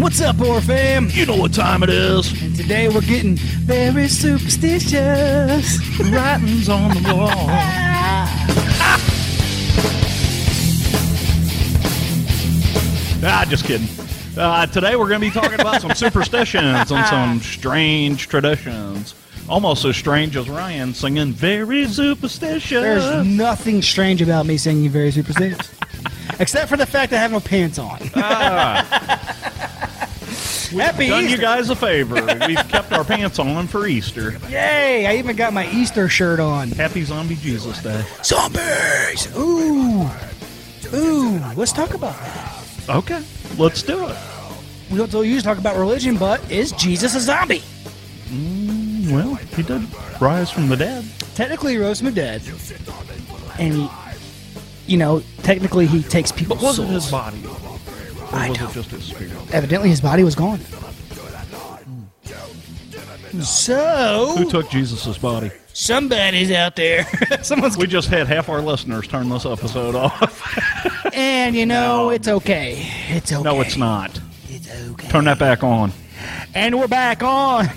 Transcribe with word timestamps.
What's 0.00 0.20
up, 0.22 0.36
horror 0.36 0.62
fam? 0.62 1.08
You 1.10 1.26
know 1.26 1.36
what 1.36 1.52
time 1.52 1.82
it 1.82 1.90
is. 1.90 2.42
And 2.42 2.56
today 2.56 2.88
we're 2.88 3.02
getting 3.02 3.36
very 3.36 4.08
superstitious. 4.08 5.78
Writings 6.00 6.68
on 6.70 6.90
the 7.02 7.14
wall. 7.14 7.28
ah, 13.22 13.46
just 13.48 13.64
kidding. 13.64 13.88
Uh, 14.38 14.66
today 14.66 14.96
we're 14.96 15.08
going 15.08 15.20
to 15.20 15.26
be 15.26 15.32
talking 15.32 15.60
about 15.60 15.80
some 15.82 15.94
superstitions 15.94 16.90
and 16.90 17.06
some 17.06 17.40
strange 17.42 18.28
traditions. 18.28 19.14
Almost 19.48 19.84
as 19.84 19.96
strange 19.96 20.36
as 20.36 20.48
Ryan 20.48 20.94
singing 20.94 21.32
"Very 21.32 21.86
Superstitious." 21.86 22.70
There's 22.82 23.26
nothing 23.26 23.82
strange 23.82 24.22
about 24.22 24.46
me 24.46 24.56
singing 24.56 24.88
very 24.90 25.10
superstitious. 25.10 25.79
Except 26.40 26.68
for 26.68 26.76
the 26.76 26.86
fact 26.86 27.12
I 27.12 27.18
have 27.18 27.30
no 27.30 27.40
pants 27.40 27.78
on. 27.78 27.98
Ah. 28.16 29.26
Happy 30.70 31.08
Done 31.08 31.28
you 31.28 31.36
guys 31.36 31.68
a 31.68 31.76
favor. 31.76 32.14
We've 32.46 32.68
kept 32.68 32.92
our 32.92 33.04
pants 33.04 33.38
on 33.38 33.66
for 33.66 33.86
Easter. 33.86 34.38
Yay! 34.48 35.06
I 35.06 35.16
even 35.16 35.34
got 35.34 35.52
my 35.52 35.68
Easter 35.70 36.08
shirt 36.08 36.38
on. 36.38 36.70
Happy 36.70 37.02
Zombie 37.02 37.34
Jesus 37.36 37.82
Day. 37.82 38.04
Zombies! 38.22 39.36
Ooh! 39.36 40.08
Ooh! 40.94 41.40
Let's 41.56 41.72
talk 41.72 41.94
about 41.94 42.16
that. 42.18 42.64
Okay, 42.88 43.22
let's 43.58 43.82
do 43.82 44.08
it. 44.08 44.16
We 44.90 44.98
don't 44.98 45.12
usually 45.12 45.42
talk 45.42 45.58
about 45.58 45.76
religion, 45.76 46.16
but 46.16 46.50
is 46.50 46.72
Jesus 46.72 47.14
a 47.14 47.20
zombie? 47.20 47.62
Mm, 48.28 49.12
well, 49.12 49.34
he 49.34 49.62
did 49.62 49.86
rise 50.20 50.50
from 50.50 50.68
the 50.68 50.76
dead. 50.76 51.04
Technically, 51.34 51.72
he 51.72 51.78
rose 51.78 51.98
from 51.98 52.06
the 52.06 52.14
dead. 52.14 52.42
And 53.58 53.74
he, 53.74 53.90
you 54.86 54.96
know, 54.96 55.22
technically 55.54 55.86
he 55.86 56.02
takes 56.02 56.30
people's 56.30 56.60
But 56.60 56.64
wasn't 56.64 56.88
souls. 56.90 57.04
his 57.04 57.10
body? 57.12 57.42
Or 58.32 58.36
I 58.38 58.48
was 58.50 58.58
don't- 58.58 58.70
it 58.70 58.74
just 58.74 58.90
his 58.90 59.04
spirit? 59.04 59.32
Evidently, 59.52 59.88
his 59.88 60.00
body 60.00 60.22
was 60.22 60.34
gone. 60.36 60.58
Hmm. 60.58 62.04
So 63.42 64.34
Who 64.36 64.48
took 64.50 64.70
Jesus' 64.70 65.16
body? 65.18 65.50
somebody's 65.72 66.50
out 66.52 66.76
there. 66.76 67.06
Someone's 67.42 67.76
We 67.76 67.86
just 67.86 68.08
had 68.08 68.26
half 68.26 68.48
our 68.48 68.60
listeners 68.60 69.06
turn 69.08 69.28
this 69.28 69.46
episode 69.46 69.94
off. 69.94 71.14
And 71.14 71.54
you 71.56 71.66
know, 71.66 72.04
No. 72.04 72.10
it's 72.10 72.28
okay. 72.28 72.86
It's 73.08 73.32
okay. 73.32 73.42
no, 73.42 73.60
it's 73.60 73.76
not. 73.76 74.20
It's 74.48 74.68
okay. 74.90 75.08
Turn 75.08 75.24
that 75.24 75.38
back 75.38 75.62
on. 75.64 75.92
And 76.54 76.78
we're 76.78 76.88
back 76.88 77.22
on. 77.22 77.68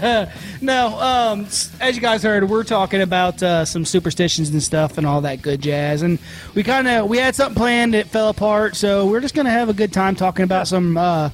no, 0.60 1.00
um, 1.00 1.46
as 1.80 1.94
you 1.94 2.00
guys 2.00 2.22
heard, 2.22 2.48
we're 2.48 2.64
talking 2.64 3.00
about 3.02 3.42
uh, 3.42 3.64
some 3.64 3.84
superstitions 3.84 4.50
and 4.50 4.62
stuff 4.62 4.98
and 4.98 5.06
all 5.06 5.20
that 5.22 5.42
good 5.42 5.60
jazz. 5.62 6.02
And 6.02 6.18
we 6.54 6.62
kind 6.62 6.88
of 6.88 7.08
we 7.08 7.18
had 7.18 7.34
something 7.34 7.54
planned, 7.56 7.94
it 7.94 8.08
fell 8.08 8.28
apart. 8.28 8.74
So 8.76 9.06
we're 9.06 9.20
just 9.20 9.34
gonna 9.34 9.50
have 9.50 9.68
a 9.68 9.72
good 9.74 9.92
time 9.92 10.14
talking 10.16 10.42
about 10.44 10.66
some 10.68 10.96
uh, 10.96 11.30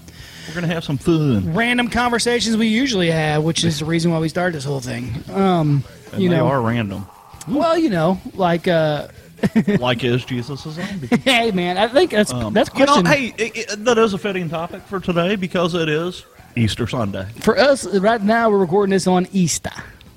We're 0.48 0.54
gonna 0.54 0.66
have 0.72 0.84
some 0.84 0.98
fun. 0.98 1.54
random 1.54 1.88
conversations 1.88 2.56
we 2.56 2.68
usually 2.68 3.10
have, 3.10 3.42
which 3.42 3.64
is 3.64 3.78
the 3.78 3.84
reason 3.86 4.10
why 4.10 4.18
we 4.18 4.28
started 4.28 4.54
this 4.56 4.64
whole 4.64 4.80
thing. 4.80 5.14
Um, 5.32 5.84
And 6.12 6.22
you 6.22 6.28
they 6.28 6.36
know, 6.36 6.46
are 6.46 6.60
random. 6.60 7.06
well, 7.48 7.78
you 7.78 7.88
know, 7.90 8.20
like, 8.34 8.68
uh, 8.68 9.08
like 9.80 10.04
is 10.04 10.24
Jesus 10.24 10.64
a 10.66 10.70
zombie? 10.72 11.08
hey, 11.24 11.50
man, 11.52 11.76
I 11.78 11.88
think 11.88 12.10
that's 12.10 12.32
Um, 12.32 12.52
that's 12.52 12.70
you 12.74 12.80
know, 12.86 12.92
question 13.02 13.06
hey, 13.06 13.34
i 13.38 13.72
i 13.72 13.74
that 13.76 13.98
is 13.98 14.12
a 14.14 14.18
fitting 14.18 14.48
topic 14.50 14.82
for 14.82 15.00
today 15.00 15.36
because 15.36 15.74
it 15.74 15.88
is 15.88 16.24
Easter 16.56 16.86
Sunday. 16.86 17.26
for 17.40 17.58
us 17.58 17.86
right 17.98 18.22
now. 18.22 18.50
We're 18.50 18.58
recording 18.58 18.90
this 18.90 19.06
on 19.06 19.26
Easter. 19.32 19.72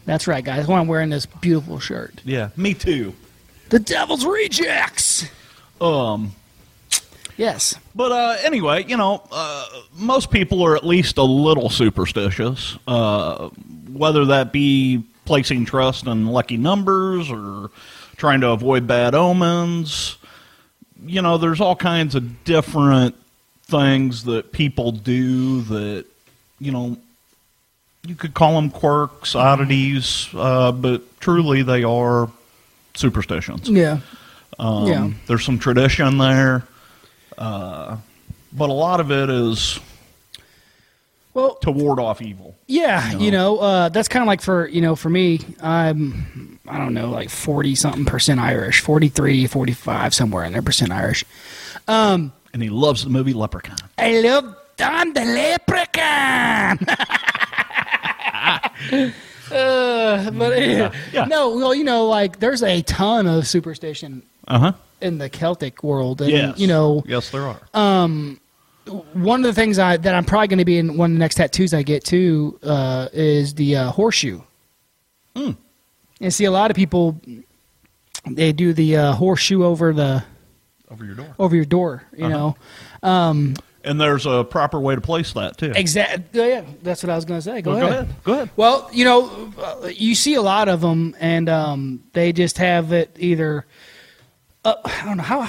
That's 0.06 0.28
right, 0.28 0.44
guys. 0.44 0.58
That's 0.58 0.68
why 0.68 0.80
I'm 0.80 0.88
wearing 0.88 1.10
this 1.10 1.26
beautiful 1.26 1.80
shirt. 1.80 2.22
Yeah, 2.24 2.50
me 2.56 2.74
too. 2.74 3.14
The 3.70 3.80
Devil's 3.80 4.26
Rejects. 4.26 5.26
Um, 5.82 6.34
Yes. 7.38 7.76
But 7.94 8.12
uh, 8.12 8.38
anyway, 8.44 8.86
you 8.86 8.98
know, 8.98 9.22
uh, 9.32 9.66
most 9.96 10.32
people 10.32 10.64
are 10.64 10.76
at 10.76 10.86
least 10.86 11.18
a 11.18 11.24
little 11.24 11.70
superstitious, 11.70 12.78
uh, 12.88 13.50
whether 13.92 14.26
that 14.26 14.54
be 14.54 15.04
placing 15.26 15.66
trust 15.66 16.08
in 16.08 16.28
lucky 16.28 16.58
numbers 16.58 17.30
or 17.30 17.72
trying 18.16 18.42
to 18.42 18.50
avoid 18.50 18.88
bad 18.88 19.16
omens. 19.16 20.18
You 21.06 21.22
know, 21.22 21.38
there's 21.38 21.60
all 21.60 21.76
kinds 21.76 22.16
of 22.16 22.44
different 22.46 23.16
things 23.64 24.24
that 24.26 24.52
people 24.52 24.92
do 24.92 25.62
that, 25.64 26.06
you 26.66 26.72
know, 26.72 26.98
you 28.06 28.16
could 28.16 28.34
call 28.34 28.56
them 28.56 28.70
quirks, 28.70 29.36
oddities, 29.36 30.28
uh, 30.34 30.72
but 30.72 31.02
truly 31.20 31.62
they 31.64 31.84
are 31.84 32.30
superstitions. 32.96 33.70
Yeah. 33.70 34.00
Um, 34.60 34.88
Yeah. 34.88 35.10
There's 35.28 35.44
some 35.46 35.60
tradition 35.60 36.18
there, 36.18 36.64
uh, 37.38 37.98
but 38.54 38.70
a 38.70 38.74
lot 38.74 39.00
of 39.00 39.12
it 39.12 39.30
is 39.30 39.80
Well, 41.34 41.56
to 41.56 41.72
ward 41.72 42.00
off 42.00 42.22
evil. 42.22 42.56
yeah, 42.68 43.10
No. 43.14 43.20
you 43.20 43.32
know, 43.32 43.58
uh, 43.60 43.90
that's 43.90 44.08
kind 44.08 44.24
of 44.24 44.28
like 44.28 44.42
for, 44.42 44.68
you 44.70 44.80
know, 44.82 44.96
for 44.96 45.10
me, 45.10 45.40
I'm, 45.62 46.60
I 46.68 46.78
don't 46.78 46.94
know, 46.94 47.10
like 47.10 47.30
40 47.30 47.76
something 47.76 48.06
percent 48.06 48.40
Irish, 48.40 48.80
43, 48.82 49.46
45, 49.48 50.14
somewhere 50.14 50.46
in 50.46 50.54
there 50.54 50.62
percent 50.62 50.92
Irish. 50.92 51.26
Um, 51.88 52.32
And 52.54 52.64
he 52.64 52.70
loves 52.70 53.04
the 53.04 53.10
movie 53.10 53.34
Leprechaun. 53.34 53.76
I 53.98 54.22
love 54.22 54.56
Don 54.78 55.14
the 55.14 55.26
Leprechaun. 55.26 56.80
uh, 59.52 60.32
but 60.32 60.60
yeah. 60.62 60.92
yeah. 61.14 61.26
no, 61.26 61.56
well, 61.56 61.74
you 61.76 61.84
know, 61.84 62.08
like 62.08 62.40
there's 62.40 62.64
a 62.64 62.82
ton 62.84 63.28
of 63.28 63.48
superstition 63.48 64.24
Uh 64.48 64.60
huh. 64.60 64.72
in 65.02 65.18
the 65.18 65.30
Celtic 65.30 65.84
world, 65.84 66.22
and 66.22 66.32
Yes. 66.32 66.60
you 66.60 66.68
know, 66.68 67.04
Yes, 67.08 67.30
there 67.30 67.48
are. 67.48 67.60
one 69.14 69.40
of 69.40 69.44
the 69.44 69.54
things 69.54 69.80
I 69.80 69.98
that 69.98 70.14
I'm 70.14 70.26
probably 70.26 70.48
going 70.48 70.60
to 70.60 70.66
be 70.66 70.78
in 70.78 70.98
one 70.98 71.12
of 71.12 71.16
the 71.16 71.20
next 71.20 71.36
tattoos 71.36 71.74
I 71.74 71.84
get 71.84 72.04
too 72.04 72.60
uh, 72.64 73.08
is 73.14 73.54
the 73.56 73.76
uh, 73.78 73.92
horseshoe. 73.92 74.42
Hmm. 75.36 75.52
And 76.22 76.34
see, 76.34 76.46
a 76.46 76.52
lot 76.52 76.72
of 76.72 76.76
people 76.76 77.20
they 78.30 78.52
do 78.54 78.74
the 78.74 78.98
uh, 78.98 79.12
horseshoe 79.14 79.64
over 79.64 79.94
the 79.94 80.24
Over 80.90 81.06
your 81.06 81.16
door. 81.16 81.36
over 81.40 81.56
your 81.56 81.66
door. 81.66 82.04
You 82.18 82.26
Uh-huh. 82.26 82.54
know, 83.04 83.54
And 83.86 84.02
there's 84.02 84.26
a 84.26 84.44
proper 84.44 84.80
way 84.80 84.96
to 84.96 85.02
place 85.02 85.32
that 85.34 85.58
too. 85.58 85.72
exactly. 85.76 86.26
Yeah, 86.34 86.64
that's 86.84 87.04
what 87.04 87.10
I 87.12 87.16
was 87.16 87.24
going 87.26 87.38
to 87.40 87.42
say. 87.44 87.62
Go, 87.62 87.76
Well, 87.76 87.88
ahead. 87.88 87.92
go 87.92 88.02
ahead. 88.02 88.24
Go 88.24 88.34
ahead. 88.34 88.50
Well, 88.56 88.90
you 88.92 89.06
know, 89.06 89.54
uh, 89.60 89.88
you 89.88 90.16
see 90.16 90.34
a 90.36 90.42
lot 90.42 90.68
of 90.68 90.82
them, 90.82 91.16
and 91.20 91.48
um, 91.48 92.04
they 92.14 92.34
just 92.34 92.58
have 92.58 92.92
it 92.94 93.16
either. 93.20 93.66
Uh, 94.64 94.74
I 94.84 95.06
don't 95.06 95.18
know 95.18 95.24
how. 95.24 95.48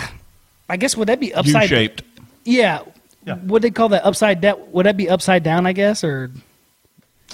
I 0.69 0.77
guess 0.77 0.97
would 0.97 1.09
that 1.09 1.19
be 1.21 1.33
upside? 1.33 1.63
U-shaped. 1.71 2.03
Yeah. 2.45 2.83
Yeah. 3.25 3.37
Would 3.45 3.63
they 3.63 3.71
call 3.71 3.89
that 3.89 4.05
upside 4.05 4.41
down? 4.41 4.59
Would 4.73 4.87
that 4.87 4.97
be 4.97 5.09
upside 5.09 5.43
down? 5.43 5.67
I 5.67 5.73
guess 5.73 6.05
or 6.05 6.31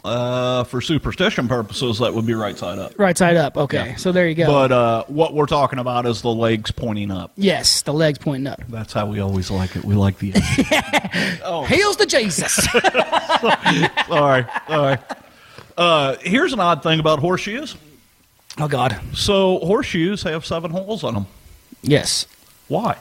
Uh, 0.05 0.65
for 0.65 0.81
superstition 0.81 1.47
purposes, 1.47 2.01
that 2.01 2.13
would 2.13 2.27
be 2.27 2.35
right 2.35 2.59
side 2.59 2.77
up. 2.79 2.99
right 2.99 3.17
side 3.17 3.37
up. 3.37 3.57
Okay, 3.57 3.91
Yeah. 3.91 3.97
so 3.97 4.11
there 4.11 4.27
you 4.29 4.35
go. 4.35 4.47
But 4.47 4.73
uh, 4.73 5.05
what 5.07 5.33
we're 5.33 5.47
talking 5.47 5.79
about 5.79 6.07
is 6.07 6.23
the 6.23 6.33
legs 6.35 6.73
pointing 6.73 7.11
up. 7.13 7.31
yes, 7.37 7.83
the 7.83 7.93
legs 7.93 8.19
pointing 8.19 8.49
up. 8.49 8.61
That's 8.69 8.93
how 8.93 9.07
we 9.07 9.21
always 9.21 9.49
like 9.51 9.77
it. 9.77 9.85
We 9.85 9.95
like 9.95 10.19
the. 10.19 10.33
oh, 11.45 11.65
heels 11.67 11.97
to 11.97 12.07
Jesus. 12.07 12.53
sorry, 14.09 14.45
sorry. 14.67 14.99
Uh, 15.77 16.17
here's 16.21 16.53
an 16.53 16.59
odd 16.61 16.83
thing 16.83 16.99
about 16.99 17.21
horseshoes. 17.21 17.77
oh 18.59 18.67
God. 18.69 18.99
So 19.15 19.59
horseshoes 19.61 20.23
have 20.25 20.45
seven 20.45 20.71
holes 20.73 21.05
on 21.05 21.15
them. 21.15 21.27
Yes, 21.83 22.27
Why? 22.69 22.97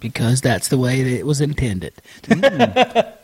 because 0.00 0.42
that's 0.42 0.68
the 0.68 0.76
way 0.76 1.02
that 1.02 1.18
it 1.18 1.24
was 1.26 1.40
intended. 1.40 1.94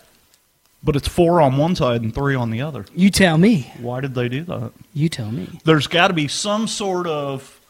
But 0.83 0.97
it's 0.97 1.07
four 1.09 1.43
on 1.43 1.59
one 1.59 1.77
side 1.77 2.01
and 2.01 2.15
three 2.15 2.35
on 2.35 2.51
the 2.51 2.63
other. 2.63 2.87
You 2.95 3.11
tell 3.11 3.37
me. 3.37 3.71
Why 3.81 4.01
did 4.01 4.15
they 4.15 4.29
do 4.31 4.45
that? 4.45 4.73
You 4.95 5.09
tell 5.11 5.31
me. 5.31 5.49
There's 5.65 5.87
got 5.87 6.09
to 6.09 6.15
be 6.15 6.27
some 6.27 6.67
sort 6.67 7.07
of 7.07 7.61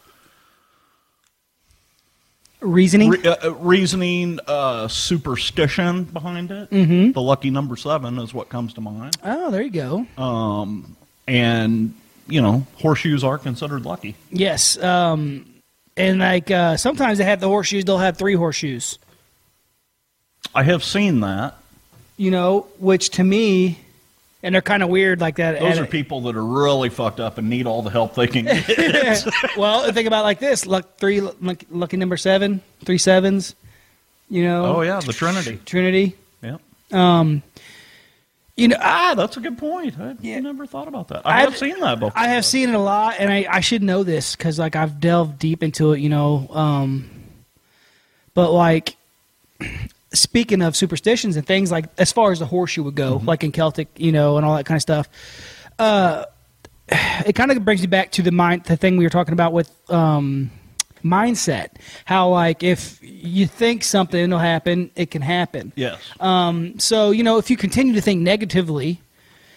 Reasoning. 2.61 3.11
re- 3.11 3.27
uh, 3.27 3.37
uh, 3.49 3.55
reasoning, 3.55 4.39
uh, 4.47 4.87
superstition 4.87 6.05
behind 6.05 6.51
it. 6.51 6.71
Mm-hmm. 6.71 7.13
The 7.13 7.23
lucky 7.23 7.49
number 7.51 7.75
seven 7.75 8.19
is 8.19 8.35
what 8.35 8.51
comes 8.51 8.75
to 8.75 8.83
mind. 8.83 9.17
oh, 9.25 9.51
there 9.51 9.63
you 9.63 9.71
go. 9.71 10.07
Um, 10.23 10.95
and 11.27 11.95
you 12.29 12.41
know, 12.43 12.67
horseshoes 12.77 13.25
are 13.25 13.39
considered 13.39 13.85
lucky. 13.87 14.15
Yes. 14.31 14.81
Um, 14.83 15.47
and 15.97 16.19
like 16.19 16.51
uh, 16.51 16.77
sometimes 16.77 17.17
they 17.19 17.25
have 17.25 17.41
the 17.41 17.49
horseshoes. 17.49 17.85
They'll 17.87 17.99
have 17.99 18.19
three 18.19 18.35
horseshoes. 18.35 18.99
I 20.55 20.63
have 20.65 20.85
seen 20.85 21.21
that. 21.21 21.57
You 22.21 22.31
know, 22.31 22.67
which 22.79 23.09
to 23.13 23.25
me, 23.25 23.79
and 24.43 24.55
they're 24.55 24.61
kind 24.61 24.83
of 24.83 24.91
weird 24.91 25.23
like 25.23 25.37
that. 25.37 25.59
Those 25.59 25.79
are 25.79 25.87
people 25.87 26.21
that 26.23 26.37
are 26.37 26.45
really 26.45 26.91
fucked 26.91 27.19
up 27.19 27.39
and 27.39 27.49
need 27.49 27.67
all 27.67 27.81
the 27.81 27.89
help 27.89 28.15
they 28.15 28.27
can 28.27 28.45
get. 28.45 29.27
well, 29.57 29.91
think 29.91 30.07
about 30.07 30.21
it 30.21 30.25
like 30.25 30.39
this: 30.39 30.67
luck 30.67 30.99
three, 30.99 31.23
luck, 31.23 31.63
lucky 31.71 31.97
number 31.97 32.19
seven, 32.19 32.61
three 32.85 32.99
sevens. 32.99 33.55
You 34.29 34.45
know. 34.45 34.77
oh 34.77 34.83
yeah, 34.83 35.01
the 35.01 35.15
Trinity. 35.15 35.61
Trinity. 35.65 36.15
Yeah. 36.43 36.59
Um, 36.93 37.43
You 38.55 38.69
know, 38.69 38.77
I, 38.77 39.13
Ah, 39.13 39.15
that's 39.15 39.39
a 39.39 39.41
good 39.41 39.57
point. 39.57 39.99
I 39.99 40.15
Yeah. 40.21 40.41
never 40.41 40.67
thought 40.67 40.89
about 40.89 41.09
that. 41.09 41.23
I 41.25 41.41
have 41.41 41.57
seen 41.57 41.81
that 41.81 42.01
before. 42.01 42.13
I 42.21 42.29
have 42.29 42.45
seen 42.45 42.69
it 42.69 42.75
a 42.75 42.79
lot, 42.79 43.15
and 43.19 43.33
I, 43.33 43.47
I 43.51 43.61
should 43.61 43.83
know 43.83 44.03
this 44.05 44.37
because 44.37 44.59
like 44.59 44.77
I've 44.77 45.01
delved 45.01 45.39
deep 45.39 45.63
into 45.63 45.93
it. 45.95 46.01
You 46.01 46.11
know, 46.11 46.49
um, 46.51 47.09
But 48.35 48.53
like, 48.53 48.97
speaking 50.13 50.63
of 50.63 50.77
superstitions 50.77 51.37
and 51.37 51.47
things 51.47 51.71
like, 51.71 51.87
as 51.99 52.13
far 52.13 52.33
as 52.33 52.39
the 52.39 52.47
horseshoe 52.47 52.83
would 52.83 52.95
go, 52.95 53.21
like 53.25 53.45
in 53.45 53.53
Celtic, 53.53 53.89
you 53.97 54.13
know, 54.13 54.37
and 54.37 54.47
all 54.47 54.57
that 54.57 54.67
kind 54.67 54.77
of 54.77 54.83
stuff, 54.83 55.09
uh, 55.79 56.25
it 57.27 57.35
kind 57.35 57.51
of 57.51 57.65
brings 57.65 57.81
me 57.81 57.87
back 57.87 58.11
to 58.13 58.23
the 58.23 58.33
mind, 58.33 58.65
the 58.65 58.77
thing 58.77 58.97
we 58.97 59.05
were 59.05 59.11
talking 59.11 59.33
about 59.33 59.53
with 59.53 59.71
um, 59.91 60.51
mindset. 61.05 61.69
How 62.05 62.29
like 62.31 62.63
if 62.63 62.99
you 63.03 63.47
think 63.47 63.85
something 63.85 64.31
will 64.31 64.39
happen, 64.39 64.91
it 64.97 65.11
can 65.11 65.23
happen. 65.23 65.73
Yes. 65.77 66.01
Um, 66.19 66.79
so 66.79 67.11
you 67.11 67.23
know, 67.23 67.39
if 67.39 67.51
you 67.51 67.57
continue 67.57 67.95
to 67.95 68.01
think 68.01 68.21
negatively, 68.23 69.01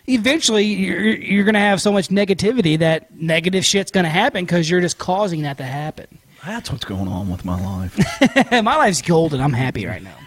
eventually 0.08 0.66
you're 0.66 1.02
you're 1.02 1.44
going 1.44 1.54
to 1.56 1.60
have 1.60 1.82
so 1.82 1.92
much 1.92 2.10
negativity 2.10 2.78
that 2.80 3.14
negative 3.16 3.66
shit's 3.66 3.92
going 3.92 4.06
to 4.06 4.10
happen 4.10 4.46
because 4.46 4.70
you're 4.70 4.82
just 4.82 4.98
causing 4.98 5.42
that 5.44 5.58
to 5.58 5.64
happen. 5.64 6.20
That's 6.46 6.72
what's 6.72 6.86
going 6.86 7.08
on 7.08 7.32
with 7.32 7.46
my 7.46 7.60
life. 7.60 7.98
My 8.52 8.76
life's 8.76 9.02
golden. 9.02 9.40
I'm 9.40 9.54
happy 9.54 9.86
right 9.86 10.04
now. 10.04 10.18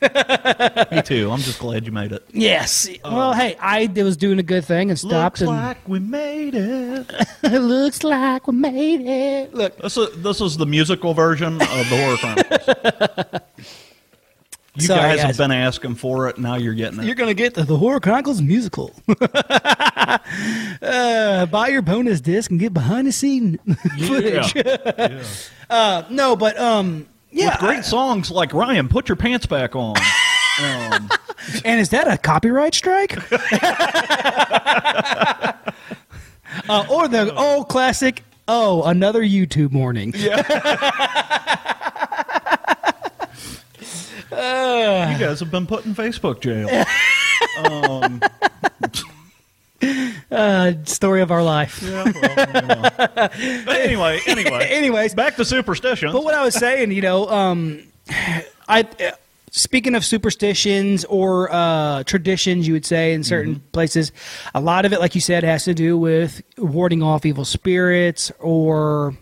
Me 0.90 1.02
too. 1.02 1.30
I'm 1.30 1.40
just 1.40 1.58
glad 1.58 1.84
you 1.86 1.92
made 1.92 2.12
it. 2.12 2.24
Yes. 2.32 2.88
well, 3.04 3.34
hey, 3.34 3.56
I 3.60 3.86
was 3.96 4.16
doing 4.16 4.38
a 4.38 4.42
good 4.42 4.64
thing 4.64 4.88
and 4.90 4.98
stopped. 4.98 5.40
Looks 5.40 5.42
and 5.42 5.50
like 5.50 5.88
we 5.88 5.98
made 5.98 6.54
it. 6.54 7.10
it 7.42 7.58
looks 7.60 8.02
like 8.02 8.46
we 8.46 8.54
made 8.54 9.00
it. 9.02 9.54
Look, 9.54 9.76
This 9.78 9.96
is, 9.96 10.22
this 10.22 10.40
is 10.40 10.56
the 10.56 10.66
musical 10.66 11.12
version 11.14 11.54
of 11.54 11.60
the 11.68 11.96
Horror 11.96 12.16
Chronicles. 12.16 13.40
You 14.76 14.86
Sorry, 14.86 15.00
guys, 15.00 15.16
guys. 15.16 15.26
have 15.26 15.36
been 15.36 15.50
asking 15.50 15.96
for 15.96 16.28
it. 16.28 16.38
Now 16.38 16.54
you're 16.54 16.74
getting 16.74 17.00
it. 17.00 17.04
you're 17.04 17.16
gonna 17.16 17.34
get 17.34 17.54
the, 17.54 17.64
the 17.64 17.76
Horror 17.76 17.98
Chronicles 17.98 18.40
musical. 18.40 18.94
uh, 20.80 21.46
buy 21.46 21.68
your 21.68 21.82
bonus 21.82 22.20
disc 22.20 22.52
and 22.52 22.60
get 22.60 22.72
behind 22.72 23.08
the 23.08 23.12
scene 23.12 23.58
footage. 23.98 24.54
yeah. 24.54 25.24
Uh, 25.68 26.04
no, 26.08 26.36
but 26.36 26.56
um, 26.58 27.06
yeah. 27.30 27.50
With 27.50 27.58
great 27.58 27.84
songs 27.84 28.30
like 28.30 28.52
Ryan, 28.52 28.88
put 28.88 29.08
your 29.08 29.16
pants 29.16 29.46
back 29.46 29.74
on. 29.76 29.96
Um, 30.62 31.08
And 31.64 31.80
is 31.80 31.88
that 31.90 32.06
a 32.06 32.18
copyright 32.18 32.74
strike? 32.74 33.16
uh, 36.68 36.84
or 36.90 37.08
the 37.08 37.34
old 37.34 37.68
classic, 37.68 38.22
oh, 38.46 38.82
another 38.84 39.22
YouTube 39.22 39.72
morning. 39.72 40.12
you 40.18 40.28
guys 45.18 45.40
have 45.40 45.50
been 45.50 45.66
put 45.66 45.86
in 45.86 45.94
Facebook 45.94 46.40
jail. 46.40 46.68
Um, 47.64 48.20
Uh, 50.30 50.72
story 50.84 51.22
of 51.22 51.30
our 51.30 51.42
life. 51.42 51.82
yeah, 51.82 52.04
well. 52.04 52.82
But 52.96 53.76
anyway, 53.80 54.20
anyway, 54.26 54.68
Anyways, 54.70 55.14
back 55.14 55.36
to 55.36 55.44
superstitions. 55.44 56.12
but 56.12 56.22
what 56.22 56.34
I 56.34 56.44
was 56.44 56.54
saying, 56.54 56.92
you 56.92 57.02
know, 57.02 57.28
um, 57.28 57.82
I 58.68 58.82
uh, 58.82 59.10
speaking 59.50 59.94
of 59.94 60.04
superstitions 60.04 61.04
or 61.06 61.52
uh, 61.52 62.04
traditions, 62.04 62.66
you 62.68 62.74
would 62.74 62.86
say 62.86 63.12
in 63.12 63.24
certain 63.24 63.60
places, 63.72 64.12
a 64.54 64.60
lot 64.60 64.84
of 64.84 64.92
it, 64.92 65.00
like 65.00 65.14
you 65.14 65.20
said, 65.20 65.42
has 65.44 65.64
to 65.64 65.74
do 65.74 65.98
with 65.98 66.42
warding 66.58 67.02
off 67.02 67.26
evil 67.26 67.44
spirits 67.44 68.30
or, 68.38 69.16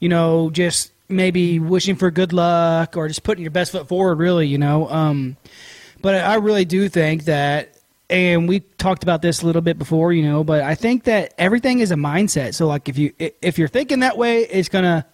you 0.00 0.08
know, 0.08 0.50
just 0.50 0.92
maybe 1.08 1.58
wishing 1.58 1.96
for 1.96 2.10
good 2.10 2.32
luck 2.32 2.96
or 2.96 3.08
just 3.08 3.22
putting 3.22 3.42
your 3.42 3.50
best 3.50 3.72
foot 3.72 3.88
forward. 3.88 4.16
Really, 4.18 4.46
you 4.46 4.58
know. 4.58 4.88
Um, 4.90 5.36
but 6.02 6.16
I 6.16 6.34
really 6.34 6.64
do 6.64 6.88
think 6.88 7.24
that. 7.24 7.70
And 8.10 8.48
we 8.48 8.60
talked 8.60 9.02
about 9.02 9.22
this 9.22 9.42
a 9.42 9.46
little 9.46 9.62
bit 9.62 9.78
before, 9.78 10.12
you 10.12 10.22
know, 10.22 10.44
but 10.44 10.62
I 10.62 10.74
think 10.74 11.04
that 11.04 11.32
everything 11.38 11.78
is 11.78 11.90
a 11.90 11.94
mindset. 11.96 12.54
So, 12.54 12.66
like, 12.66 12.88
if 12.88 12.98
you 12.98 13.12
if 13.18 13.58
you're 13.58 13.68
thinking 13.68 14.00
that 14.00 14.18
way, 14.18 14.42
it's 14.42 14.68
gonna 14.68 15.06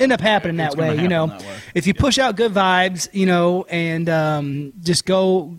end 0.00 0.12
up 0.12 0.20
happening 0.20 0.56
that 0.56 0.76
way, 0.76 0.96
you 1.00 1.08
know. 1.08 1.26
way. 1.26 1.38
If 1.74 1.86
you 1.86 1.94
push 1.94 2.18
out 2.18 2.36
good 2.36 2.52
vibes, 2.52 3.08
you 3.12 3.26
know, 3.26 3.64
and 3.68 4.08
um, 4.08 4.72
just 4.80 5.04
go, 5.04 5.56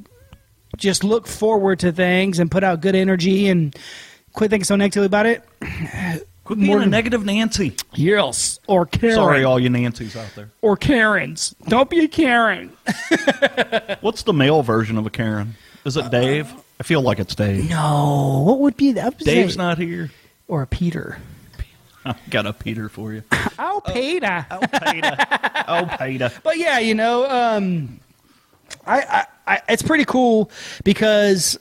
just 0.78 1.04
look 1.04 1.28
forward 1.28 1.80
to 1.80 1.92
things 1.92 2.40
and 2.40 2.52
put 2.52 2.64
out 2.64 2.82
good 2.82 2.96
energy 2.96 3.48
and 3.48 3.76
quit 4.34 4.50
thinking 4.50 4.66
so 4.66 4.76
negatively 4.76 5.06
about 5.06 5.26
it. 5.26 5.44
Quit 6.46 6.58
being 6.58 6.72
more 6.72 6.82
a 6.82 6.86
negative 6.88 7.24
Nancy. 7.24 7.76
Yes, 7.94 8.60
or 8.66 8.88
Karen, 8.88 9.14
Sorry, 9.14 9.44
all 9.44 9.60
you 9.60 9.70
Nancys 9.70 10.16
out 10.16 10.32
there. 10.36 10.50
or 10.64 10.76
Karens. 10.76 11.54
Don't 11.68 11.92
be 11.92 12.04
a 12.04 12.08
Karen. 12.08 12.76
What's 14.02 14.24
the 14.24 14.34
male 14.34 14.64
version 14.64 14.98
of 14.98 15.06
a 15.06 15.12
Karen? 15.12 15.56
Is 15.90 15.98
it 15.98 16.12
Dave? 16.12 16.54
I 16.80 16.84
feel 16.84 17.02
like 17.02 17.18
it's 17.20 17.34
Dave. 17.36 17.68
No, 17.70 18.44
what 18.46 18.60
would 18.60 18.78
be 18.78 18.92
that? 18.94 19.18
Dave's 19.18 19.58
not 19.58 19.78
here. 19.80 20.12
or 20.48 20.62
a 20.62 20.68
Peter. 20.68 21.18
I've 22.06 22.30
got 22.30 22.46
a 22.46 22.54
Peter 22.54 22.88
for 22.90 23.12
you. 23.14 23.24
Oh, 23.62 23.82
Peter. 23.86 24.46
Oh, 24.52 24.60
Peter. 24.92 25.18
Oh, 25.68 25.98
Peter. 26.00 26.32
But 26.44 26.58
yeah, 26.58 26.80
you 26.80 26.94
know, 26.96 27.30
um, 27.30 28.00
I, 28.88 29.02
I, 29.02 29.26
I, 29.56 29.62
it's 29.70 29.82
pretty 29.84 30.06
cool 30.06 30.50
because 30.84 31.60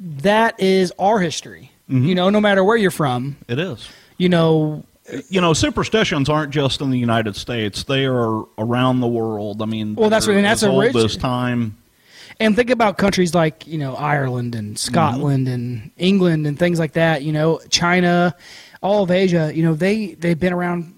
that 0.00 0.58
is 0.60 0.92
our 0.98 1.18
history. 1.20 1.70
Mm-hmm. 1.90 2.06
You 2.06 2.14
know, 2.16 2.30
no 2.30 2.40
matter 2.40 2.64
where 2.64 2.76
you're 2.76 2.90
from, 2.90 3.36
It 3.48 3.58
is. 3.58 3.88
you 4.16 4.28
know, 4.28 4.84
You 5.30 5.40
know, 5.40 5.52
superstitions 5.52 6.28
aren't 6.28 6.52
just 6.52 6.80
in 6.80 6.90
the 6.90 6.98
United 6.98 7.36
States; 7.36 7.84
they 7.84 8.04
are 8.06 8.44
around 8.58 9.00
the 9.00 9.06
world. 9.08 9.62
I 9.62 9.66
mean, 9.66 9.94
Well, 9.94 10.10
that's 10.10 10.26
what- 10.26 10.36
and 10.36 10.44
that's 10.44 10.62
as 10.64 10.68
old 10.68 10.84
origin- 10.84 11.04
as 11.04 11.16
time. 11.16 11.76
And 12.40 12.54
think 12.54 12.70
about 12.70 12.98
countries 12.98 13.34
like 13.34 13.66
you 13.66 13.78
know 13.78 13.94
Ireland 13.94 14.54
and 14.54 14.78
Scotland 14.78 15.46
mm-hmm. 15.46 15.54
and 15.54 15.90
England 15.96 16.46
and 16.46 16.58
things 16.58 16.78
like 16.78 16.92
that. 16.92 17.22
You 17.22 17.32
know, 17.32 17.60
China, 17.70 18.34
all 18.80 19.02
of 19.04 19.10
Asia. 19.10 19.52
You 19.54 19.64
know, 19.64 19.74
they 19.74 20.14
they've 20.14 20.38
been 20.38 20.52
around, 20.52 20.94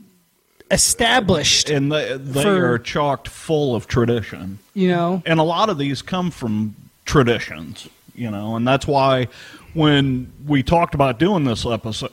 established. 0.70 1.70
and 1.70 1.90
they, 1.90 2.16
they 2.16 2.42
For- 2.42 2.72
are 2.72 2.78
chalked 2.78 3.28
full 3.28 3.74
of 3.74 3.86
tradition. 3.86 4.58
You 4.74 4.88
know, 4.88 5.22
And 5.26 5.40
a 5.40 5.44
lot 5.44 5.68
of 5.68 5.78
these 5.78 6.02
come 6.02 6.30
from 6.30 6.74
traditions, 7.04 7.88
you 8.14 8.30
know, 8.30 8.56
and 8.56 8.66
that's 8.66 8.86
why 8.86 9.28
when 9.74 10.32
we 10.46 10.62
talked 10.62 10.94
about 10.94 11.18
doing 11.18 11.44
this 11.44 11.66
episode, 11.66 12.12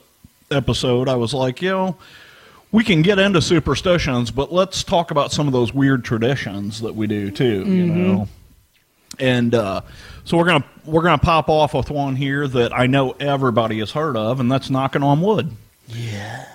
episode 0.51 1.07
I 1.07 1.15
was 1.15 1.33
like, 1.33 1.61
you 1.61 1.69
know, 1.69 1.97
we 2.71 2.83
can 2.83 3.01
get 3.01 3.19
into 3.19 3.41
superstitions, 3.41 4.31
but 4.31 4.51
let's 4.51 4.83
talk 4.83 5.11
about 5.11 5.31
some 5.31 5.47
of 5.47 5.53
those 5.53 5.73
weird 5.73 6.03
traditions 6.03 6.81
that 6.81 6.95
we 6.95 7.07
do 7.07 7.31
too, 7.31 7.59
you 7.59 7.85
mm-hmm. 7.85 8.07
know. 8.07 8.27
And 9.19 9.53
uh, 9.55 9.81
so 10.25 10.37
we're 10.37 10.45
gonna 10.45 10.65
we're 10.85 11.01
gonna 11.03 11.17
pop 11.17 11.49
off 11.49 11.73
with 11.73 11.89
one 11.89 12.15
here 12.15 12.47
that 12.47 12.73
I 12.73 12.87
know 12.87 13.11
everybody 13.19 13.79
has 13.79 13.91
heard 13.91 14.15
of, 14.17 14.39
and 14.39 14.51
that's 14.51 14.69
knocking 14.69 15.03
on 15.03 15.21
wood. 15.21 15.51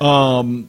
Um, 0.01 0.69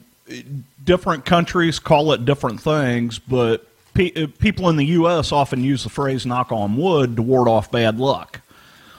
different 0.84 1.26
countries 1.26 1.80
call 1.80 2.14
it 2.14 2.26
different 2.26 2.62
things, 2.62 3.20
but 3.20 3.68
pe- 3.94 4.14
uh, 4.24 4.28
people 4.40 4.70
in 4.70 4.78
the 4.78 4.86
U.S. 4.86 5.32
often 5.32 5.64
use 5.64 5.84
the 5.84 5.90
phrase 5.90 6.26
knock 6.26 6.52
on 6.52 6.78
wood 6.78 7.16
to 7.18 7.22
ward 7.22 7.48
off 7.48 7.72
bad 7.72 8.00
luck. 8.00 8.40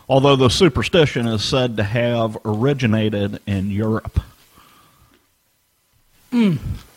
Although 0.09 0.37
the 0.37 0.51
superstition 0.51 1.27
is 1.27 1.43
said 1.43 1.79
to 1.79 1.83
have 1.83 2.37
originated 2.45 3.41
in 3.47 3.71
Europe. 3.71 4.21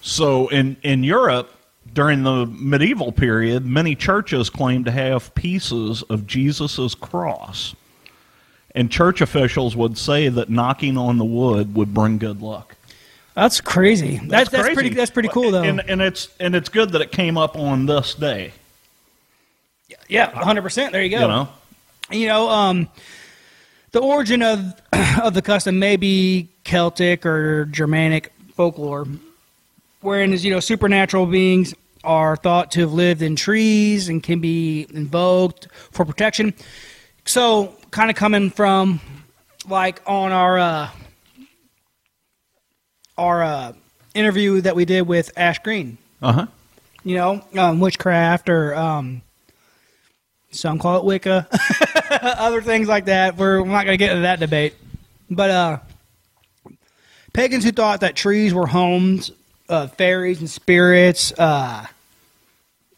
So 0.01 0.48
in, 0.50 0.77
in 0.84 1.04
Europe, 1.04 1.54
during 1.98 2.22
the 2.22 2.46
medieval 2.46 3.12
period, 3.12 3.66
many 3.66 3.96
churches 3.96 4.51
claimed 4.51 4.86
to 4.86 4.92
have 4.92 5.34
pieces 5.34 6.04
of 6.04 6.27
Jesus' 6.27 6.94
cross. 6.94 7.75
And 8.75 8.92
church 8.92 9.20
officials 9.20 9.75
would 9.75 9.98
say 9.98 10.30
that 10.30 10.48
knocking 10.48 10.96
on 10.96 11.18
the 11.18 11.25
wood 11.25 11.74
would 11.74 11.96
bring 11.96 12.20
good 12.20 12.39
luck. 12.39 12.75
that's 13.34 13.62
crazy. 13.62 14.18
That's 14.24 14.51
that's, 14.51 14.62
crazy. 14.62 14.74
pretty. 14.75 14.89
That's 14.89 15.10
pretty 15.10 15.30
cool 15.30 15.50
though. 15.50 15.63
And, 15.63 15.82
and 15.89 16.00
it's 16.00 16.30
and 16.39 16.54
it's 16.54 16.70
good 16.70 16.92
that 16.92 17.01
it 17.01 17.12
came 17.12 17.36
up 17.36 17.58
on 17.58 17.88
this 17.88 18.13
day. 18.13 18.54
yeah, 20.08 20.30
hundred 20.30 20.62
percent. 20.62 20.92
There 20.92 21.01
you 21.01 21.10
go. 21.10 21.22
You 21.22 21.27
know, 21.27 21.50
you 22.12 22.27
know, 22.27 22.48
um, 22.48 22.89
the 23.89 24.01
origin 24.01 24.44
of 24.44 24.80
of 25.24 25.34
the 25.34 25.42
custom 25.42 25.80
may 25.80 25.96
be 25.96 26.48
Celtic 26.63 27.25
or 27.25 27.66
Germanic 27.66 28.32
folklore, 28.54 29.08
wherein 30.01 30.32
is 30.32 30.46
you 30.46 30.51
know 30.51 30.60
supernatural 30.60 31.25
beings 31.25 31.74
are 32.04 32.36
thought 32.36 32.72
to 32.72 32.82
have 32.82 32.94
lived 32.94 33.22
in 33.22 33.36
trees 33.36 34.10
and 34.10 34.22
can 34.22 34.39
be 34.39 34.88
invoked 34.94 35.68
for 35.92 36.06
protection. 36.06 36.54
So, 37.25 37.75
kind 37.92 38.10
of 38.10 38.16
coming 38.16 38.50
from 38.50 39.01
like 39.68 40.01
on 40.06 40.32
our 40.32 40.58
uh, 40.58 40.89
our 43.18 43.44
uh, 43.44 43.74
interview 44.13 44.62
that 44.62 44.75
we 44.75 44.86
did 44.86 45.01
with 45.01 45.32
Ash 45.38 45.60
Green, 45.60 45.98
uh 46.22 46.32
huh. 46.32 46.48
you 47.04 47.16
know, 47.16 47.44
um, 47.58 47.80
witchcraft 47.80 48.50
or 48.50 48.75
um, 48.75 49.22
some 50.51 50.80
call 50.80 51.00
it 51.00 51.04
Wicca, 51.04 51.48
other 52.22 52.62
things 52.62 52.88
like 52.88 53.06
that. 53.06 53.38
We're, 53.38 53.62
we're 53.62 53.68
not 53.68 53.86
going 53.86 53.98
to 53.98 54.04
get 54.04 54.12
into 54.12 54.24
that 54.24 54.39
debate, 54.39 54.75
but 55.30 55.50
uh, 55.50 55.80
pagans 57.34 57.63
who 57.63 57.72
thought 57.72 58.01
that 58.01 58.16
trees 58.16 58.54
were 58.54 58.68
homes 58.68 59.32
of 59.69 59.93
fairies 59.95 60.39
and 60.39 60.50
spirits. 60.50 61.31
Uh, 61.38 61.86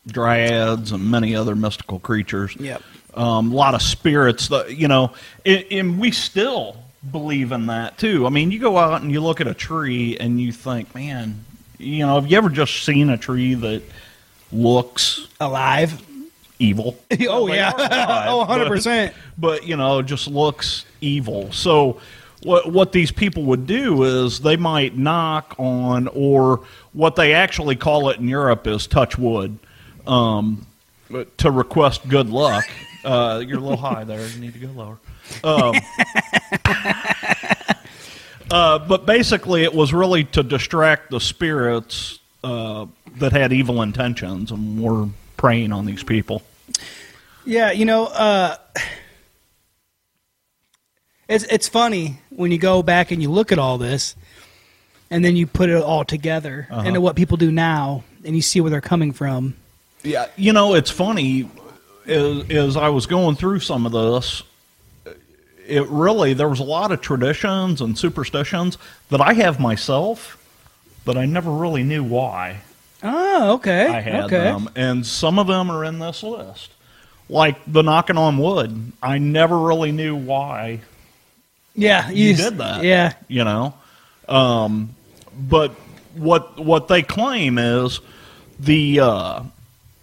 Dryads 0.07 0.91
and 0.91 1.11
many 1.11 1.35
other 1.35 1.55
mystical 1.55 1.99
creatures. 1.99 2.55
Yep. 2.57 2.81
Um, 3.13 3.51
a 3.51 3.55
lot 3.55 3.75
of 3.75 3.81
spirits. 3.81 4.47
That 4.47 4.75
you 4.75 4.88
know, 4.88 5.13
and, 5.45 5.65
and 5.71 5.99
we 5.99 6.11
still 6.11 6.77
believe 7.11 7.51
in 7.51 7.67
that 7.67 7.97
too. 7.97 8.25
I 8.25 8.29
mean, 8.29 8.51
you 8.51 8.59
go 8.59 8.77
out 8.77 9.01
and 9.01 9.11
you 9.11 9.21
look 9.21 9.39
at 9.41 9.47
a 9.47 9.53
tree 9.53 10.17
and 10.17 10.39
you 10.41 10.51
think, 10.51 10.93
man, 10.95 11.43
you 11.77 12.05
know, 12.05 12.15
have 12.15 12.29
you 12.31 12.38
ever 12.38 12.49
just 12.49 12.83
seen 12.83 13.09
a 13.09 13.17
tree 13.17 13.53
that 13.55 13.83
looks 14.51 15.27
Alive. 15.39 16.01
evil. 16.57 16.97
Oh 17.29 17.47
yeah. 17.47 17.71
alive, 17.75 18.25
oh, 18.29 18.38
100 18.39 18.63
but- 18.63 18.69
percent. 18.69 19.13
but 19.38 19.67
you 19.67 19.75
know 19.77 20.01
just 20.01 20.27
looks 20.27 20.85
evil 21.01 21.51
so 21.51 22.01
what 22.43 22.72
what 22.72 22.91
these 22.91 23.12
people 23.12 23.43
would 23.43 23.67
do 23.67 24.03
is 24.03 24.39
they 24.39 24.55
might 24.55 24.98
knock 24.98 25.55
on 25.58 26.08
or 26.13 26.62
what 26.93 27.15
they 27.15 27.34
actually 27.34 27.75
call 27.75 28.10
it 28.10 28.19
in 28.19 28.27
Europe 28.27 28.67
is 28.67 28.88
touch 28.88 29.17
wood 29.17 29.60
um, 30.08 30.65
to 31.38 31.51
request 31.51 32.08
good 32.08 32.29
luck. 32.29 32.65
Uh, 33.03 33.43
you're 33.46 33.58
a 33.58 33.62
little 33.62 33.77
high 33.77 34.03
there. 34.03 34.25
You 34.25 34.39
need 34.39 34.53
to 34.53 34.60
go 34.60 34.67
lower. 34.67 34.98
Um, 35.43 35.75
uh, 38.51 38.79
but 38.79 39.05
basically 39.05 39.63
it 39.63 39.74
was 39.74 39.93
really 39.93 40.24
to 40.25 40.43
distract 40.43 41.12
the 41.12 41.19
spirits 41.19 42.19
uh, 42.43 42.86
that 43.17 43.31
had 43.31 43.53
evil 43.53 43.81
intentions 43.81 44.51
and 44.51 44.81
were 44.81 45.08
preying 45.38 45.72
on 45.72 45.86
these 45.86 46.03
people. 46.03 46.41
Yeah, 47.46 47.72
you 47.72 47.86
know, 47.86 48.05
uh, 48.08 48.58
it's 51.27 51.46
it's 51.46 51.67
funny 51.67 52.19
when 52.39 52.51
you 52.51 52.58
go 52.58 52.81
back 52.81 53.12
and 53.12 53.22
you 53.22 53.29
look 53.29 53.51
at 53.51 53.60
all 53.60 53.77
this, 53.77 54.15
and 55.12 55.25
then 55.25 55.36
you 55.36 55.46
put 55.46 55.69
it 55.69 55.81
all 55.84 56.05
together 56.05 56.67
Uh-huh. 56.72 56.88
into 56.88 57.01
what 57.01 57.17
people 57.17 57.36
do 57.36 57.51
now, 57.51 58.03
and 58.24 58.34
you 58.34 58.41
see 58.41 58.62
where 58.62 58.72
they're 58.72 58.79
coming 58.79 59.12
from. 59.12 59.55
Yeah, 60.03 60.27
you 60.38 60.53
know, 60.53 60.74
it's 60.74 60.89
funny. 60.89 61.50
As, 62.08 62.50
as 62.50 62.77
I 62.77 62.88
was 62.89 63.05
going 63.08 63.36
through 63.36 63.60
some 63.60 63.86
of 63.86 63.91
this, 63.91 64.41
it 65.67 65.86
really 65.88 66.34
there 66.34 66.48
was 66.48 66.60
a 66.62 66.63
lot 66.63 66.91
of 66.93 67.01
traditions 67.01 67.81
and 67.81 67.98
superstitions 67.98 68.77
that 69.10 69.19
I 69.22 69.34
have 69.34 69.60
myself, 69.60 70.38
but 71.05 71.17
I 71.17 71.25
never 71.25 71.51
really 71.51 71.84
knew 71.84 72.03
why 72.03 72.62
Oh, 73.03 73.53
okay. 73.55 73.88
I 73.88 74.00
had 74.01 74.24
okay. 74.25 74.38
them, 74.38 74.69
and 74.75 75.05
some 75.05 75.38
of 75.39 75.48
them 75.48 75.69
are 75.69 75.84
in 75.86 76.00
this 76.00 76.24
list, 76.24 76.72
like 77.29 77.58
the 77.67 77.81
knocking 77.84 78.17
on 78.17 78.38
wood. 78.38 78.91
I 79.03 79.17
never 79.19 79.58
really 79.60 79.91
knew 79.91 80.15
why 80.15 80.81
Yeah, 81.79 82.09
you 82.09 82.31
s- 82.33 82.38
did 82.38 82.57
that. 82.59 82.83
Yeah, 82.83 83.13
you 83.27 83.43
know. 83.43 83.74
Um, 84.27 84.95
but 85.38 85.71
what 86.15 86.59
what 86.59 86.88
they 86.88 87.01
claim 87.01 87.57
is 87.57 88.00
the 88.59 89.00
uh, 89.00 89.43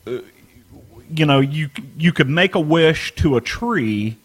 you 0.07 1.27
know 1.27 1.41
you 1.41 1.71
you 1.97 2.13
could 2.13 2.29
make 2.29 2.55
a 2.55 2.61
wish 2.61 3.15
to 3.17 3.37
a 3.37 3.41
tree 3.41 4.17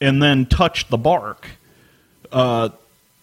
and 0.00 0.22
then 0.22 0.46
touch 0.46 0.88
the 0.88 0.98
bark. 0.98 1.46
Uh, 2.32 2.70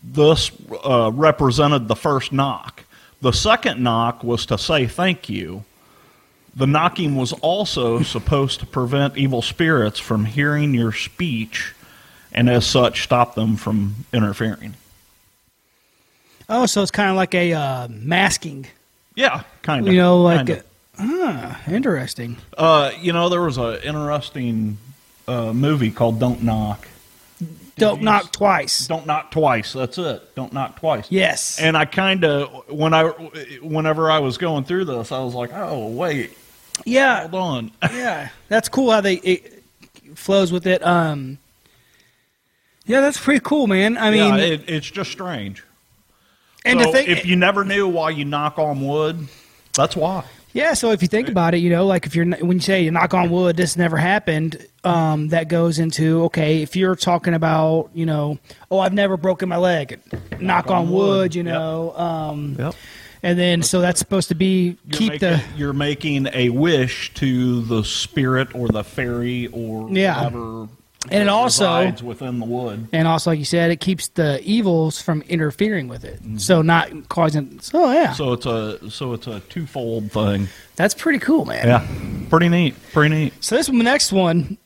this 0.04 0.52
uh, 0.86 1.12
represented 1.14 1.88
the 1.88 1.96
first 1.96 2.32
knock. 2.32 2.84
The 3.22 3.32
second 3.34 3.82
knock 3.82 4.24
was 4.24 4.46
to 4.48 4.58
say 4.58 4.86
thank 4.88 5.28
you. 5.30 5.64
The 6.56 6.68
knocking 6.68 7.16
was 7.16 7.34
also 7.34 8.02
supposed 8.04 8.60
to 8.62 8.66
prevent 8.66 9.18
evil 9.18 9.42
spirits 9.42 10.00
from 10.00 10.26
hearing 10.26 10.74
your 10.74 10.92
speech 10.92 11.74
and 12.38 12.52
as 12.52 12.68
such 12.68 13.02
stop 13.02 13.34
them 13.34 13.56
from 13.58 13.96
interfering. 14.14 14.76
Oh, 16.48 16.68
so 16.68 16.84
it's 16.84 16.92
kind 16.92 17.10
of 17.10 17.16
like 17.16 17.34
a 17.34 17.52
uh, 17.52 17.88
masking. 17.90 18.68
Yeah, 19.16 19.42
kind 19.64 19.88
of. 19.88 19.92
You 19.92 20.00
know, 20.00 20.22
like 20.22 20.48
a, 20.48 20.64
ah, 21.00 21.60
interesting. 21.68 22.38
uh, 22.56 22.92
you 23.02 23.12
know, 23.12 23.30
there 23.30 23.42
was 23.42 23.58
an 23.58 23.82
interesting 23.84 24.78
uh, 25.28 25.52
movie 25.52 25.90
called 25.90 26.20
Don't 26.20 26.44
Knock. 26.44 26.88
Don't 27.76 28.02
knock 28.02 28.32
twice. 28.32 28.88
Don't 28.88 29.06
knock 29.06 29.30
twice. 29.30 29.74
That's 29.74 29.98
it. 29.98 30.36
Don't 30.36 30.52
knock 30.52 30.80
twice. 30.80 31.12
Yes. 31.12 31.60
And 31.60 31.76
I 31.78 31.86
kind 31.86 32.24
of 32.24 32.70
when 32.70 32.94
I 32.94 33.10
whenever 33.62 34.10
I 34.10 34.20
was 34.20 34.38
going 34.38 34.64
through 34.64 34.86
this, 34.86 35.12
I 35.12 35.20
was 35.20 35.36
like, 35.36 35.52
oh 35.54 35.88
wait, 35.88 36.36
yeah, 36.86 37.28
hold 37.28 37.34
on. 37.36 37.72
yeah. 37.92 38.30
That's 38.48 38.68
cool 38.70 38.92
how 38.92 39.02
they 39.02 39.16
it 39.16 39.64
flows 40.16 40.52
with 40.52 40.66
it. 40.66 40.84
Um, 40.86 41.38
yeah, 42.88 43.02
that's 43.02 43.20
pretty 43.20 43.42
cool, 43.42 43.68
man. 43.68 43.98
I 43.98 44.10
mean, 44.12 44.36
yeah, 44.36 44.38
it, 44.38 44.68
it's 44.68 44.90
just 44.90 45.12
strange. 45.12 45.64
and 46.66 46.80
so 46.80 46.86
to 46.88 46.92
think, 46.92 47.10
if 47.10 47.26
you 47.26 47.36
never 47.36 47.64
knew 47.64 47.88
why 47.88 48.10
you 48.10 48.26
knock 48.26 48.58
on 48.58 48.82
wood, 48.86 49.28
that's 49.74 49.96
why. 49.96 50.24
Yeah, 50.54 50.74
so 50.74 50.90
if 50.92 51.04
you 51.04 51.08
think 51.08 51.30
about 51.30 51.54
it, 51.54 51.58
you 51.60 51.70
know, 51.70 51.86
like 51.86 52.08
if 52.08 52.16
you're 52.16 52.26
when 52.26 52.54
you 52.58 52.62
say 52.62 52.82
you 52.82 52.90
knock 52.90 53.14
on 53.14 53.30
wood, 53.30 53.58
this 53.58 53.78
never 53.78 53.96
happened. 53.98 54.66
Um, 54.84 55.28
that 55.28 55.50
goes 55.50 55.78
into 55.78 56.24
okay, 56.26 56.64
if 56.64 56.76
you're 56.76 56.96
talking 56.96 57.36
about, 57.36 57.90
you 57.94 58.06
know, 58.08 58.40
oh, 58.72 58.80
I've 58.80 58.94
never 58.94 59.18
broken 59.18 59.50
my 59.50 59.58
leg, 59.58 60.00
knock, 60.40 60.72
on, 60.72 60.78
on 60.88 60.90
wood, 60.90 61.08
wood. 61.10 61.36
you 61.36 61.44
Yep. 61.44 61.54
know, 61.54 61.96
um, 61.98 62.56
Yep. 62.58 62.76
and 63.22 63.38
then 63.38 63.62
so 63.62 63.82
that's 63.82 64.00
supposed 64.00 64.30
to 64.30 64.36
be 64.36 64.78
You're 64.88 64.98
keep 64.98 65.12
making, 65.14 65.30
the 65.30 65.44
you're 65.58 65.74
making 65.74 66.28
a 66.34 66.50
wish 66.50 67.14
to 67.16 67.62
the 67.62 67.84
spirit 67.84 68.56
or 68.56 68.70
the 68.70 68.84
fairy 68.84 69.48
or 69.48 69.90
Yeah. 69.92 70.16
whatever 70.24 70.70
And 71.10 71.22
it 71.24 71.30
also- 71.30 71.92
within 72.04 72.40
the 72.40 72.46
wood. 72.46 72.88
and 72.92 73.08
also 73.08 73.30
like 73.32 73.40
you 73.40 73.46
said, 73.46 73.72
it 73.72 73.80
keeps 73.80 74.10
the 74.10 74.42
evils 74.44 75.02
from 75.02 75.22
interfering 75.24 75.88
with 75.88 76.04
it, 76.04 76.22
Mm-hmm. 76.22 76.38
so 76.38 76.62
not 76.62 77.08
causing. 77.08 77.60
So 77.62 77.92
yeah, 77.92 78.14
So 78.14 78.34
it's 78.34 78.46
a 78.46 78.90
so 78.92 79.14
it's 79.14 79.28
a 79.28 79.40
twofold 79.42 80.12
thing. 80.12 80.48
that's 80.76 80.94
pretty 80.94 81.20
cool, 81.20 81.46
man. 81.46 81.66
Yeah, 81.68 81.88
pretty 82.30 82.50
neat. 82.50 82.76
Pretty 82.92 83.14
neat. 83.16 83.34
So 83.44 83.56
this 83.56 83.70
next 83.70 84.12
one 84.12 84.58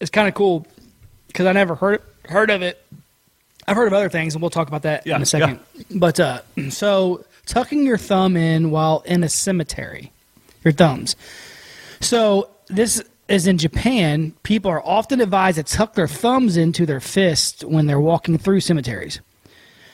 is 0.00 0.08
kind 0.10 0.28
of 0.28 0.34
cool 0.34 0.66
because 1.26 1.46
I 1.46 1.52
never 1.52 1.74
heard 1.74 2.00
heard 2.28 2.50
of 2.50 2.62
it. 2.62 2.82
I've 3.66 3.76
heard 3.76 3.86
of 3.86 3.92
other 3.92 4.08
things, 4.10 4.34
and 4.34 4.42
we'll 4.42 4.50
talk 4.50 4.68
about 4.68 4.82
that 4.82 5.06
Yeah, 5.06 5.16
in 5.16 5.22
a 5.22 5.26
second. 5.26 5.58
But 5.90 6.20
uh, 6.20 6.40
so 6.70 7.24
tucking 7.46 7.84
your 7.84 7.98
thumb 7.98 8.36
in 8.36 8.70
while 8.70 9.02
in 9.04 9.24
a 9.24 9.28
cemetery, 9.28 10.12
your 10.62 10.72
thumbs. 10.72 11.16
So 12.00 12.48
this 12.68 13.02
is 13.28 13.46
in 13.46 13.58
Japan. 13.58 14.34
People 14.42 14.70
are 14.70 14.84
often 14.84 15.20
advised 15.20 15.56
to 15.56 15.62
tuck 15.62 15.94
their 15.94 16.08
thumbs 16.08 16.56
into 16.56 16.86
their 16.86 17.00
fists 17.00 17.64
when 17.64 17.86
they're 17.86 18.00
walking 18.00 18.38
through 18.38 18.60
cemeteries. 18.60 19.20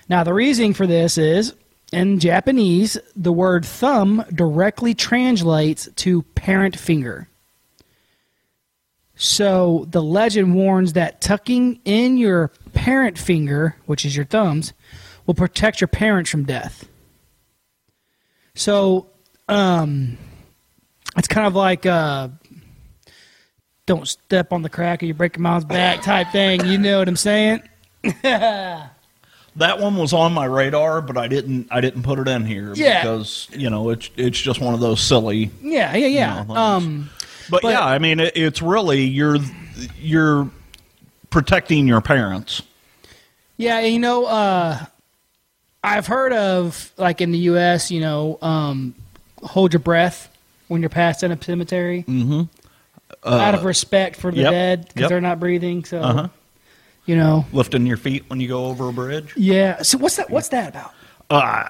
Now, 0.09 0.25
the 0.25 0.35
reasoning 0.35 0.75
for 0.75 0.87
this 0.87 1.17
is 1.17 1.55
in 1.93 2.19
Japanese, 2.19 2.99
the 3.17 3.33
word 3.33 3.65
thumb 3.65 4.25
directly 4.35 4.95
translates 4.95 5.89
to 5.97 6.23
parent 6.23 6.79
finger. 6.79 7.29
So 9.15 9.87
the 9.91 10.03
legend 10.03 10.55
warns 10.55 10.95
that 10.95 11.21
tucking 11.21 11.81
in 11.85 12.17
your 12.17 12.51
parent 12.73 13.19
finger, 13.19 13.77
which 13.87 14.05
is 14.05 14.17
your 14.17 14.25
thumbs, 14.25 14.73
will 15.27 15.35
protect 15.35 15.81
your 15.81 15.89
parents 15.89 16.31
from 16.31 16.45
death. 16.45 16.89
So, 18.55 19.11
um, 19.49 20.17
it's 21.17 21.29
kind 21.29 21.47
of 21.47 21.55
like 21.55 21.87
uh, 21.87 22.29
don't 23.91 24.07
step 24.07 24.53
on 24.53 24.63
the 24.63 24.69
crack 24.69 25.03
or 25.03 25.07
you 25.07 25.15
break 25.15 25.37
your 25.37 25.43
mom's 25.43 25.65
back 25.65 26.03
type 26.03 26.29
thing. 26.31 26.65
You 26.65 26.79
know 26.79 27.01
what 27.01 27.09
I'm 27.09 27.17
saying? 27.17 27.61
That 29.57 29.81
one 29.81 29.97
was 29.97 30.13
on 30.13 30.33
my 30.33 30.45
radar, 30.45 31.03
but 31.03 31.19
I 31.19 31.27
didn't 31.27 31.67
I 31.73 31.81
didn't 31.81 32.05
put 32.05 32.21
it 32.21 32.29
in 32.29 32.47
here 32.47 32.73
Yeah. 32.77 33.03
because 33.03 33.49
you 33.53 33.69
know 33.69 33.91
it's 33.91 34.09
it's 34.17 34.41
just 34.41 34.61
one 34.61 34.75
of 34.75 34.81
those 34.81 35.01
silly. 35.01 35.51
Yeah, 35.61 35.95
yeah, 35.97 36.07
yeah. 36.07 36.35
No, 36.35 36.37
thanks. 36.45 36.59
um, 36.59 37.11
But, 37.51 37.63
But- 37.63 37.73
yeah, 37.73 37.85
I 37.85 37.99
mean 37.99 38.21
it, 38.21 38.37
it's 38.37 38.63
really 38.63 39.03
you're 39.03 39.39
you're 40.01 40.49
protecting 41.31 41.89
your 41.89 42.01
parents. 42.01 42.63
Yeah, 43.57 43.81
you 43.81 43.99
know, 43.99 44.25
uh, 44.25 44.79
I've 45.83 46.07
heard 46.07 46.33
of 46.33 46.93
like 46.97 47.21
in 47.21 47.33
the 47.33 47.39
U.S., 47.39 47.91
you 47.91 48.01
know, 48.01 48.39
um, 48.41 48.95
hold 49.43 49.73
your 49.75 49.81
breath 49.81 50.29
when 50.69 50.81
you're 50.81 50.89
passing 50.89 51.31
a 51.33 51.43
cemetery, 51.43 52.05
mm-hmm. 52.09 52.43
Out 53.25 53.55
of 53.55 53.64
respect 53.64 54.17
for 54.17 54.31
the 54.31 54.43
yep, 54.43 54.50
dead 54.52 54.81
because 54.88 55.00
yep. 55.02 55.09
they're 55.11 55.21
not 55.21 55.38
breathing. 55.40 55.85
So, 55.85 56.00
Uh-huh. 56.00 56.29
you 57.07 57.17
know, 57.17 57.45
Lifting 57.52 57.87
your 57.87 57.97
feet 57.97 58.25
when 58.29 58.40
you 58.40 58.49
go 58.49 58.67
over 58.67 58.88
a 58.88 58.93
bridge. 58.93 59.33
yeah. 59.37 59.83
So 59.83 59.99
what's 59.99 60.17
that? 60.17 60.31
What's 60.31 60.49
that 60.49 60.69
about? 60.71 60.93
Uh, 61.29 61.69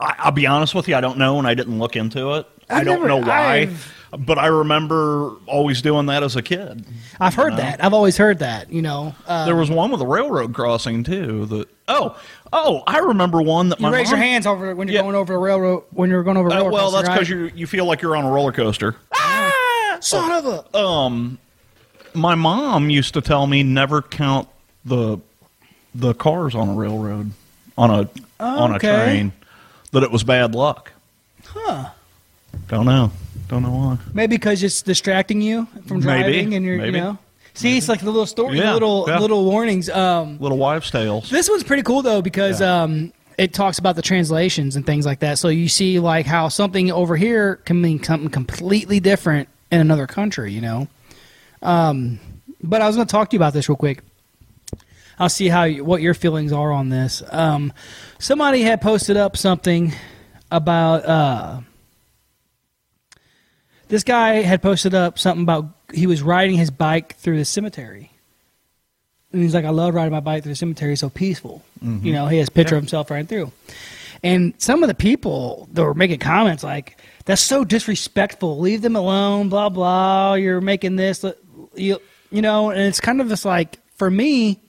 I, 0.00 0.14
I'll 0.18 0.32
be 0.32 0.46
honest 0.46 0.74
with 0.74 0.88
you, 0.88 0.96
I 0.96 1.00
don't 1.00 1.18
know, 1.18 1.38
and 1.38 1.46
I 1.46 1.54
didn't 1.54 1.78
look 1.78 1.94
into 1.96 2.34
it. 2.34 2.46
I 2.70 2.78
I've 2.80 2.84
don't 2.84 2.96
never- 2.96 3.08
know 3.08 3.16
why, 3.18 3.54
I've- 3.58 3.76
but 4.18 4.38
I 4.38 4.46
remember 4.48 5.32
always 5.46 5.80
doing 5.80 6.06
that 6.06 6.22
as 6.22 6.36
a 6.36 6.42
kid. 6.42 6.84
I've 7.18 7.34
heard 7.34 7.56
that. 7.56 7.82
I've 7.82 7.94
always 7.94 8.16
heard 8.18 8.40
that. 8.40 8.70
You 8.70 8.82
know, 8.82 9.14
uh, 9.26 9.46
There 9.46 9.56
was 9.56 9.70
one 9.70 9.90
with 9.90 10.00
a 10.02 10.06
railroad 10.06 10.52
crossing 10.54 11.02
too. 11.02 11.46
That 11.46 11.68
oh 11.88 12.16
oh, 12.52 12.82
I 12.86 12.98
remember 12.98 13.40
one 13.40 13.70
that 13.70 13.80
you 13.80 13.88
raise 13.90 14.10
mom, 14.10 14.18
your 14.18 14.26
hands 14.26 14.46
over 14.46 14.74
when 14.74 14.86
you're 14.88 14.96
Yeah. 14.96 15.02
going 15.02 15.14
over 15.14 15.34
a 15.34 15.38
railroad 15.38 15.84
when 15.92 16.10
you're 16.10 16.22
going 16.24 16.36
over 16.36 16.48
a 16.48 16.52
Uh, 16.52 16.64
well, 16.70 16.90
that's 16.90 17.08
because 17.08 17.28
because 17.28 17.28
you 17.30 17.50
you 17.54 17.66
feel 17.66 17.86
like 17.86 18.02
you're 18.02 18.14
on 18.16 18.24
a 18.26 18.30
roller 18.30 18.52
coaster. 18.52 18.96
Son 20.02 20.30
of 20.44 20.46
a. 20.74 20.76
Um, 20.76 21.38
my 22.14 22.34
mom 22.34 22.90
used 22.90 23.14
to 23.14 23.20
tell 23.20 23.46
me 23.46 23.62
never 23.62 24.02
count 24.02 24.48
the 24.84 25.18
the 25.94 26.14
cars 26.14 26.54
on 26.54 26.70
a 26.70 26.74
railroad 26.74 27.32
on 27.76 27.90
a 27.90 28.08
on 28.40 28.72
a 28.72 28.76
okay. 28.76 28.94
train. 29.04 29.32
That 29.92 30.02
it 30.02 30.10
was 30.10 30.24
bad 30.24 30.54
luck. 30.54 30.90
Huh. 31.44 31.90
Don't 32.68 32.86
know. 32.86 33.10
Don't 33.48 33.62
know 33.62 33.70
why. 33.70 33.98
Maybe 34.14 34.36
because 34.36 34.62
it's 34.62 34.80
distracting 34.80 35.42
you 35.42 35.66
from 35.86 35.98
Maybe. 36.00 36.22
driving, 36.22 36.54
and 36.54 36.64
you're 36.64 36.78
Maybe. 36.78 36.96
you 36.98 37.04
know. 37.04 37.18
See, 37.54 37.76
it's 37.76 37.88
like 37.90 38.00
the 38.00 38.06
little 38.06 38.24
story, 38.24 38.56
Yeah, 38.56 38.72
little 38.72 39.04
yeah. 39.06 39.18
little 39.18 39.44
warnings. 39.44 39.90
Um, 39.90 40.38
Little 40.40 40.56
wives' 40.56 40.90
tales. 40.90 41.28
This 41.28 41.50
one's 41.50 41.62
pretty 41.62 41.82
cool 41.82 42.00
though 42.00 42.22
because 42.22 42.60
Yeah. 42.62 42.84
um, 42.84 43.12
it 43.36 43.52
talks 43.52 43.78
about 43.78 43.96
the 43.96 44.00
translations 44.02 44.74
and 44.76 44.86
things 44.86 45.04
like 45.04 45.18
that. 45.20 45.38
So 45.38 45.48
you 45.48 45.68
see 45.68 45.98
like 45.98 46.24
how 46.24 46.48
something 46.48 46.90
over 46.90 47.14
here 47.16 47.56
can 47.56 47.80
mean 47.82 48.02
something 48.02 48.30
completely 48.30 49.00
different 49.00 49.48
in 49.72 49.80
another 49.80 50.06
country, 50.06 50.52
you 50.52 50.60
know. 50.60 50.86
Um, 51.62 52.20
but 52.62 52.80
I 52.80 52.86
was 52.86 52.94
going 52.94 53.08
to 53.08 53.10
talk 53.10 53.30
to 53.30 53.34
you 53.34 53.38
about 53.38 53.54
this 53.54 53.68
real 53.68 53.76
quick. 53.76 54.02
I'll 55.18 55.28
see 55.28 55.48
how 55.48 55.64
you, 55.64 55.84
what 55.84 56.02
your 56.02 56.14
feelings 56.14 56.52
are 56.52 56.70
on 56.70 56.90
this. 56.90 57.22
Um, 57.30 57.72
somebody 58.18 58.62
had 58.62 58.80
posted 58.80 59.16
up 59.16 59.36
something 59.36 59.92
about 60.50 61.04
uh, 61.04 61.60
this 63.88 64.04
guy 64.04 64.42
had 64.42 64.62
posted 64.62 64.94
up 64.94 65.18
something 65.18 65.42
about 65.42 65.70
he 65.92 66.06
was 66.06 66.22
riding 66.22 66.56
his 66.56 66.70
bike 66.70 67.16
through 67.16 67.38
the 67.38 67.44
cemetery. 67.44 68.10
And 69.32 69.42
he's 69.42 69.54
like, 69.54 69.64
I 69.64 69.70
love 69.70 69.94
riding 69.94 70.12
my 70.12 70.20
bike 70.20 70.42
through 70.42 70.52
the 70.52 70.56
cemetery. 70.56 70.92
It's 70.92 71.00
so 71.00 71.08
peaceful. 71.08 71.62
Mm-hmm. 71.82 72.06
You 72.06 72.12
know, 72.12 72.26
he 72.26 72.38
has 72.38 72.48
a 72.48 72.50
picture 72.52 72.76
of 72.76 72.82
himself 72.82 73.10
riding 73.10 73.26
through. 73.26 73.50
And 74.22 74.54
some 74.58 74.82
of 74.82 74.88
the 74.88 74.94
people 74.94 75.68
that 75.72 75.82
were 75.82 75.94
making 75.94 76.20
comments 76.20 76.62
like, 76.62 77.00
that's 77.24 77.42
so 77.42 77.64
disrespectful. 77.64 78.58
Leave 78.58 78.82
them 78.82 78.96
alone, 78.96 79.48
blah, 79.48 79.68
blah. 79.68 80.34
You're 80.34 80.60
making 80.60 80.96
this. 80.96 81.24
You, 81.74 81.98
you 82.30 82.42
know, 82.42 82.70
and 82.70 82.80
it's 82.80 83.00
kind 83.00 83.20
of 83.20 83.28
just 83.28 83.44
like, 83.44 83.78
for 83.96 84.10
me, 84.10 84.60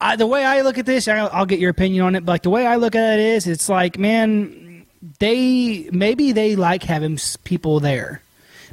I, 0.00 0.16
the 0.16 0.26
way 0.26 0.44
I 0.44 0.62
look 0.62 0.78
at 0.78 0.86
this, 0.86 1.06
I'll, 1.06 1.30
I'll 1.32 1.46
get 1.46 1.60
your 1.60 1.70
opinion 1.70 2.04
on 2.04 2.14
it. 2.16 2.24
But 2.24 2.32
like 2.32 2.42
the 2.42 2.50
way 2.50 2.66
I 2.66 2.76
look 2.76 2.94
at 2.94 3.18
it 3.18 3.24
is, 3.24 3.46
it's 3.46 3.68
like, 3.68 3.98
man, 3.98 4.86
they 5.18 5.88
maybe 5.92 6.32
they 6.32 6.56
like 6.56 6.82
having 6.82 7.18
people 7.44 7.80
there. 7.80 8.22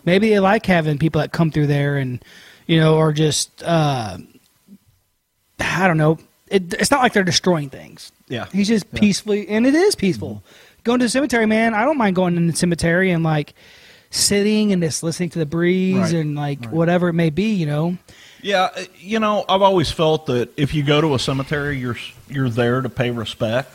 Maybe 0.05 0.29
they 0.29 0.39
like 0.39 0.65
having 0.65 0.97
people 0.97 1.21
that 1.21 1.31
come 1.31 1.51
through 1.51 1.67
there 1.67 1.97
and 1.97 2.23
you 2.67 2.79
know, 2.79 2.97
or 2.97 3.13
just 3.13 3.63
uh, 3.63 4.17
I 5.59 5.87
don't 5.87 5.97
know. 5.97 6.17
It, 6.49 6.73
it's 6.73 6.91
not 6.91 7.01
like 7.01 7.13
they're 7.13 7.23
destroying 7.23 7.69
things. 7.69 8.11
Yeah. 8.27 8.45
he's 8.51 8.67
just 8.67 8.91
peacefully, 8.93 9.47
and 9.49 9.65
it 9.65 9.73
is 9.75 9.95
peaceful. 9.95 10.43
Going 10.83 10.99
to 10.99 11.05
the 11.05 11.09
cemetery, 11.09 11.45
man. 11.45 11.73
I 11.73 11.83
don't 11.85 11.97
mind 11.97 12.15
going 12.15 12.37
in 12.37 12.47
the 12.47 12.55
cemetery 12.55 13.11
and 13.11 13.23
like 13.23 13.53
sitting 14.11 14.71
and 14.73 14.81
just 14.81 15.03
listening 15.03 15.29
to 15.31 15.39
the 15.39 15.45
breeze 15.45 15.97
Right. 15.97 16.13
and 16.13 16.35
like 16.35 16.65
whatever 16.67 17.09
it 17.09 17.13
may 17.13 17.29
be. 17.29 17.53
You 17.53 17.65
know. 17.65 17.97
Yeah, 18.41 18.69
uh, 18.75 18.83
you 18.97 19.19
know, 19.19 19.43
I've 19.49 19.61
always 19.61 19.91
felt 19.91 20.27
that 20.27 20.49
if 20.57 20.73
you 20.73 20.81
go 20.83 21.01
to 21.01 21.13
a 21.15 21.19
cemetery, 21.19 21.77
you're 21.77 21.97
you're 22.29 22.49
there 22.49 22.81
to 22.81 22.89
pay 22.89 23.11
respect. 23.11 23.71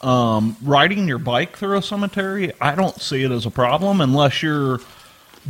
Um, 0.00 0.56
riding 0.62 1.08
your 1.08 1.18
bike 1.18 1.56
through 1.56 1.76
a 1.78 1.82
cemetery, 1.82 2.52
I 2.60 2.76
don't 2.76 3.00
see 3.02 3.24
it 3.24 3.32
as 3.32 3.44
a 3.46 3.50
problem 3.50 4.00
unless 4.00 4.42
you're 4.44 4.78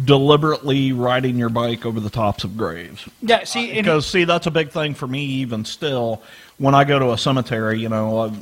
deliberately 0.05 0.93
riding 0.93 1.37
your 1.37 1.49
bike 1.49 1.85
over 1.85 2.01
the 2.01 2.11
tops 2.11 2.45
of 2.45 2.57
graves. 2.57 3.07
Yeah. 3.21 3.45
See, 3.45 3.75
Because 3.75 4.07
see, 4.07 4.25
that's 4.25 4.47
a 4.47 4.51
big 4.51 4.71
thing 4.71 4.95
for 4.95 5.07
me. 5.07 5.23
Even 5.25 5.65
still, 5.65 6.23
when 6.59 6.75
I 6.75 6.85
go 6.85 6.99
to 6.99 7.13
a 7.13 7.19
cemetery, 7.19 7.79
you 7.81 7.89
know, 7.89 8.19
I, 8.21 8.33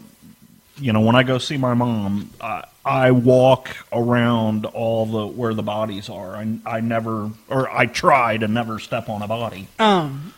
you 0.78 0.92
know, 0.92 1.00
when 1.00 1.14
I 1.16 1.22
go 1.22 1.38
see 1.38 1.56
my 1.56 1.74
mom, 1.74 2.30
I, 2.40 2.64
I 2.84 3.10
walk 3.10 3.76
around 3.92 4.66
all 4.66 5.06
the 5.06 5.26
where 5.26 5.54
the 5.54 5.62
bodies 5.62 6.08
are. 6.08 6.36
I, 6.36 6.58
I 6.66 6.80
never, 6.80 7.30
or 7.48 7.70
I 7.70 7.86
try 7.86 8.36
to 8.36 8.46
never 8.48 8.78
step 8.78 9.08
on 9.08 9.22
a 9.22 9.28
body. 9.28 9.68
um, 9.78 10.32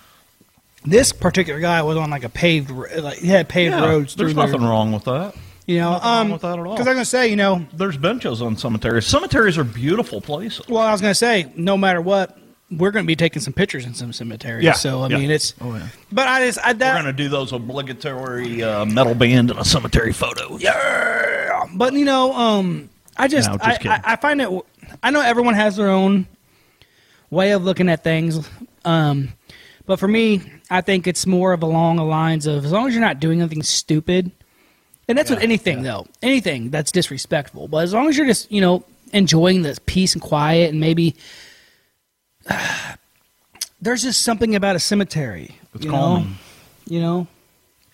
this 0.84 1.12
particular 1.12 1.58
guy 1.60 1.82
was 1.82 1.96
on 1.96 2.08
like 2.10 2.24
a 2.24 2.28
paved, 2.28 2.70
like 2.70 3.18
he 3.18 3.26
had 3.26 3.48
paved 3.48 3.74
Yeah, 3.74 3.84
roads 3.84 4.14
through 4.14 4.26
There's 4.26 4.36
there. 4.36 4.46
nothing 4.46 4.62
wrong 4.66 4.92
with 4.92 5.04
that. 5.04 5.34
You 5.66 5.78
know, 5.78 5.90
nothing 5.92 6.08
wrong 6.08 6.20
um, 6.26 6.30
with 6.32 6.42
that 6.42 6.58
at 6.58 6.66
all. 6.66 6.72
Because 6.72 6.86
I'm 6.86 6.94
gonna 6.94 7.04
say, 7.04 7.28
you 7.28 7.36
know, 7.36 7.66
There's 7.74 7.96
benches 7.98 8.40
on 8.40 8.56
cemeteries. 8.56 9.04
Cemeteries 9.06 9.58
are 9.58 9.64
beautiful 9.64 10.20
places. 10.20 10.66
well, 10.68 10.82
I 10.82 10.92
was 10.92 11.00
gonna 11.00 11.14
say, 11.14 11.52
no 11.56 11.76
matter 11.76 12.00
what, 12.00 12.38
we're 12.70 12.90
gonna 12.90 13.06
be 13.06 13.16
taking 13.16 13.40
some 13.40 13.52
pictures 13.52 13.86
in 13.86 13.94
some 13.94 14.12
cemeteries. 14.12 14.64
Yeah, 14.64 14.72
So 14.72 15.02
I 15.02 15.08
yeah. 15.08 15.18
mean, 15.18 15.30
it's. 15.30 15.54
Oh 15.60 15.74
yeah. 15.74 15.88
But 16.12 16.28
I 16.28 16.44
just, 16.46 16.58
I 16.58 16.72
We're 16.72 16.78
that, 16.78 16.94
gonna 17.00 17.12
do 17.12 17.28
those 17.28 17.52
obligatory 17.52 18.62
uh, 18.62 18.84
metal 18.84 19.14
band 19.14 19.50
and 19.50 19.58
a 19.58 19.64
cemetery 19.64 20.12
photos. 20.12 20.62
yeah. 20.62 21.64
But 21.74 21.94
you 21.94 22.04
know, 22.04 22.32
um, 22.34 22.90
I 23.16 23.28
just, 23.28 23.50
No, 23.50 23.56
just 23.58 23.86
I. 23.86 23.94
I, 23.96 24.00
I 24.12 24.16
find 24.16 24.40
it. 24.40 24.48
I 25.02 25.10
know 25.10 25.20
everyone 25.20 25.54
has 25.54 25.76
their 25.76 25.88
own 25.90 26.26
way 27.30 27.52
of 27.52 27.64
looking 27.64 27.88
at 27.88 28.04
things. 28.04 28.48
Um, 28.84 29.30
but 29.86 29.98
for 29.98 30.08
me, 30.08 30.42
I 30.70 30.80
think 30.82 31.06
it's 31.06 31.26
more 31.26 31.52
of 31.52 31.62
along 31.62 31.96
the 31.96 32.04
lines 32.04 32.46
of 32.46 32.64
as 32.64 32.72
long 32.72 32.86
as 32.88 32.94
you're 32.94 33.02
not 33.02 33.20
doing 33.20 33.40
anything 33.40 33.62
stupid, 33.62 34.30
and 35.08 35.16
that's 35.16 35.30
with 35.30 35.38
Yeah, 35.40 35.44
anything 35.44 35.82
though, 35.82 36.06
anything 36.22 36.70
that's 36.70 36.92
disrespectful. 36.92 37.68
But 37.68 37.84
as 37.84 37.94
long 37.94 38.08
as 38.08 38.16
you're 38.16 38.26
just 38.26 38.50
you 38.52 38.60
know 38.60 38.84
enjoying 39.12 39.62
the 39.62 39.78
peace 39.86 40.12
and 40.14 40.20
quiet, 40.22 40.70
and 40.70 40.80
maybe 40.80 41.16
there's 43.80 44.02
just 44.02 44.22
something 44.22 44.54
about 44.54 44.76
a 44.76 44.80
cemetery, 44.80 45.56
It's 45.74 45.84
you 45.84 45.92
know, 45.92 46.26
you 46.86 47.00
know. 47.00 47.26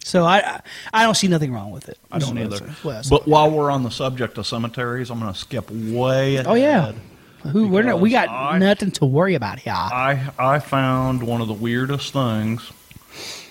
So 0.04 0.24
I, 0.24 0.60
I 0.92 1.02
don't 1.02 1.14
see 1.14 1.28
nothing 1.28 1.50
wrong 1.52 1.70
with 1.70 1.88
it. 1.88 1.98
I 2.12 2.18
don't 2.18 2.36
either. 2.36 2.66
else. 2.84 3.08
But 3.08 3.26
while 3.26 3.50
we're 3.50 3.70
on 3.70 3.84
the 3.84 3.90
subject 3.90 4.36
of 4.36 4.46
cemeteries, 4.46 5.10
I'm 5.10 5.18
going 5.18 5.32
to 5.32 5.38
skip 5.38 5.70
way 5.70 6.34
ahead. 6.36 6.46
oh 6.46 6.54
yeah, 6.54 6.92
who 7.50 7.68
we're 7.68 7.82
not, 7.82 8.00
we 8.00 8.10
got 8.10 8.28
I- 8.28 8.58
nothing 8.58 8.90
to 8.92 9.06
worry 9.06 9.34
about 9.34 9.58
here. 9.60 9.72
I 9.74 10.30
I 10.38 10.58
found 10.58 11.22
one 11.22 11.40
of 11.40 11.48
the 11.48 11.54
weirdest 11.54 12.12
things 12.12 12.70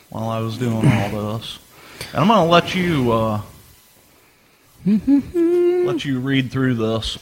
while 0.10 0.30
I 0.30 0.40
was 0.42 0.58
doing 0.60 0.88
all 0.88 1.38
this, 1.40 1.58
and 2.14 2.22
I'm 2.22 2.28
going 2.28 2.46
to 2.46 2.52
let 2.52 2.76
you 2.76 3.12
uh, 3.12 3.42
let 5.86 6.06
you 6.06 6.20
read 6.20 6.52
through 6.52 6.76
this. 6.76 7.18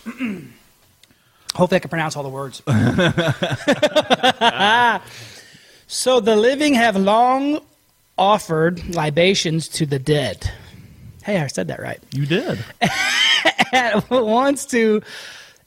Hopefully, 1.56 1.78
I 1.78 1.80
can 1.80 1.90
pronounce 1.90 2.16
all 2.16 2.24
the 2.24 2.30
words. 2.30 2.62
so 5.88 6.20
the 6.20 6.36
living 6.36 6.76
have 6.76 6.96
long 6.96 7.60
offered 8.18 8.96
libations 8.96 9.68
to 9.68 9.86
the 9.86 10.00
dead. 10.00 10.50
Hey, 11.24 11.40
I 11.40 11.48
said 11.48 11.68
that 11.68 11.82
right. 11.82 12.00
You 12.14 12.26
did. 12.26 12.64
At 13.74 14.10
once 14.10 14.66
to, 14.68 15.02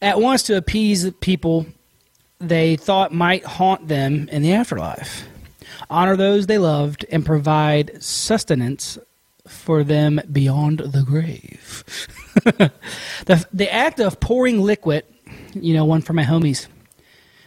at 0.02 0.20
once 0.20 0.42
to 0.44 0.58
appease 0.58 1.10
people 1.20 1.66
they 2.38 2.76
thought 2.76 3.12
might 3.12 3.44
haunt 3.44 3.88
them 3.88 4.28
in 4.30 4.42
the 4.42 4.52
afterlife, 4.52 5.26
honor 5.88 6.16
those 6.16 6.46
they 6.46 6.58
loved, 6.58 7.06
and 7.10 7.24
provide 7.24 8.02
sustenance 8.02 8.98
for 9.46 9.84
them 9.84 10.20
beyond 10.30 10.80
the 10.80 11.02
grave. 11.02 11.84
the 12.44 13.46
the 13.52 13.72
act 13.72 14.00
of 14.00 14.20
pouring 14.20 14.60
liquid, 14.60 15.04
you 15.54 15.74
know, 15.74 15.84
one 15.84 16.02
for 16.02 16.12
my 16.12 16.24
homies, 16.24 16.66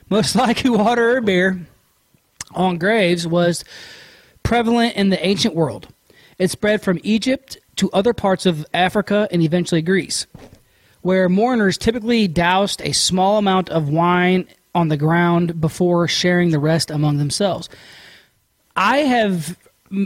most 0.10 0.36
likely 0.44 0.70
water 0.70 1.18
or 1.18 1.22
beer, 1.22 1.66
on 2.54 2.78
graves 2.78 3.28
was 3.28 3.64
prevalent 4.44 4.96
in 4.96 5.10
the 5.10 5.26
ancient 5.26 5.56
world. 5.56 5.88
It 6.38 6.52
spread 6.52 6.82
from 6.82 7.00
Egypt 7.04 7.58
to 7.78 7.92
other 7.92 8.14
parts 8.14 8.46
of 8.46 8.66
Africa 8.74 9.28
and 9.32 9.42
eventually 9.42 9.82
Greece, 9.82 10.28
where 11.02 11.30
mourners 11.30 11.78
typically 11.78 12.28
doused 12.28 12.82
a 12.82 12.94
small 12.94 13.38
amount 13.38 13.70
of 13.70 13.90
wine 13.90 14.48
on 14.74 14.90
the 14.90 14.98
ground 14.98 15.60
before 15.60 16.08
sharing 16.08 16.52
the 16.52 16.60
rest 16.60 16.92
among 16.92 17.18
themselves. 17.18 17.70
I 18.76 19.00
have 19.00 19.58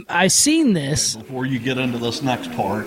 I've 0.08 0.32
seen 0.32 0.72
this. 0.72 1.16
Before 1.16 1.44
you 1.44 1.58
get 1.58 1.76
into 1.76 1.98
this 1.98 2.22
next 2.22 2.52
part, 2.52 2.86